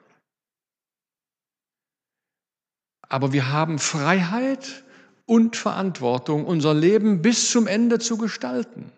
Aber 3.08 3.34
wir 3.34 3.52
haben 3.52 3.78
Freiheit 3.78 4.84
und 5.26 5.56
Verantwortung, 5.56 6.46
unser 6.46 6.74
Leben 6.74 7.22
bis 7.22 7.52
zum 7.52 7.68
Ende 7.68 8.00
zu 8.00 8.18
gestalten. 8.18 8.92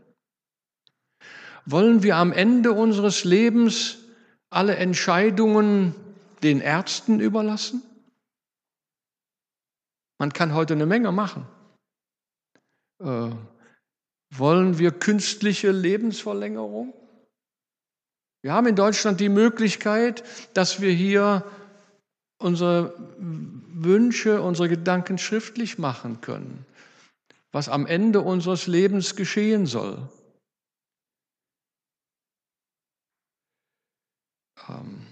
Wollen 1.66 2.04
wir 2.04 2.18
am 2.18 2.32
Ende 2.32 2.72
unseres 2.74 3.24
Lebens 3.24 3.98
alle 4.50 4.76
Entscheidungen 4.76 5.96
den 6.42 6.62
Ärzten 6.62 7.20
überlassen? 7.20 7.82
Man 10.20 10.32
kann 10.32 10.54
heute 10.54 10.74
eine 10.74 10.86
Menge 10.86 11.12
machen. 11.12 11.48
Äh, 13.04 13.32
wollen 14.36 14.80
wir 14.80 14.92
künstliche 14.92 15.72
Lebensverlängerung? 15.72 16.94
Wir 18.42 18.54
haben 18.54 18.68
in 18.68 18.76
Deutschland 18.76 19.20
die 19.20 19.30
Möglichkeit, 19.30 20.24
dass 20.54 20.82
wir 20.82 20.92
hier 20.92 21.46
unsere 22.40 22.94
Wünsche, 23.18 24.42
unsere 24.42 24.70
Gedanken 24.70 25.18
schriftlich 25.18 25.78
machen 25.78 26.22
können, 26.22 26.66
was 27.52 27.70
am 27.70 27.86
Ende 27.86 28.22
unseres 28.22 28.68
Lebens 28.68 29.16
geschehen 29.16 29.66
soll. 29.66 30.10
Ähm, 34.68 35.03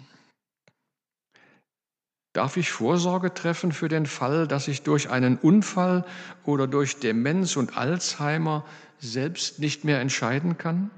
darf 2.33 2.57
ich 2.57 2.71
Vorsorge 2.71 3.33
treffen 3.33 3.71
für 3.71 3.87
den 3.87 4.05
Fall, 4.05 4.47
dass 4.47 4.67
ich 4.67 4.83
durch 4.83 5.09
einen 5.09 5.37
Unfall 5.37 6.05
oder 6.45 6.67
durch 6.67 6.99
Demenz 6.99 7.55
und 7.55 7.77
Alzheimer 7.77 8.65
selbst 8.99 9.59
nicht 9.59 9.83
mehr 9.83 9.99
entscheiden 9.99 10.57
kann? 10.57 10.89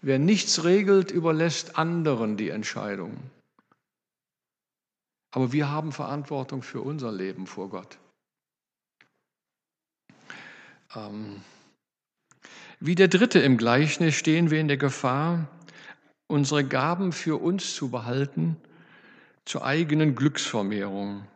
Wer 0.00 0.18
nichts 0.18 0.64
regelt, 0.64 1.10
überlässt 1.10 1.78
anderen 1.78 2.36
die 2.36 2.50
Entscheidung. 2.50 3.16
Aber 5.30 5.52
wir 5.52 5.70
haben 5.70 5.92
Verantwortung 5.92 6.62
für 6.62 6.80
unser 6.80 7.10
Leben 7.10 7.46
vor 7.46 7.70
Gott. 7.70 7.98
Ähm, 10.94 11.42
wie 12.80 12.94
der 12.94 13.08
Dritte 13.08 13.38
im 13.38 13.56
Gleichnis 13.56 14.14
stehen 14.14 14.50
wir 14.50 14.60
in 14.60 14.68
der 14.68 14.76
Gefahr, 14.76 15.48
unsere 16.26 16.64
Gaben 16.64 17.12
für 17.12 17.40
uns 17.40 17.74
zu 17.74 17.90
behalten, 17.90 18.56
zur 19.44 19.64
eigenen 19.64 20.14
Glücksvermehrung. 20.14 21.26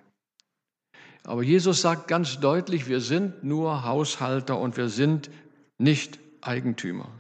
Aber 1.25 1.43
Jesus 1.43 1.83
sagt 1.83 2.09
ganz 2.09 2.41
deutlich, 2.41 2.89
wir 2.89 3.01
sind 3.01 3.45
nur 3.45 3.85
Haushalter 3.85 4.59
und 4.59 4.77
wir 4.77 4.89
sind 4.89 5.31
nicht 5.77 6.19
Eigentümer. 6.41 7.11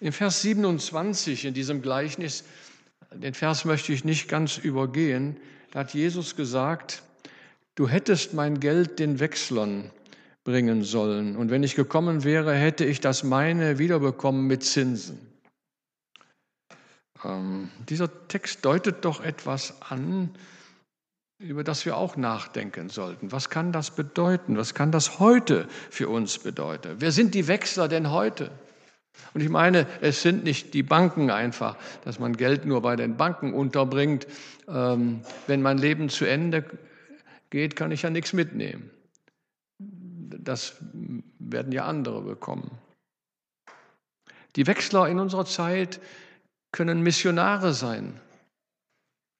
Im 0.00 0.12
Vers 0.12 0.42
27 0.42 1.44
in 1.44 1.54
diesem 1.54 1.80
Gleichnis 1.80 2.44
den 3.12 3.34
Vers 3.34 3.64
möchte 3.64 3.92
ich 3.92 4.04
nicht 4.04 4.28
ganz 4.28 4.58
übergehen. 4.58 5.36
Da 5.70 5.80
hat 5.80 5.94
Jesus 5.94 6.36
gesagt, 6.36 7.02
du 7.74 7.88
hättest 7.88 8.34
mein 8.34 8.60
Geld 8.60 8.98
den 8.98 9.20
Wechslern 9.20 9.90
bringen 10.44 10.84
sollen. 10.84 11.36
Und 11.36 11.50
wenn 11.50 11.62
ich 11.62 11.74
gekommen 11.74 12.24
wäre, 12.24 12.54
hätte 12.54 12.84
ich 12.84 13.00
das 13.00 13.24
meine 13.24 13.78
wiederbekommen 13.78 14.46
mit 14.46 14.62
Zinsen. 14.62 15.18
Ähm, 17.26 17.70
dieser 17.88 18.28
Text 18.28 18.64
deutet 18.64 19.04
doch 19.04 19.22
etwas 19.22 19.74
an, 19.82 20.30
über 21.38 21.64
das 21.64 21.84
wir 21.84 21.96
auch 21.96 22.16
nachdenken 22.16 22.88
sollten. 22.88 23.32
Was 23.32 23.50
kann 23.50 23.72
das 23.72 23.90
bedeuten? 23.90 24.56
Was 24.56 24.74
kann 24.74 24.92
das 24.92 25.18
heute 25.18 25.68
für 25.90 26.08
uns 26.08 26.38
bedeuten? 26.38 26.96
Wer 26.98 27.12
sind 27.12 27.34
die 27.34 27.48
Wechsler 27.48 27.88
denn 27.88 28.10
heute? 28.10 28.50
Und 29.34 29.40
ich 29.42 29.48
meine, 29.48 29.86
es 30.00 30.22
sind 30.22 30.44
nicht 30.44 30.74
die 30.74 30.82
Banken 30.82 31.30
einfach, 31.30 31.76
dass 32.04 32.18
man 32.18 32.36
Geld 32.36 32.64
nur 32.64 32.82
bei 32.82 32.96
den 32.96 33.16
Banken 33.16 33.54
unterbringt. 33.54 34.26
Ähm, 34.68 35.22
wenn 35.46 35.62
mein 35.62 35.78
Leben 35.78 36.08
zu 36.08 36.24
Ende 36.24 36.64
geht, 37.50 37.76
kann 37.76 37.92
ich 37.92 38.02
ja 38.02 38.10
nichts 38.10 38.32
mitnehmen. 38.32 38.90
Das 39.78 40.76
werden 41.38 41.72
ja 41.72 41.86
andere 41.86 42.22
bekommen. 42.22 42.70
Die 44.56 44.66
Wechsler 44.66 45.08
in 45.08 45.18
unserer 45.18 45.44
Zeit 45.44 46.00
können 46.76 47.02
Missionare 47.02 47.72
sein, 47.72 48.20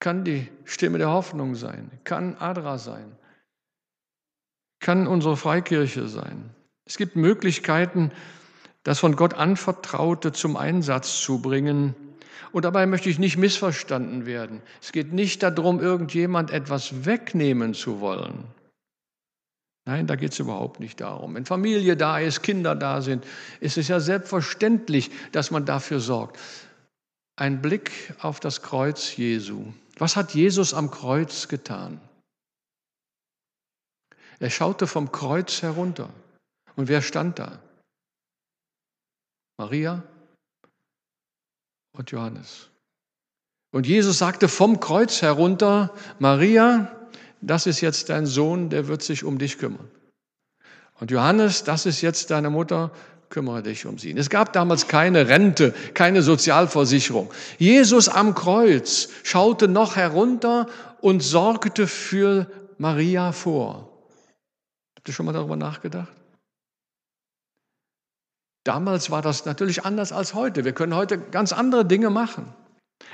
kann 0.01 0.24
die 0.24 0.49
Stimme 0.64 0.97
der 0.97 1.11
Hoffnung 1.11 1.55
sein, 1.55 1.91
kann 2.03 2.34
Adra 2.39 2.78
sein, 2.78 3.14
kann 4.80 5.07
unsere 5.07 5.37
Freikirche 5.37 6.09
sein. 6.09 6.49
Es 6.87 6.97
gibt 6.97 7.14
Möglichkeiten, 7.14 8.11
das 8.84 9.01
von 9.01 9.16
Gott 9.16 9.34
anvertraute 9.34 10.32
zum 10.32 10.57
Einsatz 10.57 11.20
zu 11.20 11.43
bringen. 11.43 11.95
Und 12.53 12.64
dabei 12.64 12.87
möchte 12.87 13.11
ich 13.11 13.18
nicht 13.18 13.37
missverstanden 13.37 14.24
werden. 14.24 14.62
Es 14.80 14.93
geht 14.93 15.12
nicht 15.12 15.43
darum, 15.43 15.78
irgendjemand 15.78 16.51
etwas 16.51 17.05
wegnehmen 17.05 17.74
zu 17.74 18.01
wollen. 18.01 18.45
Nein, 19.84 20.07
da 20.07 20.16
geht 20.16 20.32
es 20.32 20.39
überhaupt 20.39 20.80
nicht 20.80 21.03
darum. 21.03 21.34
Wenn 21.34 21.45
Familie 21.45 21.99
da 21.99 22.18
ist, 22.18 22.43
Kinder 22.43 22.74
da 22.74 23.03
sind, 23.03 23.26
ist 23.61 23.76
es 23.76 23.89
ja 23.89 24.01
selbstverständlich, 24.01 25.11
dass 25.32 25.51
man 25.51 25.66
dafür 25.66 26.01
sorgt. 26.01 26.39
Ein 27.37 27.61
Blick 27.61 28.14
auf 28.20 28.41
das 28.41 28.62
Kreuz 28.62 29.16
Jesu. 29.16 29.72
Was 29.99 30.16
hat 30.16 30.34
Jesus 30.34 30.72
am 30.72 30.91
Kreuz 30.91 31.49
getan? 31.49 32.01
Er 34.39 34.51
schaute 34.51 34.87
vom 34.87 35.12
Kreuz 35.12 35.62
herunter. 35.62 36.11
Und 36.76 36.89
wer 36.89 37.03
stand 37.03 37.39
da? 37.39 37.59
Maria 39.59 40.03
und 41.93 42.11
Johannes. 42.11 42.68
Und 43.70 43.87
Jesus 43.87 44.18
sagte 44.18 44.49
vom 44.49 44.80
Kreuz 44.80 45.22
herunter, 45.22 45.95
Maria, 46.18 47.09
das 47.41 47.66
ist 47.66 47.80
jetzt 47.80 48.09
dein 48.09 48.26
Sohn, 48.26 48.70
der 48.70 48.89
wird 48.89 49.03
sich 49.03 49.24
um 49.24 49.39
dich 49.39 49.59
kümmern. 49.59 49.91
Und 50.99 51.11
Johannes, 51.11 51.64
das 51.64 51.84
ist 51.84 52.01
jetzt 52.01 52.30
deine 52.30 52.49
Mutter, 52.49 52.91
kümmere 53.31 53.62
dich 53.62 53.87
um 53.87 53.99
sie. 53.99 54.12
Es 54.16 54.31
gab 54.31 54.53
damals 54.53 54.89
keine 54.89 55.29
Rente, 55.29 55.74
keine 55.95 56.22
Sozialversicherung. 56.22 57.33
Jesus 57.59 58.09
am 58.09 58.35
Kreuz 58.35 59.09
schaute 59.22 59.68
noch 59.68 59.97
herunter 59.97 60.66
und 61.01 61.22
sorgte 61.22 61.87
für 61.87 62.47
Maria 62.79 63.33
vor. 63.33 63.93
Habt 64.97 65.09
ihr 65.09 65.14
schon 65.14 65.27
mal 65.27 65.33
darüber 65.33 65.57
nachgedacht? 65.57 66.12
Damals 68.64 69.11
war 69.11 69.22
das 69.22 69.45
natürlich 69.45 69.85
anders 69.85 70.11
als 70.11 70.35
heute. 70.35 70.64
Wir 70.64 70.72
können 70.72 70.95
heute 70.95 71.18
ganz 71.18 71.53
andere 71.53 71.85
Dinge 71.85 72.11
machen. 72.11 72.53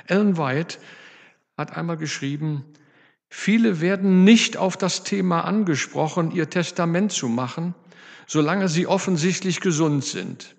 Ellen 0.07 0.37
White 0.37 0.79
hat 1.57 1.77
einmal 1.77 1.97
geschrieben, 1.97 2.65
viele 3.29 3.79
werden 3.79 4.23
nicht 4.23 4.57
auf 4.57 4.77
das 4.77 5.03
Thema 5.03 5.41
angesprochen, 5.41 6.31
ihr 6.31 6.49
Testament 6.49 7.11
zu 7.11 7.27
machen, 7.27 7.75
solange 8.27 8.67
sie 8.67 8.87
offensichtlich 8.87 9.59
gesund 9.59 10.03
sind. 10.03 10.55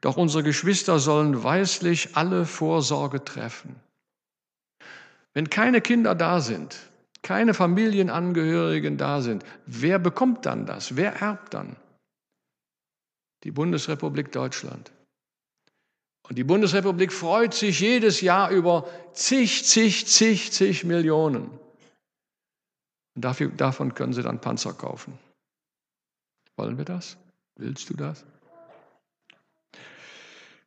Doch 0.00 0.16
unsere 0.16 0.42
Geschwister 0.42 0.98
sollen 0.98 1.42
weislich 1.42 2.16
alle 2.16 2.46
Vorsorge 2.46 3.24
treffen. 3.24 3.76
Wenn 5.34 5.50
keine 5.50 5.80
Kinder 5.80 6.14
da 6.14 6.40
sind, 6.40 6.76
keine 7.22 7.54
Familienangehörigen 7.54 8.96
da 8.96 9.20
sind, 9.20 9.44
wer 9.66 9.98
bekommt 9.98 10.46
dann 10.46 10.66
das? 10.66 10.96
Wer 10.96 11.16
erbt 11.20 11.54
dann? 11.54 11.76
die 13.44 13.50
Bundesrepublik 13.50 14.32
Deutschland. 14.32 14.92
Und 16.28 16.36
die 16.36 16.44
Bundesrepublik 16.44 17.12
freut 17.12 17.54
sich 17.54 17.80
jedes 17.80 18.20
Jahr 18.20 18.50
über 18.50 18.88
zig, 19.12 19.64
zig, 19.64 20.06
zig, 20.06 20.52
zig 20.52 20.84
Millionen. 20.84 21.50
Und 23.16 23.24
dafür, 23.24 23.48
davon 23.48 23.94
können 23.94 24.12
sie 24.12 24.22
dann 24.22 24.40
Panzer 24.40 24.72
kaufen. 24.72 25.18
Wollen 26.60 26.76
wir 26.76 26.84
das? 26.84 27.16
Willst 27.56 27.88
du 27.88 27.94
das? 27.94 28.22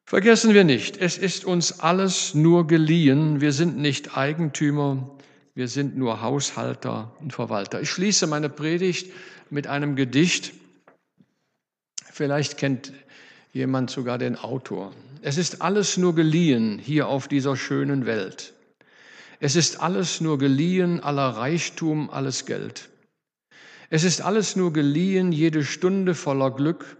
Vergessen 0.05 0.55
wir 0.55 0.63
nicht, 0.63 0.97
es 0.97 1.19
ist 1.19 1.45
uns 1.45 1.81
alles 1.81 2.33
nur 2.33 2.65
geliehen. 2.65 3.41
Wir 3.41 3.51
sind 3.51 3.77
nicht 3.77 4.17
Eigentümer, 4.17 5.11
wir 5.53 5.67
sind 5.67 5.95
nur 5.95 6.23
Haushalter 6.23 7.15
und 7.19 7.31
Verwalter. 7.31 7.79
Ich 7.79 7.91
schließe 7.91 8.25
meine 8.25 8.49
Predigt 8.49 9.11
mit 9.51 9.67
einem 9.67 9.95
Gedicht. 9.95 10.53
Vielleicht 12.11 12.57
kennt 12.57 12.91
jemand 13.51 13.91
sogar 13.91 14.17
den 14.17 14.35
Autor. 14.35 14.93
Es 15.21 15.37
ist 15.37 15.61
alles 15.61 15.97
nur 15.97 16.15
geliehen 16.15 16.79
hier 16.79 17.07
auf 17.07 17.27
dieser 17.27 17.55
schönen 17.55 18.07
Welt. 18.07 18.55
Es 19.39 19.55
ist 19.55 19.79
alles 19.79 20.21
nur 20.21 20.39
geliehen, 20.39 21.01
aller 21.01 21.29
Reichtum, 21.29 22.09
alles 22.09 22.47
Geld. 22.47 22.89
Es 23.93 24.03
ist 24.03 24.21
alles 24.21 24.55
nur 24.55 24.73
geliehen, 24.73 25.31
jede 25.31 25.63
Stunde 25.63 26.15
voller 26.15 26.49
Glück. 26.49 26.97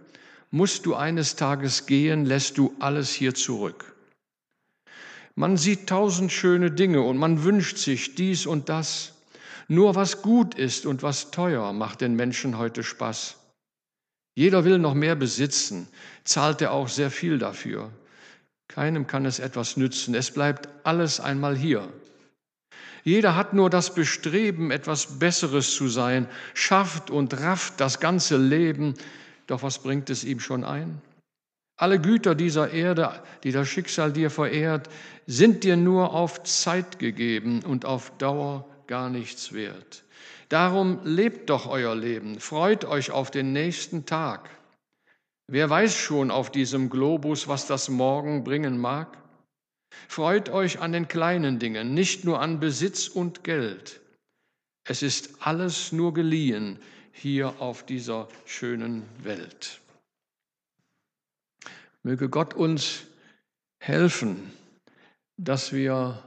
Musst 0.52 0.86
du 0.86 0.94
eines 0.94 1.34
Tages 1.34 1.86
gehen, 1.86 2.24
lässt 2.24 2.56
du 2.56 2.72
alles 2.78 3.12
hier 3.12 3.34
zurück. 3.34 3.96
Man 5.34 5.56
sieht 5.56 5.88
tausend 5.88 6.30
schöne 6.30 6.70
Dinge 6.70 7.02
und 7.02 7.18
man 7.18 7.42
wünscht 7.42 7.78
sich 7.78 8.14
dies 8.14 8.46
und 8.46 8.68
das. 8.68 9.14
Nur 9.66 9.96
was 9.96 10.22
gut 10.22 10.54
ist 10.54 10.86
und 10.86 11.02
was 11.02 11.32
teuer 11.32 11.72
macht 11.72 12.00
den 12.00 12.14
Menschen 12.14 12.58
heute 12.58 12.84
Spaß. 12.84 13.38
Jeder 14.36 14.64
will 14.64 14.78
noch 14.78 14.94
mehr 14.94 15.16
besitzen, 15.16 15.88
zahlt 16.22 16.62
er 16.62 16.70
auch 16.70 16.86
sehr 16.86 17.10
viel 17.10 17.40
dafür. 17.40 17.90
Keinem 18.68 19.08
kann 19.08 19.26
es 19.26 19.40
etwas 19.40 19.76
nützen, 19.76 20.14
es 20.14 20.30
bleibt 20.30 20.68
alles 20.84 21.18
einmal 21.18 21.56
hier. 21.56 21.92
Jeder 23.04 23.36
hat 23.36 23.52
nur 23.52 23.68
das 23.68 23.94
Bestreben, 23.94 24.70
etwas 24.70 25.18
Besseres 25.18 25.74
zu 25.74 25.88
sein, 25.88 26.26
schafft 26.54 27.10
und 27.10 27.38
rafft 27.40 27.78
das 27.78 28.00
ganze 28.00 28.38
Leben, 28.38 28.94
doch 29.46 29.62
was 29.62 29.78
bringt 29.78 30.08
es 30.08 30.24
ihm 30.24 30.40
schon 30.40 30.64
ein? 30.64 31.02
Alle 31.76 32.00
Güter 32.00 32.34
dieser 32.34 32.70
Erde, 32.70 33.22
die 33.42 33.52
das 33.52 33.68
Schicksal 33.68 34.12
dir 34.12 34.30
verehrt, 34.30 34.88
sind 35.26 35.64
dir 35.64 35.76
nur 35.76 36.14
auf 36.14 36.42
Zeit 36.44 36.98
gegeben 36.98 37.62
und 37.62 37.84
auf 37.84 38.10
Dauer 38.16 38.64
gar 38.86 39.10
nichts 39.10 39.52
wert. 39.52 40.04
Darum 40.48 41.00
lebt 41.04 41.50
doch 41.50 41.66
euer 41.66 41.94
Leben, 41.94 42.40
freut 42.40 42.86
euch 42.86 43.10
auf 43.10 43.30
den 43.30 43.52
nächsten 43.52 44.06
Tag. 44.06 44.48
Wer 45.46 45.68
weiß 45.68 45.94
schon 45.94 46.30
auf 46.30 46.50
diesem 46.50 46.88
Globus, 46.88 47.48
was 47.48 47.66
das 47.66 47.90
Morgen 47.90 48.44
bringen 48.44 48.78
mag? 48.78 49.18
Freut 50.08 50.48
euch 50.48 50.80
an 50.80 50.92
den 50.92 51.08
kleinen 51.08 51.58
Dingen, 51.58 51.94
nicht 51.94 52.24
nur 52.24 52.40
an 52.40 52.60
Besitz 52.60 53.08
und 53.08 53.44
Geld. 53.44 54.00
Es 54.84 55.02
ist 55.02 55.30
alles 55.40 55.92
nur 55.92 56.12
geliehen 56.14 56.78
hier 57.12 57.60
auf 57.60 57.86
dieser 57.86 58.28
schönen 58.44 59.02
Welt. 59.22 59.80
Möge 62.02 62.28
Gott 62.28 62.54
uns 62.54 63.04
helfen, 63.78 64.52
dass 65.36 65.72
wir 65.72 66.22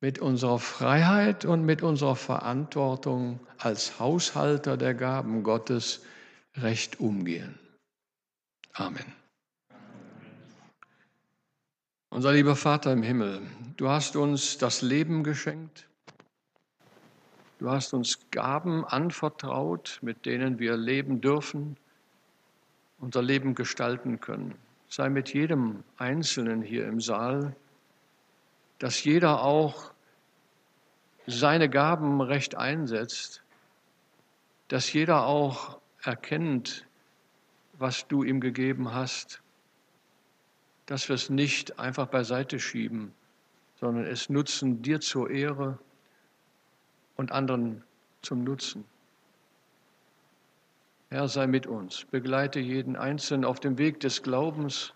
mit 0.00 0.18
unserer 0.18 0.58
Freiheit 0.58 1.44
und 1.44 1.64
mit 1.64 1.82
unserer 1.82 2.16
Verantwortung 2.16 3.40
als 3.58 3.98
Haushalter 3.98 4.76
der 4.76 4.94
Gaben 4.94 5.42
Gottes 5.42 6.02
recht 6.56 7.00
umgehen. 7.00 7.58
Amen. 8.72 9.23
Unser 12.14 12.30
lieber 12.30 12.54
Vater 12.54 12.92
im 12.92 13.02
Himmel, 13.02 13.42
du 13.76 13.88
hast 13.88 14.14
uns 14.14 14.56
das 14.56 14.82
Leben 14.82 15.24
geschenkt. 15.24 15.88
Du 17.58 17.68
hast 17.68 17.92
uns 17.92 18.20
Gaben 18.30 18.84
anvertraut, 18.84 19.98
mit 20.00 20.24
denen 20.24 20.60
wir 20.60 20.76
leben 20.76 21.20
dürfen, 21.20 21.76
unser 23.00 23.20
Leben 23.20 23.56
gestalten 23.56 24.20
können. 24.20 24.54
Sei 24.88 25.08
mit 25.08 25.34
jedem 25.34 25.82
Einzelnen 25.96 26.62
hier 26.62 26.86
im 26.86 27.00
Saal, 27.00 27.56
dass 28.78 29.02
jeder 29.02 29.42
auch 29.42 29.90
seine 31.26 31.68
Gaben 31.68 32.20
recht 32.20 32.54
einsetzt, 32.54 33.42
dass 34.68 34.92
jeder 34.92 35.26
auch 35.26 35.80
erkennt, 36.00 36.86
was 37.76 38.06
du 38.06 38.22
ihm 38.22 38.40
gegeben 38.40 38.94
hast 38.94 39.42
dass 40.86 41.08
wir 41.08 41.14
es 41.14 41.30
nicht 41.30 41.78
einfach 41.78 42.06
beiseite 42.06 42.58
schieben, 42.60 43.12
sondern 43.80 44.04
es 44.04 44.28
nutzen 44.28 44.82
dir 44.82 45.00
zur 45.00 45.30
Ehre 45.30 45.78
und 47.16 47.32
anderen 47.32 47.82
zum 48.22 48.44
Nutzen. 48.44 48.84
Herr, 51.10 51.28
sei 51.28 51.46
mit 51.46 51.66
uns, 51.66 52.04
begleite 52.06 52.58
jeden 52.58 52.96
Einzelnen 52.96 53.44
auf 53.44 53.60
dem 53.60 53.78
Weg 53.78 54.00
des 54.00 54.22
Glaubens. 54.22 54.92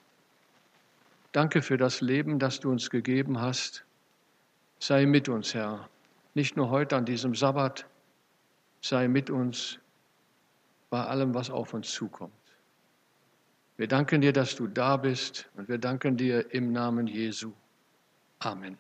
Danke 1.33 1.63
für 1.63 1.77
das 1.77 2.01
Leben, 2.01 2.39
das 2.39 2.61
du 2.61 2.71
uns 2.71 2.91
gegeben 2.91 3.41
hast. 3.41 3.85
Sei 4.81 5.07
mit 5.07 5.29
uns, 5.29 5.55
Herr, 5.55 5.89
nicht 6.35 6.57
nur 6.57 6.71
heute 6.71 6.97
an 6.97 7.05
diesem 7.05 7.35
Sabbat, 7.35 7.87
sei 8.81 9.09
mit 9.09 9.31
uns 9.31 9.79
bei 10.91 11.05
allem, 11.05 11.35
was 11.35 11.51
auf 11.51 11.75
uns 11.75 11.93
zukommt. 11.93 12.38
Wir 13.79 13.87
danken 13.87 14.21
dir, 14.21 14.33
dass 14.33 14.57
du 14.57 14.67
da 14.67 14.97
bist 14.97 15.49
und 15.55 15.69
wir 15.69 15.79
danken 15.79 16.17
dir 16.17 16.53
im 16.53 16.73
Namen 16.73 17.07
Jesu. 17.07 17.53
Amen. 18.41 18.77